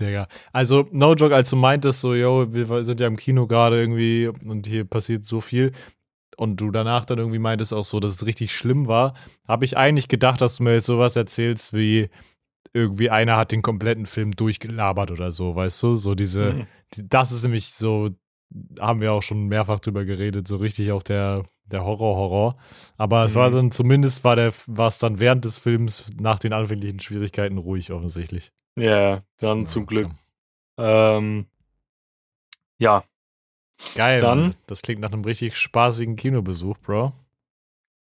Digga. 0.00 0.26
Also, 0.52 0.88
no 0.90 1.14
joke, 1.14 1.34
als 1.34 1.50
du 1.50 1.56
meintest, 1.56 2.00
so, 2.00 2.14
yo, 2.14 2.52
wir 2.52 2.84
sind 2.84 3.00
ja 3.00 3.06
im 3.06 3.16
Kino 3.16 3.46
gerade 3.46 3.78
irgendwie 3.78 4.28
und 4.28 4.66
hier 4.66 4.84
passiert 4.84 5.24
so 5.24 5.40
viel 5.42 5.72
und 6.36 6.56
du 6.56 6.70
danach 6.70 7.04
dann 7.04 7.18
irgendwie 7.18 7.38
meintest 7.38 7.72
auch 7.72 7.84
so, 7.84 8.00
dass 8.00 8.12
es 8.12 8.26
richtig 8.26 8.52
schlimm 8.56 8.86
war, 8.86 9.14
habe 9.46 9.64
ich 9.64 9.76
eigentlich 9.76 10.08
gedacht, 10.08 10.40
dass 10.40 10.56
du 10.56 10.64
mir 10.64 10.74
jetzt 10.74 10.86
sowas 10.86 11.16
erzählst 11.16 11.72
wie 11.72 12.08
irgendwie 12.74 13.10
einer 13.10 13.36
hat 13.36 13.52
den 13.52 13.62
kompletten 13.62 14.06
Film 14.06 14.32
durchgelabert 14.32 15.10
oder 15.10 15.30
so, 15.32 15.54
weißt 15.54 15.82
du? 15.82 15.94
So 15.94 16.14
diese, 16.14 16.54
Mhm. 16.54 16.66
das 16.96 17.30
ist 17.32 17.42
nämlich 17.42 17.74
so, 17.74 18.10
haben 18.80 19.00
wir 19.00 19.12
auch 19.12 19.22
schon 19.22 19.48
mehrfach 19.48 19.80
drüber 19.80 20.04
geredet, 20.04 20.48
so 20.48 20.56
richtig 20.56 20.90
auch 20.92 21.02
der, 21.02 21.44
der 21.66 21.84
Horror-Horror. 21.84 22.56
Aber 22.96 23.24
es 23.24 23.34
war 23.34 23.50
Mhm. 23.50 23.54
dann 23.54 23.70
zumindest, 23.72 24.24
war 24.24 24.36
der, 24.36 24.52
war 24.66 24.88
es 24.88 24.98
dann 24.98 25.20
während 25.20 25.44
des 25.44 25.58
Films 25.58 26.06
nach 26.18 26.38
den 26.38 26.52
anfänglichen 26.52 27.00
Schwierigkeiten 27.00 27.58
ruhig 27.58 27.92
offensichtlich. 27.92 28.52
ja, 28.76 29.22
dann 29.38 29.60
Ja, 29.60 29.66
zum 29.66 29.86
Glück. 29.86 30.08
ja. 30.78 31.16
Ähm, 31.18 31.46
ja, 32.78 33.04
Geil. 33.94 34.20
Dann-. 34.20 34.54
Das 34.66 34.82
klingt 34.82 35.00
nach 35.00 35.12
einem 35.12 35.24
richtig 35.24 35.56
spaßigen 35.56 36.16
Kinobesuch, 36.16 36.78
Bro. 36.78 37.12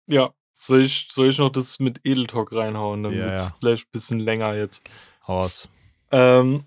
ja. 0.07 0.33
Soll 0.59 0.87
ich, 0.87 1.09
soll 1.13 1.29
ich 1.29 1.37
noch 1.37 1.51
das 1.51 1.79
mit 1.81 2.01
Edeltalk 2.05 2.51
reinhauen? 2.51 3.03
Dann 3.03 3.13
Ja, 3.13 3.27
wird's 3.27 3.43
ja. 3.45 3.57
vielleicht 3.61 3.89
ein 3.89 3.93
bisschen 3.93 4.21
länger 4.21 4.55
jetzt. 4.55 4.89
Hau 5.29 5.41
aus. 5.41 5.69
Ähm, 6.11 6.65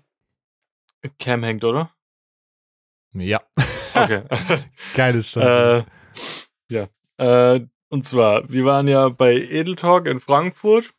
Cam 1.18 1.42
hängt, 1.42 1.64
oder? 1.64 1.90
Ja. 3.14 3.40
Okay. 3.92 4.22
Geiles 4.94 5.30
Stand. 5.30 5.84
äh, 6.70 6.86
ja. 7.18 7.54
Äh, 7.56 7.66
und 7.88 8.04
zwar, 8.04 8.48
wir 8.48 8.64
waren 8.64 8.86
ja 8.86 9.08
bei 9.08 9.34
Edeltalk 9.34 10.06
in 10.06 10.20
Frankfurt 10.20 10.94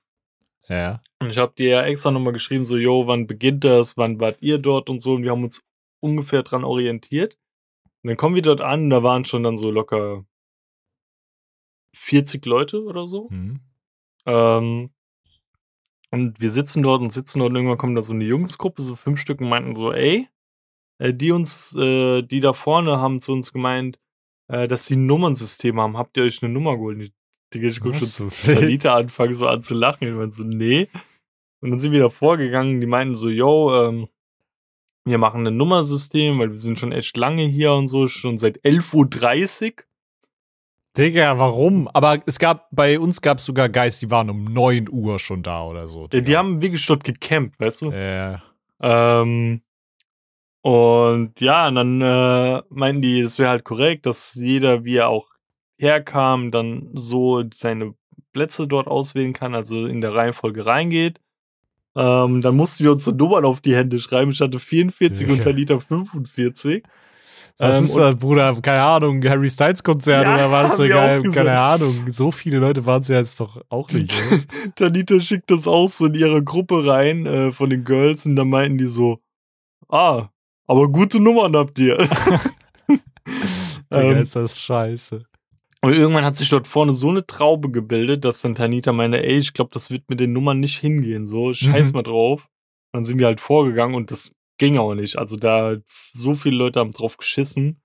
ja. 0.67 1.01
und 1.19 1.29
ich 1.29 1.37
habe 1.37 1.53
dir 1.57 1.69
ja 1.69 1.83
extra 1.83 2.11
nochmal 2.11 2.33
geschrieben, 2.33 2.65
so, 2.65 2.75
yo, 2.75 3.07
wann 3.07 3.25
beginnt 3.25 3.63
das, 3.63 3.95
wann 3.95 4.19
wart 4.19 4.41
ihr 4.41 4.57
dort 4.57 4.89
und 4.89 4.99
so 4.99 5.13
und 5.13 5.23
wir 5.23 5.31
haben 5.31 5.45
uns 5.45 5.63
ungefähr 6.01 6.43
dran 6.43 6.65
orientiert. 6.65 7.37
Und 8.03 8.09
dann 8.09 8.17
kommen 8.17 8.35
wir 8.35 8.41
dort 8.41 8.61
an, 8.61 8.89
da 8.89 9.03
waren 9.03 9.25
schon 9.25 9.43
dann 9.43 9.57
so 9.57 9.69
locker 9.69 10.25
40 11.95 12.45
Leute 12.45 12.83
oder 12.83 13.07
so. 13.07 13.29
Hm. 13.29 13.59
Ähm, 14.25 14.91
und 16.11 16.41
wir 16.41 16.51
sitzen 16.51 16.83
dort 16.83 17.01
und 17.01 17.11
sitzen 17.11 17.39
dort 17.39 17.51
und 17.51 17.55
irgendwann 17.55 17.77
kommt 17.77 17.97
da 17.97 18.01
so 18.01 18.13
eine 18.13 18.25
Jungsgruppe, 18.25 18.81
so 18.81 18.95
fünf 18.95 19.19
Stück 19.19 19.39
und 19.39 19.49
meinten 19.49 19.75
so, 19.75 19.93
ey, 19.93 20.27
äh, 20.99 21.13
die 21.13 21.31
uns, 21.31 21.75
äh, 21.75 22.21
die 22.21 22.39
da 22.39 22.53
vorne 22.53 22.99
haben 22.99 23.19
zu 23.19 23.31
uns 23.31 23.53
gemeint, 23.53 23.99
äh, 24.49 24.67
dass 24.67 24.85
sie 24.85 24.95
ein 24.95 25.05
Nummernsystem 25.05 25.79
haben. 25.79 25.97
Habt 25.97 26.17
ihr 26.17 26.23
euch 26.23 26.43
eine 26.43 26.51
Nummer 26.51 26.75
geholt? 26.75 26.97
Und 26.97 27.03
Ich, 27.03 27.13
Digga, 27.53 27.67
ich 27.67 27.79
guck 27.79 27.95
schon 27.95 28.03
Was 28.03 28.15
zu 28.15 28.29
so 28.29 28.47
wild. 28.47 28.59
Talita 28.59 28.95
anfangen 28.95 29.33
so 29.33 29.47
an 29.47 29.63
zu 29.63 29.73
lachen. 29.73 30.07
Ich 30.07 30.13
meinte 30.13 30.35
so, 30.35 30.43
nee. 30.43 30.89
Und 31.61 31.71
dann 31.71 31.79
sind 31.79 31.91
wir 31.91 31.99
da 31.99 32.09
vorgegangen, 32.09 32.81
die 32.81 32.87
meinten 32.87 33.15
so, 33.15 33.29
yo, 33.29 33.73
ähm, 33.73 34.07
wir 35.05 35.17
machen 35.17 35.45
ein 35.47 35.57
Nummersystem, 35.57 36.39
weil 36.39 36.51
wir 36.51 36.57
sind 36.57 36.77
schon 36.77 36.91
echt 36.91 37.17
lange 37.17 37.43
hier 37.43 37.73
und 37.73 37.87
so, 37.87 38.07
schon 38.07 38.37
seit 38.37 38.59
11.30 38.59 39.65
Uhr. 39.65 39.83
Digga, 40.97 41.37
warum? 41.37 41.87
Aber 41.87 42.19
es 42.25 42.37
gab, 42.37 42.67
bei 42.71 42.99
uns 42.99 43.21
gab 43.21 43.37
es 43.37 43.45
sogar 43.45 43.69
Guys, 43.69 43.99
die 43.99 44.11
waren 44.11 44.29
um 44.29 44.43
9 44.43 44.89
Uhr 44.89 45.19
schon 45.19 45.41
da 45.41 45.63
oder 45.63 45.87
so. 45.87 46.07
Die, 46.07 46.21
die 46.21 46.35
haben 46.35 46.61
wirklich 46.61 46.85
dort 46.85 47.03
gecampt, 47.03 47.59
weißt 47.59 47.83
du? 47.83 47.91
Ja. 47.91 48.43
Ähm, 48.81 49.61
und 50.61 51.39
ja, 51.39 51.69
und 51.69 51.75
dann 51.75 52.01
äh, 52.01 52.61
meinten 52.69 53.01
die, 53.01 53.21
das 53.21 53.39
wäre 53.39 53.49
halt 53.49 53.63
korrekt, 53.63 54.05
dass 54.05 54.35
jeder, 54.35 54.83
wie 54.83 54.97
er 54.97 55.07
auch 55.07 55.29
herkam, 55.77 56.51
dann 56.51 56.89
so 56.93 57.43
seine 57.53 57.95
Plätze 58.33 58.67
dort 58.67 58.87
auswählen 58.87 59.33
kann, 59.33 59.55
also 59.55 59.85
in 59.85 60.01
der 60.01 60.13
Reihenfolge 60.13 60.65
reingeht. 60.65 61.19
Ähm, 61.95 62.41
dann 62.41 62.55
mussten 62.55 62.83
wir 62.83 62.91
uns 62.93 63.03
so 63.03 63.11
Nummern 63.11 63.43
auf 63.45 63.59
die 63.61 63.75
Hände 63.75 63.99
schreiben. 63.99 64.31
Ich 64.31 64.39
hatte 64.41 64.59
44 64.59 65.27
Ja. 65.27 65.33
und 65.33 65.43
Talita 65.43 65.79
45. 65.79 66.83
Was 67.57 67.77
Ähm, 67.77 67.83
ist 67.85 67.95
das, 67.95 68.15
Bruder? 68.17 68.57
Keine 68.61 68.81
Ahnung, 68.81 69.23
Harry 69.27 69.49
Styles 69.49 69.83
Konzert 69.83 70.23
Ja, 70.25 70.33
oder 70.35 70.51
was? 70.51 70.77
Keine, 70.77 71.21
keine 71.31 71.59
Ahnung. 71.59 72.07
So 72.11 72.31
viele 72.31 72.59
Leute 72.59 72.85
waren 72.85 73.01
es 73.01 73.09
ja 73.09 73.17
jetzt 73.17 73.39
doch 73.39 73.61
auch 73.69 73.89
nicht. 73.91 74.13
Tanita 74.75 75.19
schickt 75.19 75.51
das 75.51 75.67
auch 75.67 75.89
so 75.89 76.05
in 76.05 76.13
ihre 76.15 76.43
Gruppe 76.43 76.85
rein 76.87 77.25
äh, 77.25 77.51
von 77.51 77.69
den 77.69 77.83
Girls 77.83 78.25
und 78.25 78.35
dann 78.37 78.49
meinten 78.49 78.77
die 78.77 78.85
so, 78.87 79.19
ah, 79.89 80.29
aber 80.65 80.87
gute 80.89 81.19
Nummern 81.19 81.55
habt 81.55 81.77
ihr. 81.77 81.97
Digga, 83.93 84.11
Ähm, 84.11 84.23
ist 84.23 84.35
das 84.35 84.59
scheiße. 84.61 85.25
Und 85.83 85.93
irgendwann 85.93 86.25
hat 86.25 86.35
sich 86.35 86.49
dort 86.49 86.67
vorne 86.67 86.93
so 86.93 87.09
eine 87.09 87.25
Traube 87.25 87.71
gebildet, 87.71 88.23
dass 88.23 88.41
dann 88.41 88.53
Tanita 88.55 88.91
meinte, 88.93 89.23
ey, 89.23 89.37
ich 89.37 89.53
glaube, 89.53 89.71
das 89.73 89.89
wird 89.89 90.09
mit 90.09 90.19
den 90.19 90.31
Nummern 90.33 90.59
nicht 90.59 90.77
hingehen. 90.77 91.25
So, 91.25 91.53
scheiß 91.53 91.89
Mhm. 91.89 91.93
mal 91.95 92.03
drauf. 92.03 92.47
Dann 92.93 93.03
sind 93.03 93.17
wir 93.19 93.25
halt 93.25 93.41
vorgegangen 93.41 93.95
und 93.95 94.11
das 94.11 94.35
ging 94.59 94.77
auch 94.77 94.93
nicht. 94.93 95.17
Also 95.17 95.37
da 95.37 95.77
so 96.13 96.35
viele 96.35 96.55
Leute 96.57 96.79
haben 96.79 96.91
drauf 96.91 97.17
geschissen. 97.17 97.81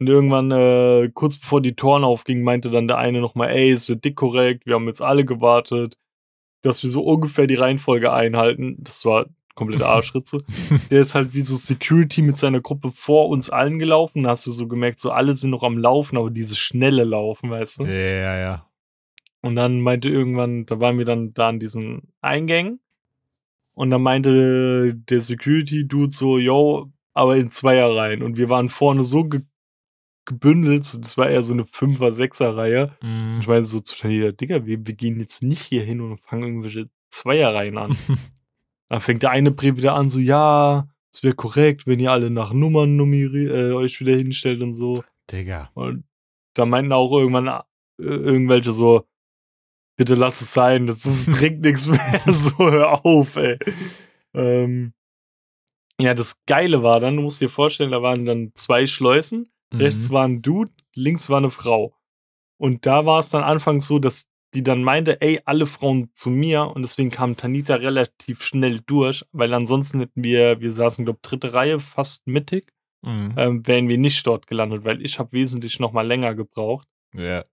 Und 0.00 0.06
irgendwann, 0.06 0.50
äh, 0.52 1.10
kurz 1.12 1.36
bevor 1.36 1.60
die 1.60 1.74
Toren 1.74 2.04
aufgingen, 2.04 2.44
meinte 2.44 2.70
dann 2.70 2.86
der 2.88 2.98
eine 2.98 3.20
nochmal, 3.20 3.50
ey, 3.50 3.70
es 3.70 3.88
wird 3.88 4.04
dick 4.04 4.16
korrekt, 4.16 4.64
wir 4.64 4.74
haben 4.76 4.86
jetzt 4.86 5.02
alle 5.02 5.24
gewartet, 5.24 5.98
dass 6.62 6.82
wir 6.82 6.90
so 6.90 7.02
ungefähr 7.02 7.48
die 7.48 7.56
Reihenfolge 7.56 8.12
einhalten. 8.12 8.76
Das 8.78 9.04
war 9.04 9.26
komplette 9.58 9.86
Arschritze. 9.86 10.38
der 10.90 11.00
ist 11.00 11.14
halt 11.14 11.34
wie 11.34 11.40
so 11.40 11.56
Security 11.56 12.22
mit 12.22 12.38
seiner 12.38 12.60
Gruppe 12.60 12.92
vor 12.92 13.28
uns 13.28 13.50
allen 13.50 13.78
gelaufen. 13.78 14.22
Da 14.22 14.30
hast 14.30 14.46
du 14.46 14.52
so 14.52 14.68
gemerkt, 14.68 15.00
so 15.00 15.10
alle 15.10 15.34
sind 15.34 15.50
noch 15.50 15.64
am 15.64 15.76
Laufen, 15.76 16.16
aber 16.16 16.30
dieses 16.30 16.58
schnelle 16.58 17.04
Laufen, 17.04 17.50
weißt 17.50 17.80
du? 17.80 17.84
Ja, 17.84 17.92
ja, 17.92 18.38
ja. 18.38 18.66
Und 19.40 19.56
dann 19.56 19.80
meinte 19.80 20.08
irgendwann, 20.08 20.64
da 20.66 20.80
waren 20.80 20.98
wir 20.98 21.04
dann 21.04 21.34
da 21.34 21.48
an 21.48 21.58
diesen 21.58 22.12
Eingängen. 22.20 22.80
Und 23.74 23.90
dann 23.90 24.02
meinte 24.02 24.94
der 24.94 25.20
Security-Dude 25.20 26.12
so, 26.12 26.38
yo, 26.38 26.92
aber 27.14 27.36
in 27.36 27.50
Zweierreihen. 27.50 28.22
Und 28.22 28.36
wir 28.36 28.48
waren 28.48 28.68
vorne 28.68 29.04
so 29.04 29.24
ge 29.24 29.42
gebündelt, 30.24 30.98
das 31.02 31.16
war 31.16 31.30
eher 31.30 31.42
so 31.42 31.54
eine 31.54 31.64
Fünfer-, 31.64 32.10
Sechser-Reihe. 32.10 32.92
Mhm. 33.00 33.38
Ich 33.40 33.48
meine 33.48 33.64
so 33.64 33.80
zu 33.80 33.96
Tanja, 33.96 34.30
Digga, 34.30 34.66
wir, 34.66 34.86
wir 34.86 34.94
gehen 34.94 35.18
jetzt 35.20 35.42
nicht 35.42 35.62
hier 35.62 35.82
hin 35.82 36.02
und 36.02 36.20
fangen 36.20 36.42
irgendwelche 36.42 36.90
Zweierreihen 37.08 37.78
an. 37.78 37.96
Dann 38.88 39.00
fängt 39.00 39.22
der 39.22 39.30
eine 39.30 39.50
Brief 39.50 39.76
wieder 39.76 39.94
an, 39.94 40.08
so, 40.08 40.18
ja, 40.18 40.88
es 41.12 41.22
wäre 41.22 41.34
korrekt, 41.34 41.86
wenn 41.86 42.00
ihr 42.00 42.12
alle 42.12 42.30
nach 42.30 42.52
Nummern 42.52 42.96
nummeriert, 42.96 43.52
äh, 43.54 43.72
euch 43.72 44.00
wieder 44.00 44.16
hinstellt 44.16 44.62
und 44.62 44.72
so. 44.72 45.04
Digga. 45.30 45.70
Und 45.74 46.04
da 46.54 46.64
meinten 46.66 46.92
auch 46.92 47.12
irgendwann 47.12 47.48
äh, 47.48 47.62
irgendwelche 47.98 48.72
so, 48.72 49.06
bitte 49.96 50.14
lass 50.14 50.40
es 50.40 50.52
sein, 50.52 50.86
das, 50.86 51.02
das 51.02 51.26
bringt 51.26 51.60
nichts 51.60 51.86
mehr, 51.86 52.20
so 52.26 52.56
hör 52.58 53.04
auf, 53.04 53.36
ey. 53.36 53.58
Ähm, 54.34 54.92
ja, 56.00 56.14
das 56.14 56.36
Geile 56.46 56.82
war 56.82 57.00
dann, 57.00 57.16
du 57.16 57.22
musst 57.22 57.40
dir 57.40 57.50
vorstellen, 57.50 57.90
da 57.90 58.02
waren 58.02 58.24
dann 58.24 58.52
zwei 58.54 58.86
Schleusen, 58.86 59.50
rechts 59.74 60.08
Mhm. 60.08 60.12
war 60.12 60.24
ein 60.26 60.42
Dude, 60.42 60.72
links 60.94 61.28
war 61.28 61.38
eine 61.38 61.50
Frau. 61.50 61.94
Und 62.56 62.86
da 62.86 63.04
war 63.04 63.20
es 63.20 63.30
dann 63.30 63.42
anfangs 63.42 63.86
so, 63.86 63.98
dass 63.98 64.28
die 64.54 64.62
dann 64.62 64.82
meinte, 64.82 65.20
ey, 65.20 65.40
alle 65.44 65.66
Frauen 65.66 66.10
zu 66.14 66.30
mir 66.30 66.64
und 66.64 66.82
deswegen 66.82 67.10
kam 67.10 67.36
Tanita 67.36 67.74
relativ 67.76 68.42
schnell 68.42 68.80
durch, 68.86 69.24
weil 69.32 69.52
ansonsten 69.52 70.00
hätten 70.00 70.24
wir, 70.24 70.60
wir 70.60 70.72
saßen, 70.72 71.04
glaube 71.04 71.20
dritte 71.22 71.52
Reihe, 71.52 71.80
fast 71.80 72.26
mittig, 72.26 72.72
Mhm. 73.02 73.34
ähm, 73.36 73.66
wären 73.66 73.88
wir 73.88 73.98
nicht 73.98 74.26
dort 74.26 74.46
gelandet, 74.48 74.84
weil 74.84 75.04
ich 75.04 75.18
habe 75.20 75.32
wesentlich 75.32 75.78
noch 75.78 75.92
mal 75.92 76.06
länger 76.06 76.34
gebraucht. 76.34 76.88
Ja. 77.14 77.44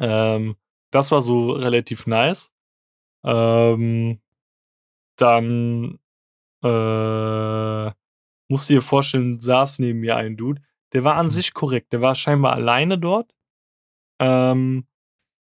Ähm, 0.00 0.56
das 0.92 1.10
war 1.10 1.20
so 1.22 1.50
relativ 1.52 2.06
nice. 2.06 2.50
Ähm, 3.24 4.20
dann 5.18 5.98
äh, 6.62 7.86
musst 8.48 8.68
du 8.70 8.74
dir 8.74 8.82
vorstellen, 8.82 9.40
saß 9.40 9.78
neben 9.80 10.00
mir 10.00 10.16
ein 10.16 10.36
Dude. 10.36 10.62
Der 10.92 11.04
war 11.04 11.16
an 11.16 11.26
Mhm. 11.26 11.30
sich 11.30 11.52
korrekt. 11.54 11.92
Der 11.92 12.00
war 12.00 12.14
scheinbar 12.14 12.52
alleine 12.52 12.98
dort. 12.98 13.32
Ähm, 14.20 14.86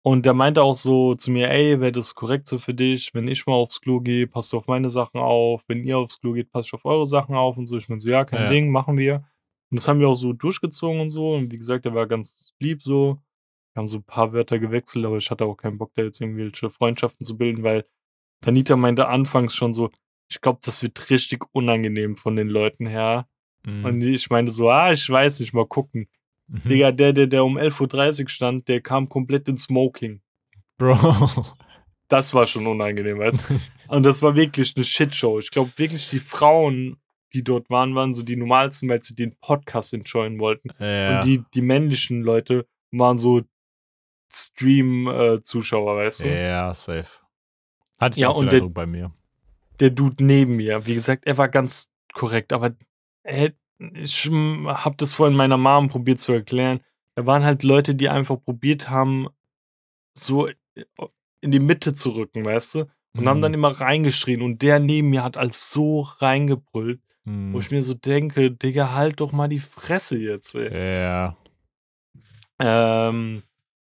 und 0.08 0.26
der 0.26 0.34
meinte 0.34 0.64
auch 0.64 0.74
so 0.74 1.16
zu 1.16 1.32
mir, 1.32 1.50
ey, 1.50 1.82
wäre 1.82 1.92
das 1.92 2.16
korrekt 2.16 2.48
so 2.48 2.60
für 2.60 2.74
dich, 2.74 3.14
wenn 3.14 3.28
ich 3.28 3.46
mal 3.46 3.56
aufs 3.56 3.82
Klo 3.82 4.00
gehe, 4.00 4.26
passt 4.26 4.54
du 4.54 4.58
auf 4.58 4.68
meine 4.68 4.90
Sachen 4.90 5.20
auf. 5.20 5.66
Wenn 5.68 5.84
ihr 5.84 5.98
aufs 5.98 6.22
Klo 6.22 6.32
geht, 6.32 6.50
passt 6.50 6.70
ich 6.70 6.74
auf 6.74 6.86
eure 6.86 7.06
Sachen 7.06 7.36
auf 7.36 7.58
und 7.58 7.68
so. 7.68 7.76
Ich 7.76 7.90
meine 7.90 8.00
so, 8.00 8.08
ja, 8.08 8.24
kein 8.24 8.44
Ja. 8.44 8.50
Ding, 8.50 8.72
machen 8.72 8.98
wir. 8.98 9.26
Und 9.70 9.82
das 9.82 9.86
haben 9.90 10.00
wir 10.00 10.08
auch 10.08 10.16
so 10.16 10.32
durchgezogen 10.32 11.02
und 11.02 11.10
so. 11.10 11.34
Und 11.34 11.52
wie 11.52 11.58
gesagt, 11.58 11.84
der 11.84 11.94
war 11.94 12.08
ganz 12.08 12.54
lieb 12.58 12.84
so. 12.84 13.20
Wir 13.74 13.82
haben 13.82 13.88
so 13.90 13.98
ein 13.98 14.04
paar 14.04 14.32
Wörter 14.32 14.60
gewechselt, 14.60 15.06
aber 15.06 15.18
ich 15.18 15.30
hatte 15.30 15.44
auch 15.44 15.58
keinen 15.58 15.78
Bock, 15.78 15.92
da 15.94 16.04
jetzt 16.04 16.22
irgendwelche 16.22 16.70
Freundschaften 16.70 17.26
zu 17.26 17.38
bilden, 17.38 17.64
weil 17.64 17.84
Tanita 18.40 18.78
meinte 18.78 19.10
anfangs 19.10 19.56
schon 19.56 19.74
so, 19.74 19.90
ich 20.30 20.40
glaube, 20.40 20.60
das 20.64 20.84
wird 20.84 21.10
richtig 21.10 21.44
unangenehm 21.52 22.16
von 22.16 22.38
den 22.38 22.48
Leuten 22.48 22.88
her. 22.88 23.28
Mhm. 23.66 23.84
Und 23.84 24.02
ich 24.04 24.30
meinte 24.30 24.54
so, 24.54 24.70
ah, 24.70 24.94
ich 24.94 25.10
weiß 25.10 25.42
nicht, 25.42 25.54
mal 25.54 25.68
gucken. 25.68 26.08
Mhm. 26.48 26.62
Digga, 26.70 26.92
der, 26.92 27.14
der, 27.14 27.28
der 27.28 27.44
um 27.44 27.58
11.30 27.58 28.24
Uhr 28.24 28.30
stand, 28.30 28.68
der 28.68 28.82
kam 28.82 29.10
komplett 29.10 29.48
in 29.48 29.58
Smoking. 29.58 30.22
Bro. 30.78 31.46
Das 32.10 32.34
war 32.34 32.46
schon 32.46 32.68
unangenehm, 32.68 33.20
weißt 33.20 33.50
du? 33.50 33.60
Und 33.94 34.04
das 34.04 34.22
war 34.22 34.36
wirklich 34.36 34.74
eine 34.76 34.86
Shitshow. 34.86 35.40
Ich 35.40 35.52
glaube 35.52 35.72
wirklich, 35.76 36.10
die 36.10 36.20
Frauen, 36.20 36.98
die 37.34 37.44
dort 37.44 37.70
waren, 37.70 37.96
waren 37.96 38.14
so 38.14 38.24
die 38.24 38.38
normalsten, 38.38 38.88
weil 38.88 39.04
sie 39.04 39.14
den 39.16 39.36
Podcast 39.42 39.94
enjoyen 39.94 40.40
wollten. 40.40 40.70
ja. 40.80 41.18
Und 41.20 41.26
die, 41.26 41.44
die 41.54 41.62
männlichen 41.62 42.22
Leute 42.22 42.66
waren 42.92 43.18
so 43.18 43.42
Stream-Zuschauer, 44.32 45.98
weißt 45.98 46.24
du? 46.24 46.28
ja, 46.28 46.74
safe. 46.74 47.08
Hatte 48.00 48.16
ich 48.18 48.22
Ja, 48.22 48.30
auch 48.30 48.38
den 48.38 48.44
und 48.46 48.52
der- 48.52 48.58
Eindruck 48.60 48.74
bei 48.74 48.86
mir. 48.86 49.12
Der 49.80 49.90
Dude 49.92 50.24
neben 50.24 50.56
mir, 50.56 50.86
wie 50.88 50.96
gesagt, 50.96 51.28
er 51.28 51.38
war 51.38 51.50
ganz 51.50 51.92
korrekt, 52.14 52.52
aber 52.52 52.76
er, 53.24 53.52
ich 53.80 54.26
habe 54.30 54.96
das 54.98 55.14
vorhin 55.14 55.38
meiner 55.38 55.58
Mom 55.58 55.90
probiert 55.90 56.20
zu 56.20 56.32
erklären. 56.34 56.82
Da 57.16 57.26
waren 57.26 57.44
halt 57.44 57.64
Leute, 57.64 57.96
die 57.96 58.10
einfach 58.10 58.42
probiert 58.42 58.90
haben, 58.90 59.28
so 60.14 60.48
in 61.42 61.52
die 61.52 61.60
Mitte 61.60 61.94
zu 61.94 62.12
rücken, 62.12 62.46
weißt 62.46 62.76
du? 62.76 62.80
Und 63.16 63.28
haben 63.28 63.38
Mhm. 63.40 63.42
dann 63.42 63.54
immer 63.54 63.70
reingeschrien. 63.80 64.42
Und 64.42 64.62
der 64.62 64.80
neben 64.80 65.10
mir 65.10 65.24
hat 65.24 65.38
als 65.38 65.72
so 65.72 66.02
reingebrüllt, 66.02 67.02
Mhm. 67.26 67.54
wo 67.54 67.60
ich 67.60 67.72
mir 67.72 67.82
so 67.82 67.94
denke, 67.94 68.52
Digga, 68.52 68.94
halt 68.94 69.20
doch 69.22 69.32
mal 69.32 69.48
die 69.48 69.60
Fresse 69.60 70.18
jetzt, 70.20 70.56
ey. 70.56 71.00
Ja. 71.00 71.36
Ähm, 72.60 73.44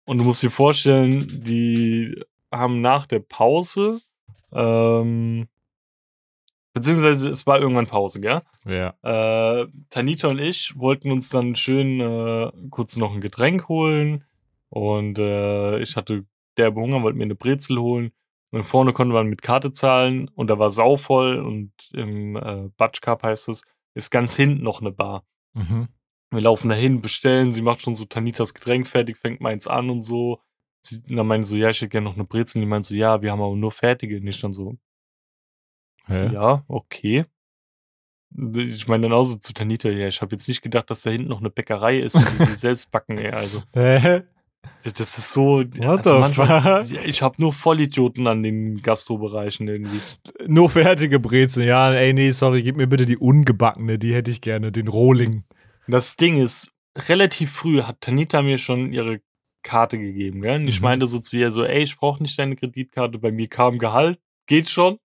und 0.05 0.19
du 0.19 0.25
musst 0.25 0.43
dir 0.43 0.51
vorstellen, 0.51 1.43
die 1.45 2.21
haben 2.51 2.81
nach 2.81 3.07
der 3.07 3.21
Pause, 3.21 4.01
ähm, 4.53 5.49
beziehungsweise 6.73 7.29
es 7.29 7.47
war 7.47 7.61
irgendwann 7.61 7.87
Pause, 7.87 8.21
gell? 8.21 8.43
Ja. 8.67 8.95
Äh, 9.03 9.67
Tanita 9.91 10.29
und 10.29 10.39
ich 10.39 10.77
wollten 10.77 11.11
uns 11.11 11.29
dann 11.29 11.57
schön 11.57 12.01
äh, 12.01 12.51
kurz 12.71 12.97
noch 12.97 13.13
ein 13.15 13.21
Getränk 13.21 13.69
holen 13.69 14.25
und 14.69 15.19
äh, 15.19 15.79
ich 15.81 15.97
hatte 15.97 16.25
derbe 16.57 16.81
Hunger, 16.81 17.03
wollte 17.03 17.19
mir 17.19 17.25
eine 17.25 17.35
Brezel 17.35 17.79
holen 17.79 18.13
und 18.51 18.63
vorne 18.65 18.93
konnte 18.93 19.15
man 19.15 19.29
mit 19.29 19.43
Karte 19.43 19.73
zahlen 19.73 20.29
und 20.29 20.49
da 20.49 20.59
war 20.59 20.71
sauvoll 20.71 21.39
und 21.39 21.73
im 21.93 22.37
äh, 22.37 22.69
Batsch 22.77 23.01
Cup 23.01 23.23
heißt 23.23 23.49
es, 23.49 23.63
ist 23.95 24.11
ganz 24.11 24.35
hinten 24.35 24.63
noch 24.63 24.81
eine 24.81 24.93
Bar. 24.93 25.25
Mhm. 25.55 25.89
Wir 26.33 26.41
laufen 26.41 26.71
dahin, 26.71 27.03
bestellen, 27.03 27.53
sie 27.53 27.61
macht 27.61 27.83
schon 27.83 27.95
so 27.95 28.07
Tanitas 28.07 28.55
Getränk 28.55 28.89
fertig, 28.89 29.19
fängt 29.19 29.43
meins 29.43 29.67
an 29.67 29.91
und 29.91 30.01
so. 30.01 30.41
Sie, 30.81 31.03
dann 31.03 31.27
meinte 31.27 31.47
so, 31.47 31.57
ja, 31.57 31.69
ich 31.69 31.81
hätte 31.83 31.91
gerne 31.91 32.07
noch 32.07 32.15
eine 32.15 32.25
Brezel. 32.25 32.59
Und 32.59 32.63
die 32.63 32.69
meint 32.69 32.87
so, 32.87 32.95
ja, 32.95 33.21
wir 33.21 33.31
haben 33.31 33.43
aber 33.43 33.55
nur 33.55 33.71
fertige. 33.71 34.17
Und 34.17 34.27
ich 34.27 34.41
dann 34.41 34.55
so, 34.55 34.77
Hä? 36.07 36.33
ja, 36.33 36.65
okay. 36.69 37.25
Ich 38.55 38.89
meine 38.89 39.03
dann 39.05 39.13
auch 39.13 39.25
so 39.25 39.37
zu 39.37 39.53
Tanita, 39.53 39.91
ja, 39.91 40.09
ich 40.09 40.23
habe 40.23 40.35
jetzt 40.35 40.49
nicht 40.49 40.63
gedacht, 40.63 40.89
dass 40.91 41.03
da 41.03 41.11
hinten 41.11 41.29
noch 41.29 41.41
eine 41.41 41.51
Bäckerei 41.51 41.99
ist 41.99 42.15
und 42.15 42.25
die, 42.39 42.45
selbst 42.57 42.91
backen, 42.91 43.19
ey. 43.19 43.31
Also, 43.31 43.63
Hä? 43.75 44.23
das 44.85 45.01
ist 45.19 45.33
so. 45.33 45.63
What 45.77 45.99
also 46.07 46.19
manchmal-? 46.19 46.87
Ich 47.05 47.21
habe 47.21 47.37
nur 47.39 47.53
Vollidioten 47.53 48.27
an 48.27 48.43
den 48.43 48.79
Gastrobereichen 48.81 49.69
irgendwie. 49.69 50.01
Nur 50.47 50.71
fertige 50.71 51.21
Brezeln. 51.21 51.67
Ja, 51.69 51.93
ey, 51.93 52.15
nee, 52.15 52.31
sorry, 52.31 52.63
gib 52.63 52.77
mir 52.77 52.87
bitte 52.87 53.05
die 53.05 53.19
ungebackene. 53.19 53.99
Die 53.99 54.15
hätte 54.15 54.31
ich 54.31 54.41
gerne. 54.41 54.73
Den 54.73 54.89
Rohling. 54.89 55.45
Das 55.87 56.17
Ding 56.17 56.41
ist, 56.41 56.71
relativ 56.97 57.53
früh 57.53 57.83
hat 57.83 58.01
Tanita 58.01 58.41
mir 58.41 58.57
schon 58.57 58.93
ihre 58.95 59.21
Karte 59.63 59.99
gegeben, 59.99 60.41
gell? 60.41 60.57
Und 60.61 60.69
ich 60.69 60.81
Mhm. 60.81 60.85
meinte 60.85 61.07
so 61.07 61.19
zu 61.19 61.37
ihr 61.37 61.51
so, 61.51 61.65
ey, 61.65 61.83
ich 61.83 61.97
brauche 61.99 62.23
nicht 62.23 62.39
deine 62.39 62.57
Kreditkarte, 62.57 63.19
bei 63.19 63.31
mir 63.31 63.49
kam 63.49 63.79
Gehalt, 63.79 64.19
geht 64.47 64.71
schon. 64.71 64.99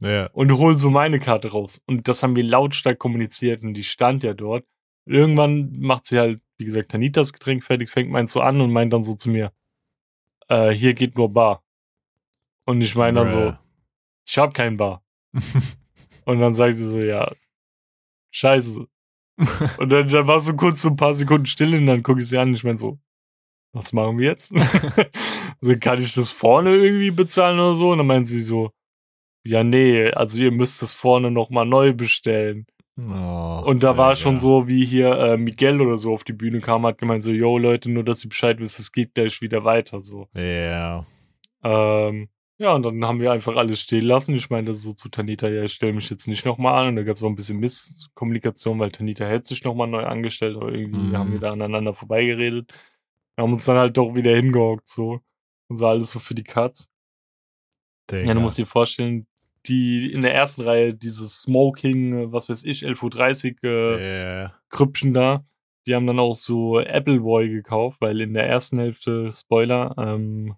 Ja. 0.00 0.26
Und 0.32 0.52
hol 0.56 0.78
so 0.78 0.90
meine 0.90 1.18
Karte 1.18 1.50
raus. 1.50 1.80
Und 1.86 2.08
das 2.08 2.22
haben 2.22 2.36
wir 2.36 2.44
lautstark 2.44 2.98
kommuniziert 2.98 3.62
und 3.62 3.74
die 3.74 3.84
stand 3.84 4.22
ja 4.22 4.34
dort. 4.34 4.64
Irgendwann 5.06 5.72
macht 5.78 6.06
sie 6.06 6.18
halt, 6.18 6.40
wie 6.58 6.64
gesagt, 6.64 6.90
Tanitas 6.90 7.32
Getränk 7.32 7.64
fertig, 7.64 7.90
fängt 7.90 8.10
meins 8.10 8.32
so 8.32 8.40
an 8.40 8.60
und 8.60 8.72
meint 8.72 8.92
dann 8.92 9.02
so 9.02 9.14
zu 9.14 9.30
mir, 9.30 9.52
äh, 10.48 10.70
hier 10.70 10.94
geht 10.94 11.16
nur 11.16 11.32
Bar. 11.32 11.64
Und 12.66 12.82
ich 12.82 12.94
meine 12.94 13.20
dann 13.20 13.28
so, 13.28 13.56
ich 14.26 14.38
hab 14.38 14.54
kein 14.54 14.76
Bar. 14.76 15.02
Und 16.26 16.40
dann 16.40 16.52
sagt 16.52 16.76
sie 16.76 16.84
so, 16.84 16.98
ja, 16.98 17.32
scheiße. 18.32 18.86
Und 19.78 19.88
dann, 19.88 20.08
dann 20.08 20.26
war 20.26 20.40
so 20.40 20.54
kurz 20.54 20.82
so 20.82 20.90
ein 20.90 20.96
paar 20.96 21.14
Sekunden 21.14 21.46
still 21.46 21.74
und 21.74 21.86
dann 21.86 22.02
gucke 22.02 22.20
ich 22.20 22.28
sie 22.28 22.36
an 22.36 22.48
und 22.48 22.54
ich 22.54 22.64
meine 22.64 22.76
so, 22.76 22.98
was 23.72 23.94
machen 23.94 24.18
wir 24.18 24.30
jetzt? 24.30 24.52
also 25.62 25.78
kann 25.80 26.02
ich 26.02 26.12
das 26.12 26.30
vorne 26.30 26.74
irgendwie 26.74 27.10
bezahlen 27.10 27.58
oder 27.58 27.76
so? 27.76 27.92
Und 27.92 27.98
dann 27.98 28.06
meint 28.06 28.26
sie 28.26 28.42
so, 28.42 28.72
ja, 29.48 29.64
nee, 29.64 30.10
also 30.10 30.38
ihr 30.38 30.50
müsst 30.52 30.82
das 30.82 30.94
vorne 30.94 31.30
nochmal 31.30 31.66
neu 31.66 31.92
bestellen. 31.92 32.66
Oh, 33.00 33.62
Und 33.64 33.82
da 33.84 33.96
war 33.96 34.14
Digga. 34.14 34.16
schon 34.16 34.40
so, 34.40 34.66
wie 34.66 34.84
hier 34.84 35.12
äh, 35.18 35.36
Miguel 35.36 35.80
oder 35.80 35.96
so 35.98 36.12
auf 36.12 36.24
die 36.24 36.32
Bühne 36.32 36.60
kam, 36.60 36.84
hat 36.84 36.98
gemeint 36.98 37.22
so, 37.22 37.30
yo 37.30 37.56
Leute, 37.56 37.90
nur 37.90 38.02
dass 38.02 38.24
ihr 38.24 38.28
Bescheid 38.28 38.58
wisst, 38.58 38.80
es 38.80 38.90
geht 38.90 39.14
gleich 39.14 39.40
wieder 39.40 39.64
weiter, 39.64 40.02
so. 40.02 40.26
Ja. 40.34 41.06
Ähm, 41.62 42.28
ja, 42.60 42.72
und 42.74 42.82
dann 42.82 43.04
haben 43.04 43.20
wir 43.20 43.30
einfach 43.30 43.54
alles 43.54 43.80
stehen 43.80 44.04
lassen. 44.04 44.34
Ich 44.34 44.50
meinte 44.50 44.74
so 44.74 44.92
zu 44.94 45.08
Tanita, 45.10 45.48
ja, 45.48 45.62
ich 45.62 45.74
stelle 45.74 45.92
mich 45.92 46.10
jetzt 46.10 46.26
nicht 46.26 46.44
nochmal 46.44 46.74
an. 46.82 46.88
Und 46.88 46.96
da 46.96 47.04
gab 47.04 47.16
es 47.16 47.22
auch 47.22 47.28
ein 47.28 47.36
bisschen 47.36 47.60
Misskommunikation, 47.60 48.80
weil 48.80 48.90
Tanita 48.90 49.24
hätte 49.26 49.46
sich 49.46 49.62
nochmal 49.62 49.86
neu 49.86 50.02
angestellt, 50.04 50.56
aber 50.56 50.72
irgendwie 50.72 50.98
Mhm. 50.98 51.16
haben 51.16 51.32
wir 51.32 51.38
da 51.38 51.52
aneinander 51.52 51.94
vorbeigeredet. 51.94 52.72
Wir 53.36 53.44
haben 53.44 53.52
uns 53.52 53.64
dann 53.64 53.76
halt 53.76 53.96
doch 53.96 54.16
wieder 54.16 54.34
hingehockt, 54.34 54.88
so. 54.88 55.20
Und 55.68 55.76
so 55.76 55.86
alles 55.86 56.10
so 56.10 56.18
für 56.18 56.34
die 56.34 56.42
Katz. 56.42 56.90
Digga. 58.10 58.24
Ja, 58.26 58.34
du 58.34 58.40
musst 58.40 58.58
dir 58.58 58.66
vorstellen, 58.66 59.27
die 59.68 60.10
in 60.12 60.22
der 60.22 60.34
ersten 60.34 60.62
Reihe, 60.62 60.94
dieses 60.94 61.42
Smoking, 61.42 62.32
was 62.32 62.48
weiß 62.48 62.64
ich, 62.64 62.84
11.30 62.86 63.56
Uhr 63.64 63.98
äh, 64.00 64.42
Ja. 64.42 64.54
Krüppchen 64.70 65.12
da, 65.14 65.44
die 65.86 65.94
haben 65.94 66.06
dann 66.06 66.18
auch 66.18 66.34
so 66.34 66.78
Appleboy 66.78 67.48
gekauft, 67.48 68.00
weil 68.00 68.20
in 68.20 68.34
der 68.34 68.46
ersten 68.48 68.78
Hälfte, 68.78 69.30
Spoiler, 69.32 69.94
ähm, 69.98 70.54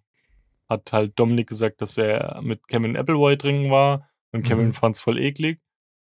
hat 0.69 0.93
halt 0.93 1.19
Dominik 1.19 1.49
gesagt, 1.49 1.83
dass 1.83 1.99
er 1.99 2.41
mit 2.43 2.67
Kevin 2.69 2.97
Appleboy 2.97 3.37
trinken 3.37 3.71
war 3.71 4.09
und 4.33 4.45
Kevin 4.45 4.67
Mhm. 4.69 4.73
fand's 4.73 5.01
voll 5.01 5.19
eklig. 5.19 5.59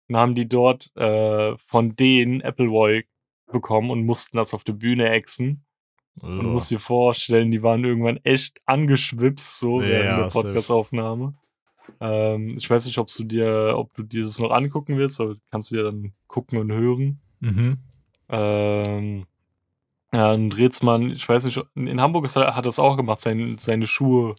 Dann 0.08 0.18
haben 0.20 0.34
die 0.34 0.48
dort 0.48 0.90
äh, 0.96 1.56
von 1.58 1.96
denen 1.96 2.42
Appleboy 2.42 3.04
bekommen 3.50 3.90
und 3.90 4.04
mussten 4.04 4.36
das 4.36 4.52
auf 4.54 4.64
der 4.64 4.74
Bühne 4.74 5.08
exen. 5.10 5.64
Und 6.20 6.38
du 6.38 6.42
musst 6.50 6.70
dir 6.70 6.80
vorstellen, 6.80 7.50
die 7.52 7.62
waren 7.62 7.84
irgendwann 7.84 8.16
echt 8.24 8.60
angeschwipst, 8.66 9.60
so 9.60 9.80
während 9.80 10.04
Ja, 10.04 10.16
der 10.22 10.30
safe. 10.30 10.46
Podcast-Aufnahme. 10.48 11.34
Ähm, 12.00 12.54
ich 12.56 12.68
weiß 12.68 12.86
nicht, 12.86 12.98
ob 12.98 13.08
du 13.08 13.24
dir, 13.24 13.74
ob 13.76 13.92
du 13.94 14.02
dir 14.02 14.24
das 14.24 14.38
noch 14.38 14.50
angucken 14.50 14.96
willst, 14.98 15.20
aber 15.20 15.36
kannst 15.50 15.70
du 15.70 15.76
dir 15.76 15.84
dann 15.84 16.12
gucken 16.26 16.58
und 16.58 16.72
hören. 16.72 17.20
Mhm. 17.40 17.78
Ähm, 18.28 19.26
ja, 20.12 20.32
und 20.32 20.56
Rätsmann, 20.56 21.10
ich 21.12 21.28
weiß 21.28 21.44
nicht, 21.44 21.60
in 21.74 22.00
Hamburg 22.00 22.24
ist 22.24 22.36
hat 22.36 22.56
er 22.56 22.62
das 22.62 22.78
auch 22.78 22.96
gemacht, 22.96 23.20
sein, 23.20 23.56
seine 23.58 23.86
Schuhe 23.86 24.36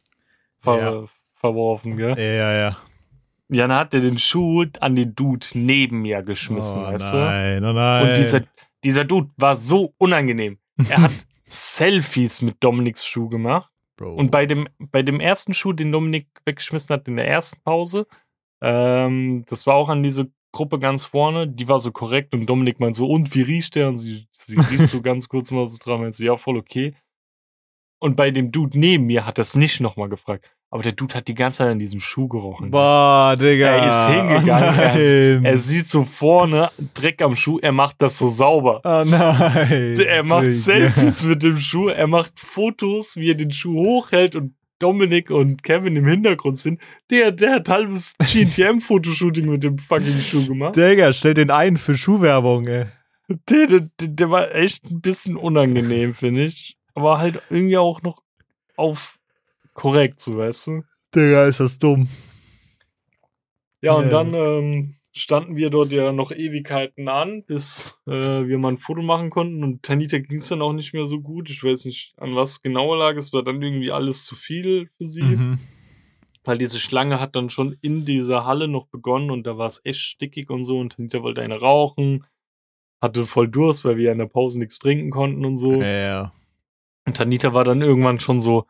ver, 0.61 0.77
Ja. 0.77 1.05
verworfen, 1.35 1.97
gell? 1.97 2.17
Ja, 2.17 2.53
ja. 2.53 2.77
Ja, 3.51 3.67
dann 3.67 3.77
hat 3.77 3.93
er 3.93 4.01
den 4.01 4.17
Schuh 4.19 4.65
an 4.79 4.95
den 4.95 5.15
Dude 5.15 5.45
neben 5.53 6.01
mir 6.01 6.21
geschmissen, 6.21 6.81
oh, 6.81 6.85
weißt 6.85 7.13
du? 7.13 7.17
nein, 7.17 7.65
oh 7.65 7.73
nein. 7.73 8.07
Und 8.09 8.17
dieser, 8.17 8.41
dieser 8.83 9.05
Dude 9.05 9.29
war 9.37 9.55
so 9.55 9.93
unangenehm. 9.97 10.59
Er 10.87 11.01
hat 11.01 11.11
Selfies 11.47 12.41
mit 12.41 12.63
Dominiks 12.63 13.05
Schuh 13.05 13.27
gemacht. 13.27 13.71
Bro. 13.99 14.13
Und 14.15 14.31
bei 14.31 14.45
dem, 14.45 14.69
bei 14.79 15.03
dem 15.03 15.19
ersten 15.19 15.53
Schuh, 15.53 15.73
den 15.73 15.91
Dominik 15.91 16.27
weggeschmissen 16.45 16.93
hat 16.93 17.07
in 17.09 17.17
der 17.17 17.27
ersten 17.27 17.61
Pause, 17.63 18.07
ähm, 18.61 19.43
das 19.49 19.67
war 19.67 19.75
auch 19.75 19.89
an 19.89 20.03
diese 20.03 20.31
Gruppe 20.53 20.79
ganz 20.79 21.03
vorne, 21.03 21.47
die 21.49 21.67
war 21.67 21.79
so 21.79 21.91
korrekt 21.91 22.33
und 22.33 22.45
Dominik 22.45 22.79
meint 22.79 22.95
so, 22.95 23.07
und 23.07 23.35
wie 23.35 23.41
riecht 23.41 23.75
der? 23.75 23.89
Und 23.89 23.97
sie, 23.97 24.27
sie 24.31 24.55
riecht 24.57 24.89
so 24.89 25.01
ganz 25.01 25.27
kurz 25.27 25.51
mal 25.51 25.67
so 25.67 25.77
dran, 25.77 25.99
meint 25.99 26.15
so, 26.15 26.23
ja, 26.23 26.37
voll 26.37 26.57
okay. 26.57 26.95
Und 28.01 28.15
bei 28.15 28.31
dem 28.31 28.51
Dude 28.51 28.79
neben 28.79 29.05
mir 29.07 29.25
hat 29.25 29.37
das 29.37 29.55
nicht 29.55 29.81
nochmal 29.81 30.07
gefragt. 30.07 30.49
Aber 30.71 30.83
der 30.83 30.93
Dude 30.93 31.15
hat 31.15 31.27
die 31.27 31.33
ganze 31.35 31.59
Zeit 31.59 31.67
an 31.69 31.79
diesem 31.79 31.99
Schuh 31.99 32.27
gerochen. 32.27 32.71
Boah, 32.71 33.35
Digga. 33.37 33.67
Er 33.67 33.89
ist 33.89 34.15
hingegangen, 34.15 35.41
Oh 35.43 35.47
er 35.47 35.57
sieht 35.57 35.87
so 35.87 36.05
vorne 36.05 36.69
Dreck 36.93 37.21
am 37.21 37.35
Schuh, 37.35 37.59
er 37.59 37.71
macht 37.71 37.95
das 38.01 38.17
so 38.17 38.27
sauber. 38.27 38.79
oh 38.83 39.03
nein. 39.05 39.99
Er 39.99 40.23
macht 40.23 40.43
Digga. 40.43 40.55
Selfies 40.55 41.23
mit 41.23 41.43
dem 41.43 41.57
Schuh, 41.57 41.89
er 41.89 42.07
macht 42.07 42.39
Fotos, 42.39 43.17
wie 43.17 43.31
er 43.31 43.35
den 43.35 43.51
Schuh 43.51 43.73
hochhält 43.75 44.35
und 44.35 44.53
Dominik 44.79 45.29
und 45.29 45.63
Kevin 45.63 45.97
im 45.97 46.07
Hintergrund 46.07 46.57
sind. 46.57 46.79
Der, 47.09 47.33
der 47.33 47.55
hat 47.55 47.67
halbes 47.67 48.15
GTM-Fotoshooting 48.19 49.49
mit 49.49 49.63
dem 49.63 49.77
fucking 49.77 50.19
Schuh 50.21 50.45
gemacht. 50.47 50.75
Digga, 50.77 51.11
stell 51.11 51.33
den 51.33 51.51
ein 51.51 51.75
für 51.77 51.95
Schuhwerbung, 51.97 52.67
ey. 52.67 52.85
Der, 53.49 53.67
der, 53.67 53.89
der 53.99 54.31
war 54.31 54.55
echt 54.55 54.85
ein 54.85 55.01
bisschen 55.01 55.35
unangenehm, 55.35 56.13
finde 56.13 56.45
ich. 56.45 56.77
Aber 56.99 57.17
halt 57.17 57.41
irgendwie 57.49 57.77
auch 57.77 58.01
noch 58.01 58.21
auf 58.75 59.17
korrekt, 59.73 60.19
so 60.19 60.37
weißt 60.37 60.67
du. 60.67 60.83
Digga, 61.15 61.45
ist 61.45 61.61
das 61.61 61.79
dumm. 61.79 62.09
Ja, 63.81 63.93
und 63.93 64.05
Ja. 64.05 64.09
dann 64.09 64.33
ähm, 64.33 64.95
standen 65.13 65.55
wir 65.55 65.69
dort 65.69 65.93
ja 65.93 66.11
noch 66.11 66.33
Ewigkeiten 66.33 67.07
an, 67.07 67.45
bis 67.45 67.97
äh, 68.05 68.11
wir 68.11 68.57
mal 68.57 68.73
ein 68.73 68.77
Foto 68.77 69.01
machen 69.01 69.29
konnten. 69.29 69.63
Und 69.63 69.81
Tanita 69.81 70.19
ging 70.19 70.39
es 70.39 70.49
dann 70.49 70.61
auch 70.61 70.73
nicht 70.73 70.93
mehr 70.93 71.05
so 71.05 71.21
gut. 71.21 71.49
Ich 71.49 71.63
weiß 71.63 71.85
nicht, 71.85 72.15
an 72.17 72.35
was 72.35 72.61
genau 72.61 72.93
lag. 72.95 73.15
Es 73.15 73.31
war 73.31 73.43
dann 73.43 73.61
irgendwie 73.61 73.93
alles 73.93 74.25
zu 74.25 74.35
viel 74.35 74.87
für 74.87 75.07
sie. 75.07 75.23
Mhm. 75.23 75.59
Weil 76.43 76.57
diese 76.57 76.79
Schlange 76.79 77.21
hat 77.21 77.33
dann 77.37 77.49
schon 77.49 77.77
in 77.79 78.03
dieser 78.03 78.43
Halle 78.43 78.67
noch 78.67 78.87
begonnen 78.87 79.31
und 79.31 79.47
da 79.47 79.57
war 79.57 79.67
es 79.67 79.79
echt 79.85 80.01
stickig 80.01 80.49
und 80.49 80.65
so. 80.65 80.77
Und 80.77 80.97
Tanita 80.97 81.23
wollte 81.23 81.41
eine 81.41 81.61
rauchen, 81.61 82.25
hatte 83.01 83.25
voll 83.25 83.47
Durst, 83.47 83.85
weil 83.85 83.95
wir 83.95 84.07
ja 84.07 84.11
in 84.11 84.17
der 84.19 84.25
Pause 84.25 84.59
nichts 84.59 84.79
trinken 84.79 85.11
konnten 85.11 85.45
und 85.45 85.55
so. 85.55 85.81
Ja, 85.81 85.87
ja. 85.87 86.33
Und 87.05 87.17
Tanita 87.17 87.53
war 87.53 87.63
dann 87.63 87.81
irgendwann 87.81 88.19
schon 88.19 88.39
so, 88.39 88.65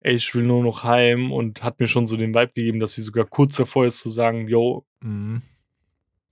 ey, 0.00 0.14
ich 0.14 0.34
will 0.34 0.44
nur 0.44 0.62
noch 0.62 0.84
heim 0.84 1.32
und 1.32 1.62
hat 1.62 1.80
mir 1.80 1.88
schon 1.88 2.06
so 2.06 2.16
den 2.16 2.34
Vibe 2.34 2.52
gegeben, 2.54 2.80
dass 2.80 2.92
sie 2.92 3.02
sogar 3.02 3.24
kurz 3.26 3.56
davor 3.56 3.86
ist 3.86 4.00
zu 4.00 4.08
sagen, 4.10 4.48
yo, 4.48 4.86
Mhm. 5.00 5.42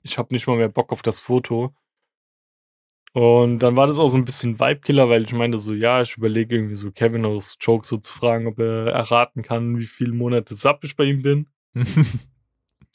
ich 0.03 0.19
habe 0.19 0.33
nicht 0.35 0.47
mal 0.47 0.57
mehr 0.57 0.69
Bock 0.69 0.93
auf 0.93 1.03
das 1.03 1.21
Foto. 1.21 1.75
Und 3.13 3.59
dann 3.59 3.77
war 3.77 3.89
das 3.89 3.99
auch 3.99 4.09
so 4.09 4.17
ein 4.17 4.25
bisschen 4.25 4.61
Vibe-Killer, 4.61 5.09
weil 5.09 5.25
ich 5.25 5.33
meinte 5.33 5.59
so, 5.59 5.75
ja, 5.75 6.01
ich 6.01 6.17
überlege 6.17 6.55
irgendwie 6.55 6.77
so 6.77 6.93
Kevin 6.93 7.25
aus 7.25 7.57
Joke 7.61 7.85
so 7.85 7.97
zu 7.97 8.13
fragen, 8.13 8.47
ob 8.47 8.61
er 8.61 8.87
erraten 8.87 9.43
kann, 9.43 9.79
wie 9.79 9.89
viele 9.89 10.13
Monate 10.13 10.55
Sub 10.55 10.85
ich 10.85 10.97
bei 10.97 11.05
ihm 11.05 11.23
bin. 11.23 11.47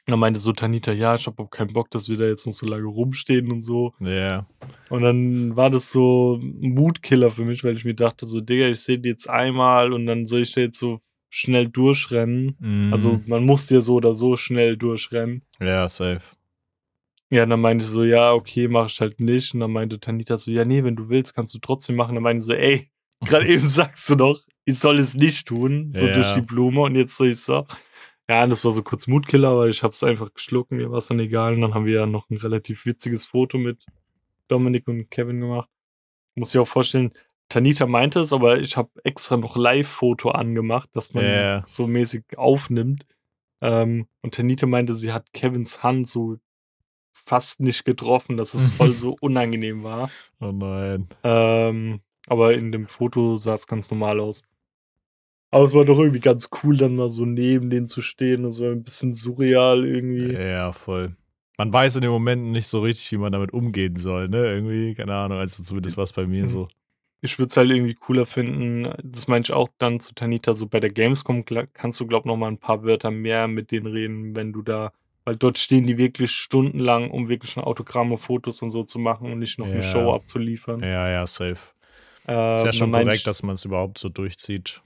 Und 0.07 0.11
dann 0.11 0.19
meinte 0.19 0.39
so 0.39 0.51
Tanita, 0.51 0.91
ja, 0.91 1.15
ich 1.15 1.25
habe 1.25 1.41
auch 1.41 1.49
keinen 1.49 1.73
Bock, 1.73 1.89
dass 1.89 2.07
wir 2.09 2.17
da 2.17 2.25
jetzt 2.25 2.45
noch 2.45 2.53
so 2.53 2.67
lange 2.67 2.85
rumstehen 2.85 3.51
und 3.51 3.61
so. 3.61 3.93
ja. 3.99 4.45
Und 4.89 5.01
dann 5.01 5.55
war 5.55 5.71
das 5.71 5.91
so 5.91 6.39
ein 6.41 6.73
Mutkiller 6.75 7.31
für 7.31 7.43
mich, 7.43 7.63
weil 7.63 7.75
ich 7.75 7.85
mir 7.85 7.95
dachte 7.95 8.25
so, 8.27 8.39
Digga, 8.39 8.67
ich 8.67 8.81
sehe 8.81 8.99
die 8.99 9.09
jetzt 9.09 9.27
einmal 9.29 9.93
und 9.93 10.05
dann 10.05 10.25
soll 10.27 10.41
ich 10.41 10.51
da 10.53 10.61
jetzt 10.61 10.77
so 10.77 11.01
schnell 11.29 11.67
durchrennen. 11.69 12.55
Mhm. 12.59 12.93
Also 12.93 13.19
man 13.25 13.45
muss 13.45 13.67
ja 13.71 13.81
so 13.81 13.95
oder 13.95 14.13
so 14.13 14.35
schnell 14.35 14.77
durchrennen. 14.77 15.41
Ja, 15.59 15.89
safe. 15.89 16.21
Ja, 17.31 17.43
und 17.43 17.49
dann 17.49 17.61
meinte 17.61 17.83
ich 17.83 17.89
so, 17.89 18.03
ja, 18.03 18.31
okay, 18.33 18.67
mach 18.67 18.87
ich 18.89 19.01
halt 19.01 19.19
nicht. 19.19 19.53
Und 19.55 19.61
dann 19.61 19.71
meinte 19.71 19.99
Tanita 19.99 20.37
so, 20.37 20.51
ja, 20.51 20.63
nee, 20.65 20.83
wenn 20.83 20.95
du 20.95 21.09
willst, 21.09 21.33
kannst 21.33 21.53
du 21.55 21.59
trotzdem 21.59 21.95
machen. 21.95 22.13
Dann 22.13 22.23
meinte 22.23 22.41
ich 22.43 22.45
so, 22.45 22.53
ey, 22.53 22.89
gerade 23.25 23.47
eben 23.47 23.67
sagst 23.67 24.07
du 24.09 24.15
doch, 24.15 24.39
ich 24.65 24.77
soll 24.77 24.99
es 24.99 25.15
nicht 25.15 25.47
tun, 25.47 25.89
so 25.91 26.05
Ja. 26.05 26.13
durch 26.13 26.33
die 26.35 26.41
Blume. 26.41 26.81
Und 26.81 26.95
jetzt 26.95 27.17
soll 27.17 27.29
ich 27.31 27.39
so. 27.39 27.65
Ja, 28.27 28.47
das 28.47 28.65
war 28.65 28.71
so 28.71 28.81
kurz 28.81 29.07
Mutkiller, 29.07 29.49
aber 29.49 29.67
ich 29.69 29.83
hab's 29.83 30.03
einfach 30.03 30.33
geschluckt, 30.33 30.71
mir 30.71 30.89
war 30.89 30.97
es 30.97 31.07
dann 31.07 31.19
egal. 31.19 31.53
Und 31.53 31.61
dann 31.61 31.73
haben 31.73 31.85
wir 31.85 31.93
ja 31.93 32.05
noch 32.05 32.29
ein 32.29 32.37
relativ 32.37 32.85
witziges 32.85 33.25
Foto 33.25 33.57
mit 33.57 33.85
Dominik 34.47 34.87
und 34.87 35.09
Kevin 35.11 35.41
gemacht. 35.41 35.69
Muss 36.33 36.53
ich 36.53 36.59
auch 36.59 36.67
vorstellen, 36.67 37.13
Tanita 37.49 37.85
meinte 37.85 38.19
es, 38.21 38.33
aber 38.33 38.59
ich 38.59 38.75
habe 38.77 38.89
extra 39.03 39.37
noch 39.37 39.55
Live-Foto 39.55 40.31
angemacht, 40.31 40.89
dass 40.93 41.13
man 41.13 41.23
Ja. 41.25 41.63
so 41.65 41.85
mäßig 41.85 42.23
aufnimmt. 42.37 43.05
Ähm, 43.61 44.07
und 44.21 44.33
Tanita 44.33 44.65
meinte, 44.65 44.95
sie 44.95 45.13
hat 45.13 45.31
Kevins 45.33 45.83
Hand 45.83 46.07
so 46.07 46.37
fast 47.13 47.59
nicht 47.59 47.85
getroffen, 47.85 48.37
dass 48.37 48.53
es 48.53 48.67
voll 48.69 48.89
so 48.91 49.15
unangenehm 49.21 49.83
war. 49.83 50.09
Oh 50.39 50.51
nein. 50.51 51.07
Ähm, 51.23 52.01
aber 52.27 52.55
in 52.55 52.71
dem 52.71 52.87
Foto 52.87 53.35
sah 53.37 53.53
es 53.53 53.67
ganz 53.67 53.91
normal 53.91 54.19
aus. 54.19 54.43
Aber 55.51 55.65
es 55.65 55.73
war 55.73 55.85
doch 55.85 55.99
irgendwie 55.99 56.19
ganz 56.19 56.49
cool, 56.63 56.75
dann 56.77 56.95
mal 56.95 57.09
so 57.09 57.25
neben 57.25 57.69
denen 57.69 57.87
zu 57.87 58.01
stehen. 58.01 58.43
Das 58.43 58.59
war 58.59 58.71
ein 58.71 58.83
bisschen 58.83 59.13
surreal 59.13 59.85
irgendwie. 59.85 60.33
Ja, 60.33 60.71
voll. 60.73 61.15
Man 61.57 61.71
weiß 61.71 61.95
in 61.95 62.01
den 62.01 62.11
Momenten 62.11 62.51
nicht 62.51 62.67
so 62.67 62.81
richtig, 62.81 63.11
wie 63.13 63.17
man 63.17 63.31
damit 63.31 63.53
umgehen 63.53 63.95
soll, 63.95 64.27
ne? 64.27 64.51
Irgendwie, 64.51 64.93
keine 64.95 65.13
Ahnung, 65.15 65.37
also 65.37 65.63
zumindest 65.63 65.95
war 65.95 66.03
es 66.03 66.11
bei 66.11 66.27
mir 66.27 66.43
Mhm. 66.43 66.49
so. 66.49 66.67
Ich 67.21 67.39
würde 67.39 67.47
es 67.49 67.57
halt 67.57 67.71
irgendwie 67.71 67.93
cooler 67.95 68.25
finden. 68.25 68.93
Das 69.01 69.27
meine 69.27 69.43
ich 69.43 69.53
auch 69.53 69.69
dann 69.77 69.99
zu 70.01 70.13
Tanita, 70.13 70.53
so 70.53 70.67
bei 70.67 70.79
der 70.81 70.91
Gamescom 70.91 71.45
kannst 71.73 71.99
du, 71.99 72.07
glaub 72.07 72.25
noch 72.25 72.35
mal 72.35 72.47
ein 72.49 72.57
paar 72.57 72.83
Wörter 72.83 73.09
mehr 73.09 73.47
mit 73.47 73.71
denen 73.71 73.87
reden, 73.87 74.35
wenn 74.35 74.51
du 74.51 74.61
da, 74.61 74.91
weil 75.23 75.37
dort 75.37 75.57
stehen 75.57 75.87
die 75.87 75.97
wirklich 75.97 76.31
stundenlang, 76.31 77.09
um 77.09 77.29
wirklich 77.29 77.51
schon 77.51 77.63
Autogramme, 77.63 78.17
Fotos 78.17 78.61
und 78.61 78.69
so 78.69 78.83
zu 78.83 78.99
machen 78.99 79.31
und 79.31 79.39
nicht 79.39 79.57
noch 79.57 79.65
eine 79.67 79.77
Ja. 79.77 79.81
Show 79.81 80.13
abzuliefern. 80.13 80.81
Ja, 80.81 81.09
ja, 81.09 81.25
safe. 81.25 81.73
Ähm, 82.27 82.53
Ist 82.53 82.65
ja 82.65 82.73
schon 82.73 82.79
dann 82.81 82.89
mein 82.91 83.05
korrekt, 83.05 83.19
ich, 83.19 83.23
dass 83.23 83.41
man 83.43 83.53
es 83.53 83.63
überhaupt 83.65 83.97
so 83.97 84.09
durchzieht. 84.09 84.81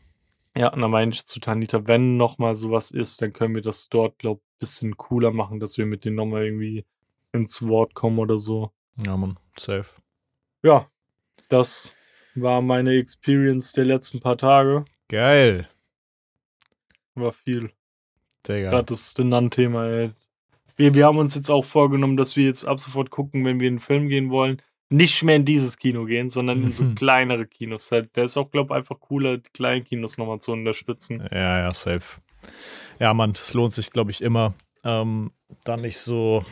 Ja, 0.59 0.73
und 0.73 0.81
dann 0.81 0.91
meine 0.91 1.13
ich 1.13 1.25
zu 1.25 1.39
Tanita, 1.39 1.87
wenn 1.87 2.17
noch 2.17 2.37
mal 2.37 2.53
sowas 2.53 2.91
ist, 2.91 3.21
dann 3.21 3.31
können 3.31 3.55
wir 3.55 3.61
das 3.61 3.87
dort, 3.87 4.19
glaub 4.19 4.41
bisschen 4.59 4.97
cooler 4.97 5.31
machen, 5.31 5.61
dass 5.61 5.77
wir 5.77 5.85
mit 5.85 6.03
denen 6.03 6.17
noch 6.17 6.25
mal 6.25 6.43
irgendwie 6.43 6.85
ins 7.31 7.65
Wort 7.65 7.93
kommen 7.93 8.19
oder 8.19 8.37
so. 8.37 8.73
Ja, 9.05 9.15
man, 9.15 9.39
safe. 9.57 10.01
Ja, 10.61 10.89
das 11.47 11.95
war 12.35 12.61
meine 12.61 12.93
Experience 12.97 13.71
der 13.71 13.85
letzten 13.85 14.19
paar 14.19 14.37
Tage. 14.37 14.83
Geil. 15.07 15.69
War 17.15 17.31
viel. 17.31 17.71
Digga. 18.45 18.69
Gerade 18.69 18.87
das 18.87 19.17
Nan-Thema, 19.17 19.87
ey. 19.87 20.11
Wir, 20.75 20.93
wir 20.93 21.05
haben 21.05 21.19
uns 21.19 21.35
jetzt 21.35 21.49
auch 21.49 21.63
vorgenommen, 21.63 22.17
dass 22.17 22.35
wir 22.35 22.43
jetzt 22.43 22.67
ab 22.67 22.81
sofort 22.81 23.11
gucken, 23.11 23.45
wenn 23.45 23.61
wir 23.61 23.69
in 23.69 23.75
den 23.75 23.79
Film 23.79 24.09
gehen 24.09 24.29
wollen, 24.29 24.61
nicht 24.89 25.23
mehr 25.23 25.35
in 25.35 25.45
dieses 25.45 25.77
Kino 25.77 26.05
gehen, 26.05 26.29
sondern 26.29 26.63
in 26.63 26.71
so 26.71 26.83
Mhm. 26.83 26.95
kleinere 26.95 27.45
Kinos. 27.45 27.91
Halt, 27.91 28.15
Der 28.15 28.25
ist 28.25 28.37
auch, 28.37 28.49
glaube 28.51 28.73
ich, 28.73 28.77
einfach 28.77 28.99
cooler, 28.99 29.37
die 29.37 29.49
kleinen 29.51 29.83
Kinos 29.83 30.17
nochmal 30.17 30.39
zu 30.39 30.51
unterstützen. 30.51 31.27
Ja, 31.31 31.59
ja, 31.59 31.73
safe. 31.73 32.19
Ja, 32.99 33.13
Mann, 33.13 33.33
es 33.35 33.53
lohnt 33.53 33.73
sich, 33.73 33.91
glaube 33.91 34.11
ich, 34.11 34.21
immer. 34.21 34.53
Ähm, 34.83 35.31
dann 35.63 35.81
nicht 35.81 35.97
so 35.99 36.43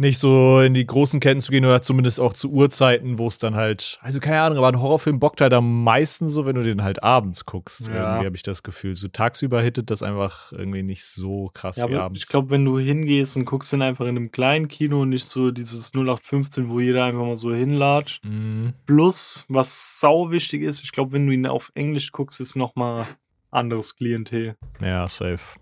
nicht 0.00 0.18
so 0.18 0.60
in 0.60 0.72
die 0.72 0.86
großen 0.86 1.20
Ketten 1.20 1.40
zu 1.40 1.52
gehen 1.52 1.64
oder 1.66 1.82
zumindest 1.82 2.20
auch 2.20 2.32
zu 2.32 2.50
Uhrzeiten, 2.50 3.18
wo 3.18 3.28
es 3.28 3.36
dann 3.36 3.54
halt, 3.54 3.98
also 4.00 4.18
keine 4.18 4.40
Ahnung, 4.40 4.56
aber 4.56 4.68
ein 4.68 4.80
Horrorfilm 4.80 5.20
bockt 5.20 5.42
halt 5.42 5.52
am 5.52 5.84
meisten 5.84 6.30
so, 6.30 6.46
wenn 6.46 6.56
du 6.56 6.62
den 6.62 6.82
halt 6.82 7.02
abends 7.02 7.44
guckst. 7.44 7.88
Ja. 7.88 7.94
Irgendwie 7.94 8.26
habe 8.26 8.36
ich 8.36 8.42
das 8.42 8.62
Gefühl. 8.62 8.96
So 8.96 9.08
tagsüber 9.08 9.60
hittet 9.60 9.90
das 9.90 10.02
einfach 10.02 10.52
irgendwie 10.52 10.82
nicht 10.82 11.04
so 11.04 11.50
krass 11.52 11.76
Ja, 11.76 11.88
wie 11.90 11.94
aber 11.94 12.04
abends. 12.04 12.22
ich 12.22 12.28
glaube, 12.28 12.48
wenn 12.48 12.64
du 12.64 12.78
hingehst 12.78 13.36
und 13.36 13.44
guckst 13.44 13.72
den 13.72 13.82
einfach 13.82 14.06
in 14.06 14.16
einem 14.16 14.30
kleinen 14.32 14.68
Kino 14.68 15.02
und 15.02 15.10
nicht 15.10 15.26
so 15.26 15.50
dieses 15.50 15.92
0815, 15.94 16.70
wo 16.70 16.80
jeder 16.80 17.04
einfach 17.04 17.26
mal 17.26 17.36
so 17.36 17.54
hinlatscht. 17.54 18.24
Mhm. 18.24 18.72
Plus, 18.86 19.44
was 19.48 20.00
sau 20.00 20.30
wichtig 20.30 20.62
ist, 20.62 20.82
ich 20.82 20.92
glaube, 20.92 21.12
wenn 21.12 21.26
du 21.26 21.32
ihn 21.34 21.46
auf 21.46 21.70
Englisch 21.74 22.10
guckst, 22.10 22.40
ist 22.40 22.56
nochmal 22.56 23.06
anderes 23.50 23.96
Klientel. 23.96 24.56
Ja, 24.80 25.06
safe. 25.08 25.58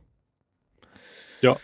Ja. 1.40 1.56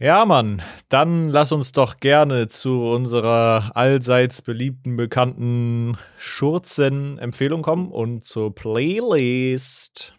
Ja, 0.00 0.24
Mann, 0.24 0.62
dann 0.88 1.28
lass 1.28 1.50
uns 1.50 1.72
doch 1.72 1.96
gerne 1.96 2.46
zu 2.46 2.82
unserer 2.84 3.72
allseits 3.74 4.42
beliebten, 4.42 4.96
bekannten 4.96 5.98
Schurzen-Empfehlung 6.18 7.62
kommen 7.62 7.90
und 7.90 8.24
zur 8.24 8.54
Playlist. 8.54 10.14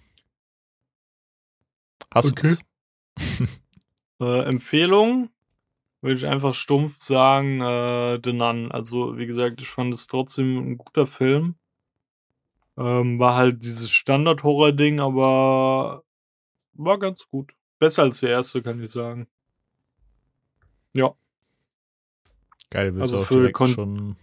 Hast 2.14 2.32
Okay. 2.32 2.56
Äh, 4.22 4.42
Empfehlung 4.42 5.30
würde 6.02 6.18
ich 6.18 6.28
einfach 6.28 6.54
stumpf 6.54 6.98
sagen, 7.02 7.62
äh, 7.62 8.20
The 8.22 8.34
Nun. 8.34 8.70
Also, 8.70 9.18
wie 9.18 9.26
gesagt, 9.26 9.62
ich 9.62 9.70
fand 9.70 9.94
es 9.94 10.08
trotzdem 10.08 10.58
ein 10.58 10.78
guter 10.78 11.08
Film. 11.08 11.56
Ähm, 12.78 13.18
war 13.18 13.36
halt 13.38 13.64
dieses 13.64 13.90
Standard-Horror-Ding, 13.90 15.00
aber 15.00 16.04
war 16.74 17.00
ganz 17.00 17.30
gut. 17.30 17.54
Besser 17.80 18.04
als 18.04 18.20
der 18.20 18.32
erste, 18.32 18.62
kann 18.62 18.84
ich 18.84 18.92
sagen. 18.92 19.30
Ja, 21.00 21.16
Geil, 22.70 22.94
willst 22.94 23.02
Also 23.16 23.24
für 23.26 23.52
Kon- 23.52 23.74
schon. 23.74 24.16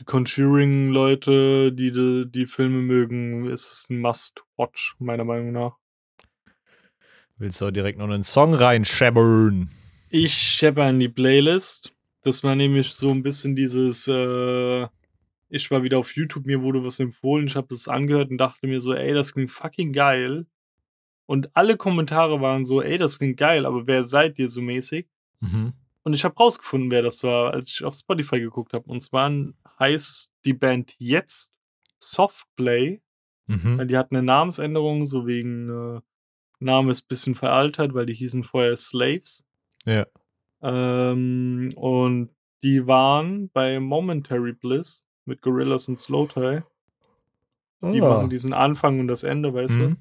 die 0.00 0.04
Conjuring-Leute, 0.04 1.72
die, 1.72 1.92
die 1.92 2.24
die 2.28 2.46
Filme 2.46 2.78
mögen, 2.82 3.46
ist 3.48 3.64
es 3.66 3.86
ein 3.88 4.00
Must-Watch, 4.00 4.96
meiner 4.98 5.24
Meinung 5.24 5.52
nach. 5.52 5.76
Willst 7.36 7.60
du 7.60 7.66
auch 7.66 7.70
direkt 7.70 7.98
noch 7.98 8.06
einen 8.08 8.24
Song 8.24 8.52
reinscheppern? 8.52 9.70
Ich 10.10 10.34
schepper 10.34 10.90
in 10.90 10.98
die 10.98 11.08
Playlist. 11.08 11.94
Das 12.24 12.42
war 12.42 12.56
nämlich 12.56 12.88
so 12.90 13.10
ein 13.12 13.22
bisschen 13.22 13.54
dieses, 13.54 14.08
äh, 14.08 14.86
ich 15.48 15.70
war 15.70 15.84
wieder 15.84 15.98
auf 15.98 16.16
YouTube, 16.16 16.46
mir 16.46 16.60
wurde 16.62 16.82
was 16.84 16.98
empfohlen, 16.98 17.46
ich 17.46 17.54
habe 17.54 17.68
das 17.70 17.86
angehört 17.86 18.30
und 18.30 18.38
dachte 18.38 18.66
mir 18.66 18.80
so, 18.80 18.92
ey, 18.92 19.14
das 19.14 19.32
klingt 19.34 19.52
fucking 19.52 19.92
geil. 19.92 20.46
Und 21.26 21.54
alle 21.54 21.76
Kommentare 21.76 22.40
waren 22.40 22.64
so, 22.66 22.82
ey, 22.82 22.98
das 22.98 23.18
klingt 23.18 23.36
geil, 23.36 23.66
aber 23.66 23.86
wer 23.86 24.02
seid 24.02 24.38
ihr 24.40 24.48
so 24.48 24.60
mäßig? 24.60 25.06
Mhm. 25.40 25.74
Und 26.08 26.14
ich 26.14 26.24
habe 26.24 26.36
rausgefunden, 26.36 26.90
wer 26.90 27.02
das 27.02 27.22
war, 27.22 27.52
als 27.52 27.68
ich 27.68 27.84
auf 27.84 27.94
Spotify 27.94 28.40
geguckt 28.40 28.72
habe. 28.72 28.88
Und 28.90 29.02
zwar 29.02 29.30
heißt 29.78 30.32
die 30.46 30.54
Band 30.54 30.94
jetzt 30.96 31.52
Softplay. 31.98 33.02
Mhm. 33.46 33.76
Weil 33.76 33.86
die 33.86 33.96
hatten 33.98 34.16
eine 34.16 34.24
Namensänderung, 34.24 35.04
so 35.04 35.26
wegen 35.26 35.68
äh, 35.68 36.00
Name 36.60 36.90
ist 36.92 37.02
ein 37.02 37.08
bisschen 37.08 37.34
veraltert, 37.34 37.92
weil 37.92 38.06
die 38.06 38.14
hießen 38.14 38.42
vorher 38.42 38.74
Slaves. 38.76 39.44
Ja. 39.84 40.06
Ähm, 40.62 41.72
und 41.76 42.30
die 42.62 42.86
waren 42.86 43.50
bei 43.50 43.78
Momentary 43.78 44.54
Bliss 44.54 45.06
mit 45.26 45.42
Gorillas 45.42 45.88
und 45.88 45.96
Slow 45.96 46.26
Tie. 46.26 46.62
Die 47.82 48.00
Ah. 48.02 48.08
machen 48.08 48.30
diesen 48.30 48.54
Anfang 48.54 48.98
und 48.98 49.08
das 49.08 49.24
Ende, 49.24 49.52
weißt 49.52 49.74
Mhm. 49.76 49.78
du? 49.78 49.96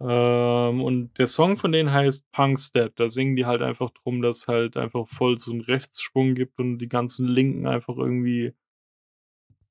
Ähm, 0.00 0.82
und 0.82 1.18
der 1.18 1.26
Song 1.26 1.56
von 1.56 1.72
denen 1.72 1.92
heißt 1.92 2.30
Punk's 2.32 2.72
Dead. 2.72 2.90
Da 2.96 3.08
singen 3.08 3.36
die 3.36 3.46
halt 3.46 3.62
einfach 3.62 3.90
drum, 3.90 4.22
dass 4.22 4.48
halt 4.48 4.76
einfach 4.76 5.06
voll 5.06 5.38
so 5.38 5.52
einen 5.52 5.60
Rechtssprung 5.60 6.34
gibt 6.34 6.58
und 6.58 6.78
die 6.78 6.88
ganzen 6.88 7.26
Linken 7.26 7.66
einfach 7.66 7.96
irgendwie 7.96 8.52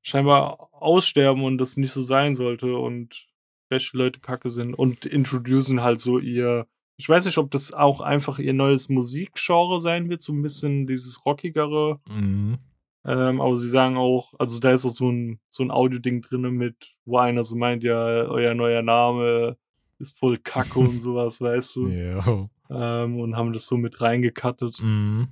scheinbar 0.02 0.70
aussterben 0.74 1.44
und 1.44 1.58
das 1.58 1.78
nicht 1.78 1.92
so 1.92 2.02
sein 2.02 2.36
sollte 2.36 2.76
und 2.76 3.28
rechte 3.72 3.98
Leute 3.98 4.20
kacke 4.20 4.50
sind 4.50 4.74
und 4.74 5.06
introducen 5.06 5.82
halt 5.82 6.00
so 6.00 6.20
ihr. 6.20 6.68
Ich 6.98 7.10
weiß 7.10 7.26
nicht, 7.26 7.38
ob 7.38 7.50
das 7.52 7.74
auch 7.74 8.02
einfach 8.02 8.38
ihr 8.38 8.54
neues 8.54 8.90
Musikgenre 8.90 9.82
sein 9.82 10.10
wird, 10.10 10.22
so 10.22 10.34
ein 10.34 10.42
bisschen 10.42 10.88
dieses 10.88 11.26
rockigere. 11.26 12.00
Mhm. 12.08 12.60
Ähm, 13.04 13.42
aber 13.42 13.56
sie 13.56 13.70
sagen 13.70 13.98
auch, 13.98 14.34
also 14.38 14.60
da 14.60 14.72
ist 14.72 14.86
auch 14.86 14.92
so 14.92 15.10
ein, 15.10 15.40
so 15.50 15.64
ein 15.64 15.72
Audio-Ding 15.72 16.22
drin 16.22 16.42
mit, 16.52 16.96
wo 17.06 17.18
einer 17.18 17.44
so 17.44 17.56
meint, 17.56 17.84
ja, 17.84 17.96
euer 17.96 18.54
neuer 18.54 18.84
Name 18.84 19.58
ist 20.02 20.18
voll 20.18 20.38
Kacke 20.38 20.80
und 20.80 21.00
sowas, 21.00 21.42
weißt 21.42 21.76
du? 21.78 21.88
Ja. 22.72 23.04
Ähm, 23.04 23.20
und 23.20 23.36
haben 23.36 23.52
das 23.52 23.66
so 23.66 23.76
mit 23.76 24.00
reingekattet. 24.00 24.82
Mhm. 24.82 25.28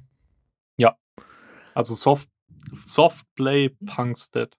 Also 1.80 1.96
Soft, 1.96 2.28
Softplay 2.84 3.70
Punk's 3.70 4.32
Dead. 4.32 4.50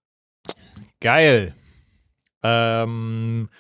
Geil. 1.01 1.55
Ähm, 2.43 3.51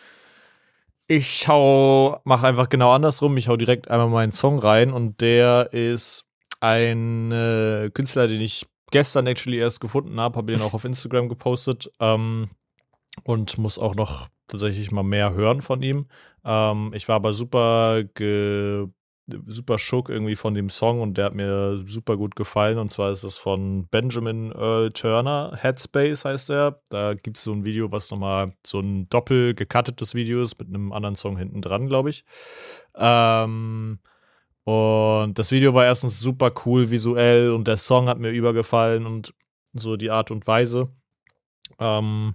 ich 1.07 1.47
hau, 1.47 2.21
mach 2.25 2.43
einfach 2.43 2.71
genau 2.71 2.93
andersrum. 2.93 3.37
Ich 3.37 3.49
hau 3.49 3.57
direkt 3.57 3.91
einmal 3.91 4.09
meinen 4.09 4.31
Song 4.31 4.59
rein 4.59 4.93
und 4.93 5.21
der 5.21 5.75
ist 5.75 6.25
ein 6.61 7.31
äh, 7.33 7.91
Künstler, 7.93 8.29
den 8.29 8.41
ich 8.41 8.67
gestern 8.91 9.27
actually 9.27 9.59
erst 9.59 9.81
gefunden 9.81 10.19
habe, 10.19 10.39
habe 10.39 10.53
den 10.53 10.63
auch 10.63 10.73
auf 10.73 10.85
Instagram 10.85 11.29
gepostet 11.29 11.91
ähm, 12.01 12.49
und 13.25 13.59
muss 13.59 13.79
auch 13.79 13.95
noch 13.95 14.29
tatsächlich 14.51 14.91
mal 14.91 15.03
mehr 15.03 15.33
hören 15.35 15.63
von 15.63 15.83
ihm. 15.83 16.07
Ähm, 16.45 16.93
ich 16.95 17.09
war 17.09 17.17
aber 17.17 17.35
super 17.35 18.03
super 19.47 19.79
schock 19.79 20.09
irgendwie 20.09 20.37
von 20.37 20.55
dem 20.55 20.69
Song 20.71 21.01
und 21.01 21.17
der 21.17 21.27
hat 21.27 21.35
mir 21.35 21.83
super 21.87 22.17
gut 22.17 22.37
gefallen. 22.37 22.79
Und 22.79 22.91
zwar 22.91 23.11
ist 23.11 23.23
es 23.23 23.39
von 23.39 23.87
Benjamin 23.89 24.53
Earl 24.53 24.91
Turner, 24.93 25.53
Headspace 25.57 26.25
heißt 26.25 26.51
er. 26.51 26.81
Da 26.89 27.15
gibt 27.15 27.37
es 27.37 27.45
so 27.45 27.53
ein 27.53 27.65
Video, 27.65 27.93
was 27.93 28.11
nochmal 28.11 28.55
so 28.67 28.81
ein 28.81 29.09
doppel 29.09 29.55
gecuttetes 29.55 30.15
Video 30.15 30.43
ist 30.43 30.59
mit 30.59 30.69
einem 30.69 30.93
anderen 30.93 31.15
Song 31.15 31.37
hinten 31.37 31.63
dran, 31.63 31.87
glaube 31.87 32.11
ich. 32.11 32.25
Ähm, 32.97 34.01
und 34.65 35.39
das 35.39 35.51
Video 35.53 35.75
war 35.75 35.85
erstens 35.85 36.21
super 36.21 36.53
cool 36.65 36.91
visuell 36.91 37.51
und 37.51 37.67
der 37.67 37.77
Song 37.77 38.09
hat 38.09 38.19
mir 38.19 38.31
übergefallen 38.31 39.07
und 39.07 39.35
so 39.73 39.97
die 39.97 40.11
Art 40.11 40.31
und 40.31 40.47
Weise. 40.47 40.89
Ähm, 41.79 42.35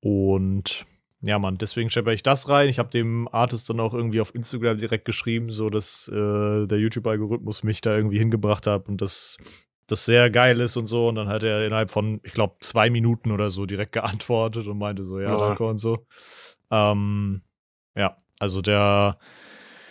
und 0.00 0.86
ja, 1.22 1.38
Mann, 1.38 1.58
deswegen 1.58 1.90
schepper 1.90 2.12
ich 2.12 2.22
das 2.22 2.48
rein. 2.48 2.68
Ich 2.68 2.78
habe 2.78 2.90
dem 2.90 3.28
Artist 3.32 3.68
dann 3.68 3.80
auch 3.80 3.92
irgendwie 3.94 4.20
auf 4.20 4.34
Instagram 4.34 4.78
direkt 4.78 5.04
geschrieben, 5.04 5.50
so 5.50 5.68
dass 5.70 6.08
äh, 6.08 6.66
der 6.66 6.78
YouTube-Algorithmus 6.78 7.62
mich 7.64 7.80
da 7.80 7.96
irgendwie 7.96 8.18
hingebracht 8.18 8.66
hat 8.66 8.88
und 8.88 9.00
dass 9.00 9.36
das 9.88 10.04
sehr 10.04 10.30
geil 10.30 10.60
ist 10.60 10.76
und 10.76 10.86
so. 10.86 11.08
Und 11.08 11.16
dann 11.16 11.28
hat 11.28 11.42
er 11.42 11.66
innerhalb 11.66 11.90
von, 11.90 12.20
ich 12.22 12.34
glaube, 12.34 12.56
zwei 12.60 12.88
Minuten 12.90 13.32
oder 13.32 13.50
so 13.50 13.66
direkt 13.66 13.92
geantwortet 13.92 14.66
und 14.66 14.78
meinte 14.78 15.04
so, 15.04 15.18
ja, 15.18 15.30
Ja. 15.32 15.38
danke 15.48 15.64
und 15.64 15.78
so. 15.78 16.06
Ähm, 16.70 17.42
ja, 17.96 18.16
also 18.38 18.60
der 18.62 19.18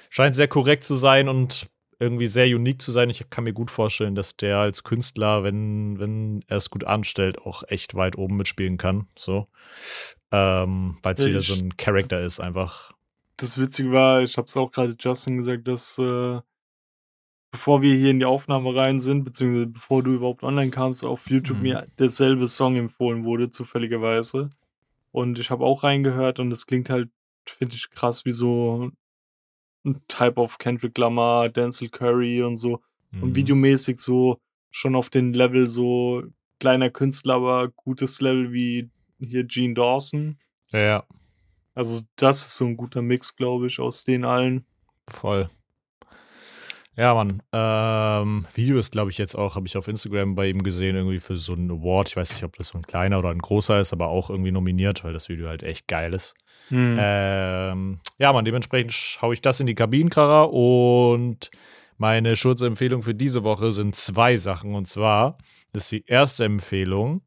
scheint 0.10 0.36
sehr 0.36 0.48
korrekt 0.48 0.84
zu 0.84 0.96
sein 0.96 1.28
und 1.28 1.68
irgendwie 2.00 2.28
sehr 2.28 2.46
unique 2.46 2.82
zu 2.82 2.92
sein. 2.92 3.10
Ich 3.10 3.30
kann 3.30 3.44
mir 3.44 3.54
gut 3.54 3.72
vorstellen, 3.72 4.16
dass 4.16 4.36
der 4.38 4.58
als 4.58 4.84
Künstler, 4.84 5.44
wenn, 5.44 6.00
wenn 6.00 6.44
er 6.48 6.58
es 6.58 6.70
gut 6.70 6.84
anstellt, 6.84 7.40
auch 7.40 7.64
echt 7.68 7.96
weit 7.96 8.18
oben 8.18 8.38
mitspielen 8.38 8.78
kann. 8.78 9.08
So. 9.18 9.48
Ähm, 10.32 10.98
Weil 11.02 11.16
es 11.16 11.26
wieder 11.26 11.42
so 11.42 11.56
ein 11.56 11.76
Charakter 11.78 12.22
ist, 12.22 12.40
einfach. 12.40 12.92
Das 13.38 13.58
Witzige 13.58 13.92
war, 13.92 14.22
ich 14.22 14.38
habe 14.38 14.48
es 14.48 14.58
auch 14.58 14.72
gerade 14.72 14.96
Justin 15.00 15.38
gesagt, 15.38 15.68
dass 15.68 15.98
äh, 15.98 16.40
bevor 17.52 17.82
wir 17.82 17.96
hier 17.96 18.12
in 18.12 18.20
die 18.20 18.26
Aufnahme 18.26 18.76
rein 18.76 19.00
sind, 19.00 19.24
beziehungsweise 19.24 19.68
bevor 19.68 20.04
du 20.04 20.14
überhaupt 20.14 20.44
online 20.44 20.72
kamst, 20.72 21.04
auf 21.04 21.30
YouTube 21.30 21.58
Mhm. 21.58 21.64
mir 21.64 21.88
derselbe 21.98 22.48
Song 22.48 22.76
empfohlen 22.76 23.24
wurde, 23.24 23.50
zufälligerweise. 23.50 24.50
Und 25.12 25.40
ich 25.40 25.50
habe 25.50 25.66
auch 25.66 25.84
reingehört 25.84 26.40
und 26.40 26.52
es 26.52 26.68
klingt 26.68 26.90
halt, 26.90 27.10
finde 27.46 27.76
ich, 27.76 27.90
krass 27.90 28.26
wie 28.26 28.32
so 28.32 28.92
ein 29.86 30.02
Type 30.08 30.38
of 30.38 30.58
Kendrick 30.58 30.98
Lamar, 30.98 31.50
Denzel 31.50 31.90
Curry 31.90 32.44
und 32.44 32.58
so. 32.58 32.82
Mhm. 33.12 33.24
Und 33.24 33.36
videomäßig 33.36 34.00
so 34.00 34.40
schon 34.72 34.96
auf 34.96 35.10
den 35.10 35.34
Level 35.34 35.70
so 35.70 36.24
kleiner 36.60 36.90
Künstler, 36.90 37.36
aber 37.36 37.70
gutes 37.70 38.22
Level 38.22 38.52
wie 38.52 38.90
hier 39.20 39.44
Gene 39.44 39.74
Dawson. 39.74 40.38
Ja, 40.72 40.80
ja, 40.80 41.04
Also 41.74 42.02
das 42.16 42.40
ist 42.42 42.56
so 42.56 42.66
ein 42.66 42.78
guter 42.78 43.02
Mix, 43.02 43.36
glaube 43.36 43.68
ich, 43.68 43.80
aus 43.80 44.04
den 44.04 44.26
allen. 44.26 44.66
voll. 45.08 45.50
Ja, 46.98 47.14
Mann. 47.14 47.44
Ähm, 47.52 48.48
Video 48.56 48.80
ist, 48.80 48.92
glaube 48.92 49.12
ich, 49.12 49.20
jetzt 49.20 49.36
auch, 49.36 49.56
habe 49.56 49.68
ich 49.68 49.78
auf 49.78 49.88
Instagram 49.88 50.34
bei 50.34 50.50
ihm 50.50 50.64
gesehen, 50.64 50.96
irgendwie 50.96 51.20
für 51.20 51.38
so 51.38 51.54
einen 51.54 51.70
Award. 51.70 52.10
Ich 52.10 52.18
weiß 52.18 52.32
nicht, 52.32 52.44
ob 52.44 52.56
das 52.58 52.70
so 52.70 52.80
ein 52.80 52.82
kleiner 52.82 53.20
oder 53.20 53.30
ein 53.30 53.38
großer 53.38 53.80
ist, 53.80 53.94
aber 53.94 54.08
auch 54.08 54.32
irgendwie 54.32 54.52
nominiert, 54.52 55.04
weil 55.04 55.14
das 55.14 55.30
Video 55.30 55.48
halt 55.48 55.62
echt 55.62 55.88
geil 55.88 56.16
ist. 56.16 56.34
Hm. 56.70 56.98
Ähm, 57.00 58.00
ja, 58.18 58.34
Mann, 58.34 58.46
dementsprechend 58.46 59.20
haue 59.22 59.36
ich 59.36 59.42
das 59.42 59.60
in 59.60 59.68
die 59.68 59.76
Kabinenkracher 59.76 60.52
und 60.52 61.52
meine 61.98 62.36
Schutzempfehlung 62.36 63.04
für 63.04 63.14
diese 63.14 63.44
Woche 63.44 63.72
sind 63.72 63.96
zwei 63.96 64.36
Sachen. 64.36 64.74
Und 64.74 64.88
zwar 64.88 65.38
ist 65.74 65.92
die 65.92 66.04
erste 66.08 66.46
Empfehlung 66.46 67.22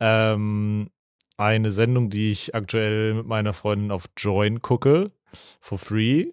ähm, 0.00 0.90
eine 1.38 1.72
Sendung, 1.72 2.10
die 2.10 2.30
ich 2.30 2.54
aktuell 2.54 3.14
mit 3.14 3.26
meiner 3.26 3.54
Freundin 3.54 3.90
auf 3.90 4.04
Join 4.18 4.60
gucke, 4.60 5.12
for 5.60 5.78
free. 5.78 6.26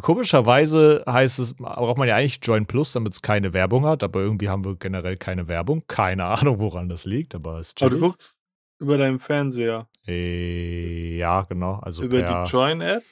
Komischerweise 0.00 1.02
heißt 1.08 1.38
es, 1.40 1.54
braucht 1.54 1.98
man 1.98 2.06
ja 2.08 2.16
eigentlich 2.16 2.38
Join 2.42 2.66
Plus, 2.66 2.92
damit 2.92 3.14
es 3.14 3.22
keine 3.22 3.52
Werbung 3.52 3.84
hat, 3.84 4.02
aber 4.04 4.20
irgendwie 4.20 4.48
haben 4.48 4.64
wir 4.64 4.76
generell 4.76 5.16
keine 5.16 5.48
Werbung. 5.48 5.82
Keine 5.88 6.24
Ahnung, 6.26 6.58
woran 6.60 6.88
das 6.88 7.04
liegt, 7.04 7.34
aber 7.34 7.58
es 7.58 7.68
ist 7.68 7.82
Aber 7.82 7.90
du 7.90 7.98
guckst 8.00 8.38
über 8.80 8.96
deinen 8.96 9.18
Fernseher, 9.18 9.88
Äh, 10.06 11.16
ja, 11.16 11.42
genau. 11.42 11.80
Also 11.80 12.02
über 12.04 12.22
per, 12.22 12.44
die 12.44 12.50
Join-App. 12.50 13.02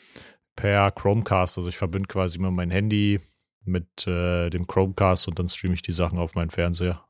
per 0.55 0.93
Chromecast. 0.93 1.59
Also 1.59 1.68
ich 1.68 1.76
verbinde 1.76 2.07
quasi 2.07 2.39
immer 2.39 2.53
mein 2.53 2.70
Handy 2.70 3.18
mit 3.64 4.07
äh, 4.07 4.49
dem 4.51 4.68
Chromecast 4.68 5.26
und 5.26 5.39
dann 5.41 5.49
streame 5.49 5.74
ich 5.74 5.82
die 5.82 5.91
Sachen 5.93 6.18
auf 6.20 6.37
meinen 6.37 6.51
Fernseher. 6.51 7.03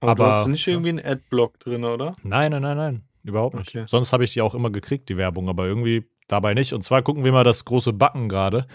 Aber, 0.00 0.14
du 0.14 0.22
Aber- 0.24 0.34
hast 0.34 0.46
nicht 0.48 0.66
ja. 0.66 0.74
irgendwie 0.74 0.90
einen 0.90 0.98
Adblock 1.04 1.58
drin, 1.58 1.84
oder? 1.84 2.12
Nein, 2.22 2.50
nein, 2.52 2.60
nein, 2.62 2.76
nein. 2.76 3.02
Überhaupt 3.22 3.56
nicht. 3.56 3.74
Okay. 3.74 3.84
Sonst 3.88 4.12
habe 4.12 4.24
ich 4.24 4.32
die 4.32 4.42
auch 4.42 4.54
immer 4.54 4.70
gekriegt, 4.70 5.08
die 5.08 5.16
Werbung, 5.16 5.48
aber 5.48 5.66
irgendwie 5.66 6.06
dabei 6.28 6.54
nicht. 6.54 6.72
Und 6.72 6.82
zwar 6.82 7.02
gucken 7.02 7.24
wir 7.24 7.32
mal 7.32 7.44
das 7.44 7.64
große 7.64 7.92
Backen 7.92 8.28
gerade. 8.28 8.66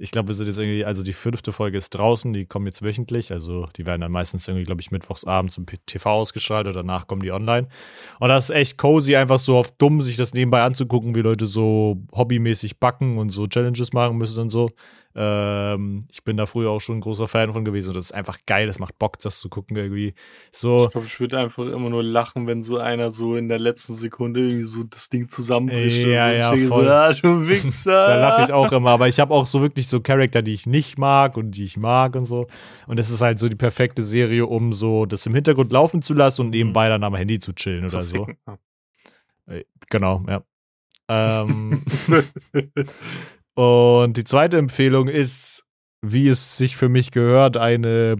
ich 0.00 0.12
glaube, 0.12 0.28
wir 0.28 0.34
sind 0.34 0.46
jetzt 0.46 0.58
irgendwie, 0.58 0.84
also 0.84 1.02
die 1.02 1.12
fünfte 1.12 1.52
Folge 1.52 1.76
ist 1.76 1.90
draußen, 1.90 2.32
die 2.32 2.46
kommen 2.46 2.66
jetzt 2.66 2.82
wöchentlich, 2.82 3.32
also 3.32 3.68
die 3.76 3.84
werden 3.84 4.00
dann 4.00 4.12
meistens 4.12 4.46
irgendwie, 4.46 4.64
glaube 4.64 4.80
ich, 4.80 4.92
mittwochs 4.92 5.24
abends 5.24 5.58
im 5.58 5.66
TV 5.86 6.10
ausgestrahlt 6.10 6.68
oder 6.68 6.82
danach 6.82 7.08
kommen 7.08 7.22
die 7.22 7.32
online. 7.32 7.68
Und 8.20 8.28
das 8.28 8.44
ist 8.48 8.54
echt 8.54 8.78
cozy, 8.78 9.16
einfach 9.16 9.40
so 9.40 9.56
auf 9.58 9.72
dumm, 9.72 10.00
sich 10.00 10.16
das 10.16 10.34
nebenbei 10.34 10.62
anzugucken, 10.62 11.14
wie 11.16 11.22
Leute 11.22 11.46
so 11.46 12.00
hobbymäßig 12.14 12.78
backen 12.78 13.18
und 13.18 13.30
so 13.30 13.48
Challenges 13.48 13.92
machen 13.92 14.16
müssen 14.18 14.40
und 14.40 14.50
so. 14.50 14.70
Ähm, 15.20 16.04
ich 16.12 16.22
bin 16.22 16.36
da 16.36 16.46
früher 16.46 16.70
auch 16.70 16.78
schon 16.78 16.98
ein 16.98 17.00
großer 17.00 17.26
Fan 17.26 17.52
von 17.52 17.64
gewesen 17.64 17.88
und 17.88 17.96
das 17.96 18.04
ist 18.04 18.12
einfach 18.12 18.38
geil, 18.46 18.68
das 18.68 18.78
macht 18.78 19.00
Bock, 19.00 19.18
das 19.18 19.40
zu 19.40 19.48
gucken 19.48 19.76
irgendwie. 19.76 20.14
So. 20.52 20.84
Ich 20.84 20.92
glaube, 20.92 21.08
ich 21.08 21.18
würde 21.18 21.38
einfach 21.38 21.66
immer 21.66 21.90
nur 21.90 22.04
lachen, 22.04 22.46
wenn 22.46 22.62
so 22.62 22.78
einer 22.78 23.10
so 23.10 23.34
in 23.34 23.48
der 23.48 23.58
letzten 23.58 23.94
Sekunde 23.94 24.40
irgendwie 24.40 24.64
so 24.64 24.84
das 24.84 25.08
Ding 25.08 25.28
zusammenbricht. 25.28 26.06
Ja, 26.06 26.30
ja, 26.30 26.50
voll. 26.68 26.84
So, 26.84 26.90
ah, 26.90 27.12
du 27.12 27.48
Wichser. 27.48 28.06
da 28.06 28.20
lache 28.20 28.44
ich 28.44 28.52
auch 28.52 28.70
immer, 28.70 28.90
aber 28.90 29.08
ich 29.08 29.18
habe 29.18 29.34
auch 29.34 29.46
so 29.46 29.60
wirklich 29.60 29.88
so 29.88 30.00
Charakter, 30.00 30.40
die 30.40 30.54
ich 30.54 30.66
nicht 30.66 30.98
mag 30.98 31.36
und 31.36 31.50
die 31.50 31.64
ich 31.64 31.76
mag 31.76 32.14
und 32.14 32.24
so. 32.24 32.46
Und 32.86 33.00
es 33.00 33.10
ist 33.10 33.20
halt 33.20 33.40
so 33.40 33.48
die 33.48 33.56
perfekte 33.56 34.04
Serie, 34.04 34.46
um 34.46 34.72
so 34.72 35.04
das 35.04 35.26
im 35.26 35.34
Hintergrund 35.34 35.72
laufen 35.72 36.00
zu 36.00 36.14
lassen 36.14 36.42
und 36.42 36.50
nebenbei 36.50 36.88
dann 36.88 37.02
am 37.02 37.16
Handy 37.16 37.40
zu 37.40 37.52
chillen 37.54 37.84
oder 37.84 38.04
so. 38.04 38.24
ficken. 38.24 38.36
Äh, 39.46 39.64
Genau, 39.90 40.22
ja. 40.28 40.42
Ähm, 41.08 41.82
und 43.58 44.16
die 44.16 44.22
zweite 44.22 44.56
Empfehlung 44.56 45.08
ist, 45.08 45.64
wie 46.00 46.28
es 46.28 46.56
sich 46.56 46.76
für 46.76 46.88
mich 46.88 47.10
gehört, 47.10 47.56
eine, 47.56 48.14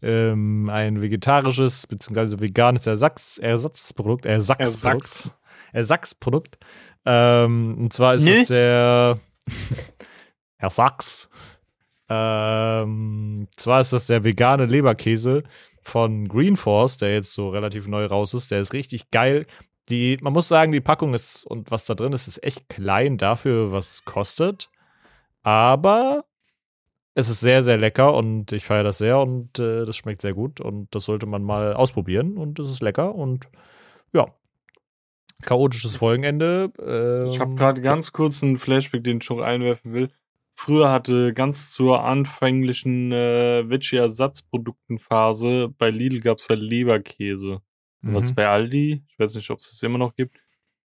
ähm, 0.00 0.70
ein 0.70 1.02
vegetarisches 1.02 1.88
bzw. 1.88 2.38
veganes 2.38 2.86
Ersatz, 2.86 3.38
Ersatzprodukt, 3.42 4.24
Ersatzprodukt. 4.24 5.04
Ersatz. 5.04 5.30
Ersatzprodukt. 5.72 6.58
Ähm, 7.04 7.76
und 7.76 7.92
zwar 7.92 8.14
ist 8.14 8.24
Nee. 8.24 8.42
es 8.42 8.48
der 8.48 9.18
Ersatz. 10.58 11.28
Ähm, 12.08 13.48
zwar 13.56 13.80
ist 13.80 13.92
das 13.92 14.06
der 14.06 14.22
vegane 14.22 14.66
Leberkäse 14.66 15.42
von 15.82 16.28
Green 16.28 16.56
Force, 16.56 16.98
der 16.98 17.14
jetzt 17.14 17.32
so 17.32 17.48
relativ 17.50 17.88
neu 17.88 18.06
raus 18.06 18.32
ist. 18.32 18.52
Der 18.52 18.60
ist 18.60 18.72
richtig 18.72 19.10
geil. 19.10 19.46
Die, 19.88 20.18
man 20.20 20.32
muss 20.32 20.48
sagen, 20.48 20.72
die 20.72 20.80
Packung 20.80 21.14
ist 21.14 21.46
und 21.46 21.70
was 21.70 21.86
da 21.86 21.94
drin 21.94 22.12
ist, 22.12 22.28
ist 22.28 22.42
echt 22.42 22.68
klein 22.68 23.16
dafür, 23.16 23.72
was 23.72 23.92
es 23.92 24.04
kostet. 24.04 24.70
Aber 25.42 26.24
es 27.14 27.28
ist 27.28 27.40
sehr, 27.40 27.62
sehr 27.62 27.78
lecker 27.78 28.14
und 28.14 28.52
ich 28.52 28.64
feiere 28.64 28.84
das 28.84 28.98
sehr 28.98 29.18
und 29.18 29.58
äh, 29.58 29.84
das 29.84 29.96
schmeckt 29.96 30.20
sehr 30.20 30.34
gut 30.34 30.60
und 30.60 30.94
das 30.94 31.04
sollte 31.04 31.26
man 31.26 31.42
mal 31.42 31.72
ausprobieren 31.72 32.36
und 32.36 32.58
es 32.58 32.68
ist 32.68 32.82
lecker 32.82 33.14
und 33.14 33.48
ja. 34.12 34.26
Chaotisches 35.42 35.96
Folgenende. 35.96 36.72
Ähm, 36.78 37.30
Ich 37.30 37.40
habe 37.40 37.54
gerade 37.54 37.80
ganz 37.80 38.12
kurz 38.12 38.42
einen 38.42 38.58
Flashback, 38.58 39.04
den 39.04 39.20
ich 39.20 39.30
noch 39.30 39.40
einwerfen 39.40 39.94
will. 39.94 40.10
Früher 40.54 40.90
hatte 40.90 41.32
ganz 41.32 41.70
zur 41.70 42.04
anfänglichen 42.04 43.12
äh, 43.12 43.68
Veggie-Ersatzproduktenphase 43.68 45.72
bei 45.78 45.90
Lidl 45.90 46.20
gab 46.20 46.38
es 46.38 46.48
ja 46.48 46.56
Leberkäse. 46.56 47.62
Was 48.02 48.30
Mhm. 48.30 48.34
bei 48.36 48.46
Aldi, 48.48 49.04
ich 49.08 49.18
weiß 49.18 49.34
nicht, 49.34 49.50
ob 49.50 49.58
es 49.58 49.70
das 49.70 49.82
immer 49.82 49.98
noch 49.98 50.14
gibt, 50.14 50.36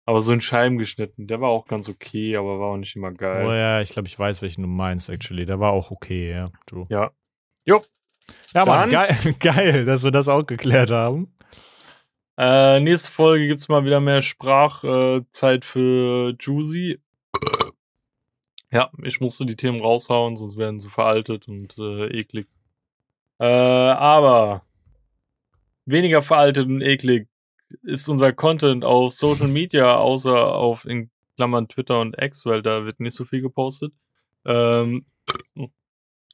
aber 0.06 0.20
so 0.22 0.32
in 0.34 0.42
Scheiben 0.42 0.78
geschnitten. 0.78 1.28
Der 1.28 1.40
war 1.42 1.50
auch 1.50 1.66
ganz 1.68 1.88
okay, 1.90 2.36
aber 2.36 2.60
war 2.60 2.72
auch 2.74 2.78
nicht 2.78 2.96
immer 2.96 3.12
geil. 3.12 3.46
Oh 3.46 3.52
ja, 3.52 3.82
ich 3.82 3.90
glaube, 3.90 4.08
ich 4.08 4.18
weiß, 4.18 4.42
welchen 4.42 4.64
du 4.64 4.68
meinst, 4.68 5.10
actually. 5.10 5.46
Der 5.46 5.60
war 5.60 5.72
auch 5.72 5.92
okay, 5.92 6.32
ja. 6.32 6.50
True. 6.66 6.88
Ja. 6.90 7.12
Jo. 7.66 7.82
Ja, 8.54 8.66
Mann, 8.66 8.90
geil, 8.90 9.16
geil, 9.40 9.86
dass 9.86 10.04
wir 10.04 10.12
das 10.12 10.28
auch 10.30 10.46
geklärt 10.46 10.92
haben. 10.92 11.34
Äh, 12.38 12.80
nächste 12.80 13.12
Folge 13.12 13.48
gibt's 13.48 13.68
mal 13.68 13.86
wieder 13.86 14.00
mehr 14.00 14.22
Sprachzeit 14.22 15.64
äh, 15.64 15.66
für 15.68 16.36
Juicy. 16.40 17.00
Ja, 18.72 18.90
ich 19.04 19.22
musste 19.22 19.46
die 19.46 19.56
Themen 19.56 19.80
raushauen, 19.80 20.36
sonst 20.36 20.58
werden 20.58 20.80
sie 20.80 20.90
veraltet 20.90 21.48
und 21.48 21.78
äh, 21.78 22.08
eklig. 22.08 22.48
Äh, 23.40 23.46
aber 23.46 24.64
weniger 25.86 26.22
veraltet 26.22 26.68
und 26.68 26.82
eklig 26.82 27.28
ist 27.82 28.08
unser 28.08 28.34
Content 28.34 28.86
auf 28.86 29.14
Social 29.14 29.48
Media, 29.48 29.98
außer 29.98 30.54
auf 30.56 30.86
in 30.86 31.10
Klammern 31.36 31.68
Twitter 31.68 32.00
und 32.00 32.16
X, 32.22 32.46
weil 32.46 32.62
da 32.62 32.86
wird 32.86 33.00
nicht 33.00 33.16
so 33.16 33.26
viel 33.26 33.42
gepostet. 33.42 33.94
Ähm, 34.46 35.06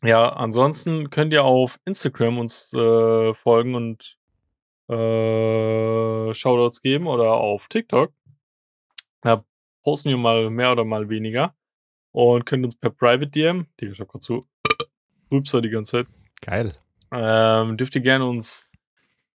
ja, 0.04 0.30
ansonsten 0.30 1.10
könnt 1.10 1.34
ihr 1.34 1.44
auf 1.44 1.80
Instagram 1.86 2.40
uns 2.40 2.74
äh, 2.74 3.34
folgen 3.34 3.76
und 3.76 4.18
äh, 4.90 6.34
Shoutouts 6.34 6.82
geben 6.82 7.08
oder 7.08 7.34
auf 7.34 7.68
TikTok. 7.68 8.14
Da 9.22 9.44
posten 9.84 10.10
wir 10.10 10.18
mal 10.18 10.50
mehr 10.50 10.72
oder 10.72 10.86
mal 10.86 11.10
weniger 11.10 11.54
und 12.12 12.46
könnt 12.46 12.66
uns 12.66 12.76
per 12.76 12.90
Private 12.90 13.28
DM, 13.28 13.68
Digga, 13.80 13.92
ich 13.94 14.00
hab 14.00 14.08
grad 14.08 14.22
so 14.22 14.48
Rübser 15.32 15.62
die 15.62 15.70
ganze 15.70 15.92
Zeit, 15.92 16.08
Geil. 16.42 16.74
ähm, 17.12 17.78
dürft 17.78 17.96
ihr 17.96 18.02
gerne 18.02 18.26
uns 18.26 18.66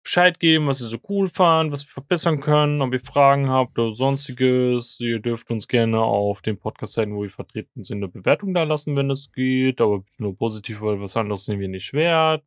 Bescheid 0.04 0.38
geben, 0.38 0.66
was 0.66 0.82
ihr 0.82 0.86
so 0.86 0.98
cool 1.08 1.26
fand, 1.26 1.72
was 1.72 1.84
wir 1.84 1.90
verbessern 1.90 2.38
können, 2.38 2.82
ob 2.82 2.92
ihr 2.92 3.00
Fragen 3.00 3.48
habt 3.48 3.78
oder 3.78 3.94
sonstiges. 3.94 5.00
Ihr 5.00 5.18
dürft 5.18 5.50
uns 5.50 5.66
gerne 5.66 5.98
auf 5.98 6.42
den 6.42 6.58
Podcast-Seiten, 6.58 7.14
wo 7.14 7.22
wir 7.22 7.30
vertreten 7.30 7.84
sind, 7.84 7.96
eine 7.98 8.08
Bewertung 8.08 8.52
da 8.52 8.64
lassen, 8.64 8.96
wenn 8.96 9.10
es 9.10 9.32
geht, 9.32 9.80
aber 9.80 10.04
nur 10.18 10.36
positiv, 10.36 10.82
weil 10.82 11.00
was 11.00 11.16
anderes 11.16 11.46
sind 11.46 11.58
wir 11.58 11.68
nicht 11.68 11.94
wert. 11.94 12.44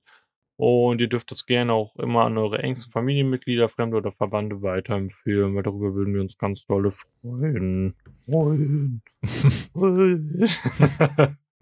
Und 0.55 1.01
ihr 1.01 1.07
dürft 1.07 1.31
das 1.31 1.45
gerne 1.45 1.73
auch 1.73 1.95
immer 1.97 2.25
an 2.25 2.37
eure 2.37 2.59
engsten 2.59 2.91
Familienmitglieder, 2.91 3.69
Fremde 3.69 3.97
oder 3.97 4.11
Verwandte 4.11 4.61
weiterempfehlen, 4.61 5.55
weil 5.55 5.63
darüber 5.63 5.93
würden 5.95 6.13
wir 6.13 6.21
uns 6.21 6.37
ganz 6.37 6.65
dolle 6.65 6.91
freuen. 6.91 7.95
Freuen. 8.25 9.01
Freuen. 9.73 10.47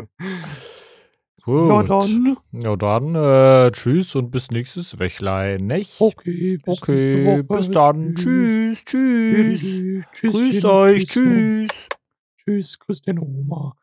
Gut. 1.46 1.70
ja, 1.70 1.84
dann. 1.84 2.38
Ja, 2.54 2.76
dann 2.76 3.14
äh, 3.14 3.72
tschüss 3.72 4.16
und 4.16 4.32
bis 4.32 4.50
nächstes 4.50 5.00
Wöchlein, 5.00 5.68
nicht? 5.68 6.02
Okay, 6.02 6.58
bis 6.58 6.82
Okay, 6.82 7.43
bis 7.43 7.70
dann. 7.70 8.16
Tschüss, 8.16 8.84
tschüss. 8.84 9.62
Tschüss. 10.12 10.34
Grüßt 10.34 10.66
euch, 10.66 11.06
Tschüss. 11.06 11.70
tschüss. 11.70 11.88
Tschüss, 12.43 12.80
grüß 12.80 13.02
deine 13.04 13.22
Oma. 13.22 13.76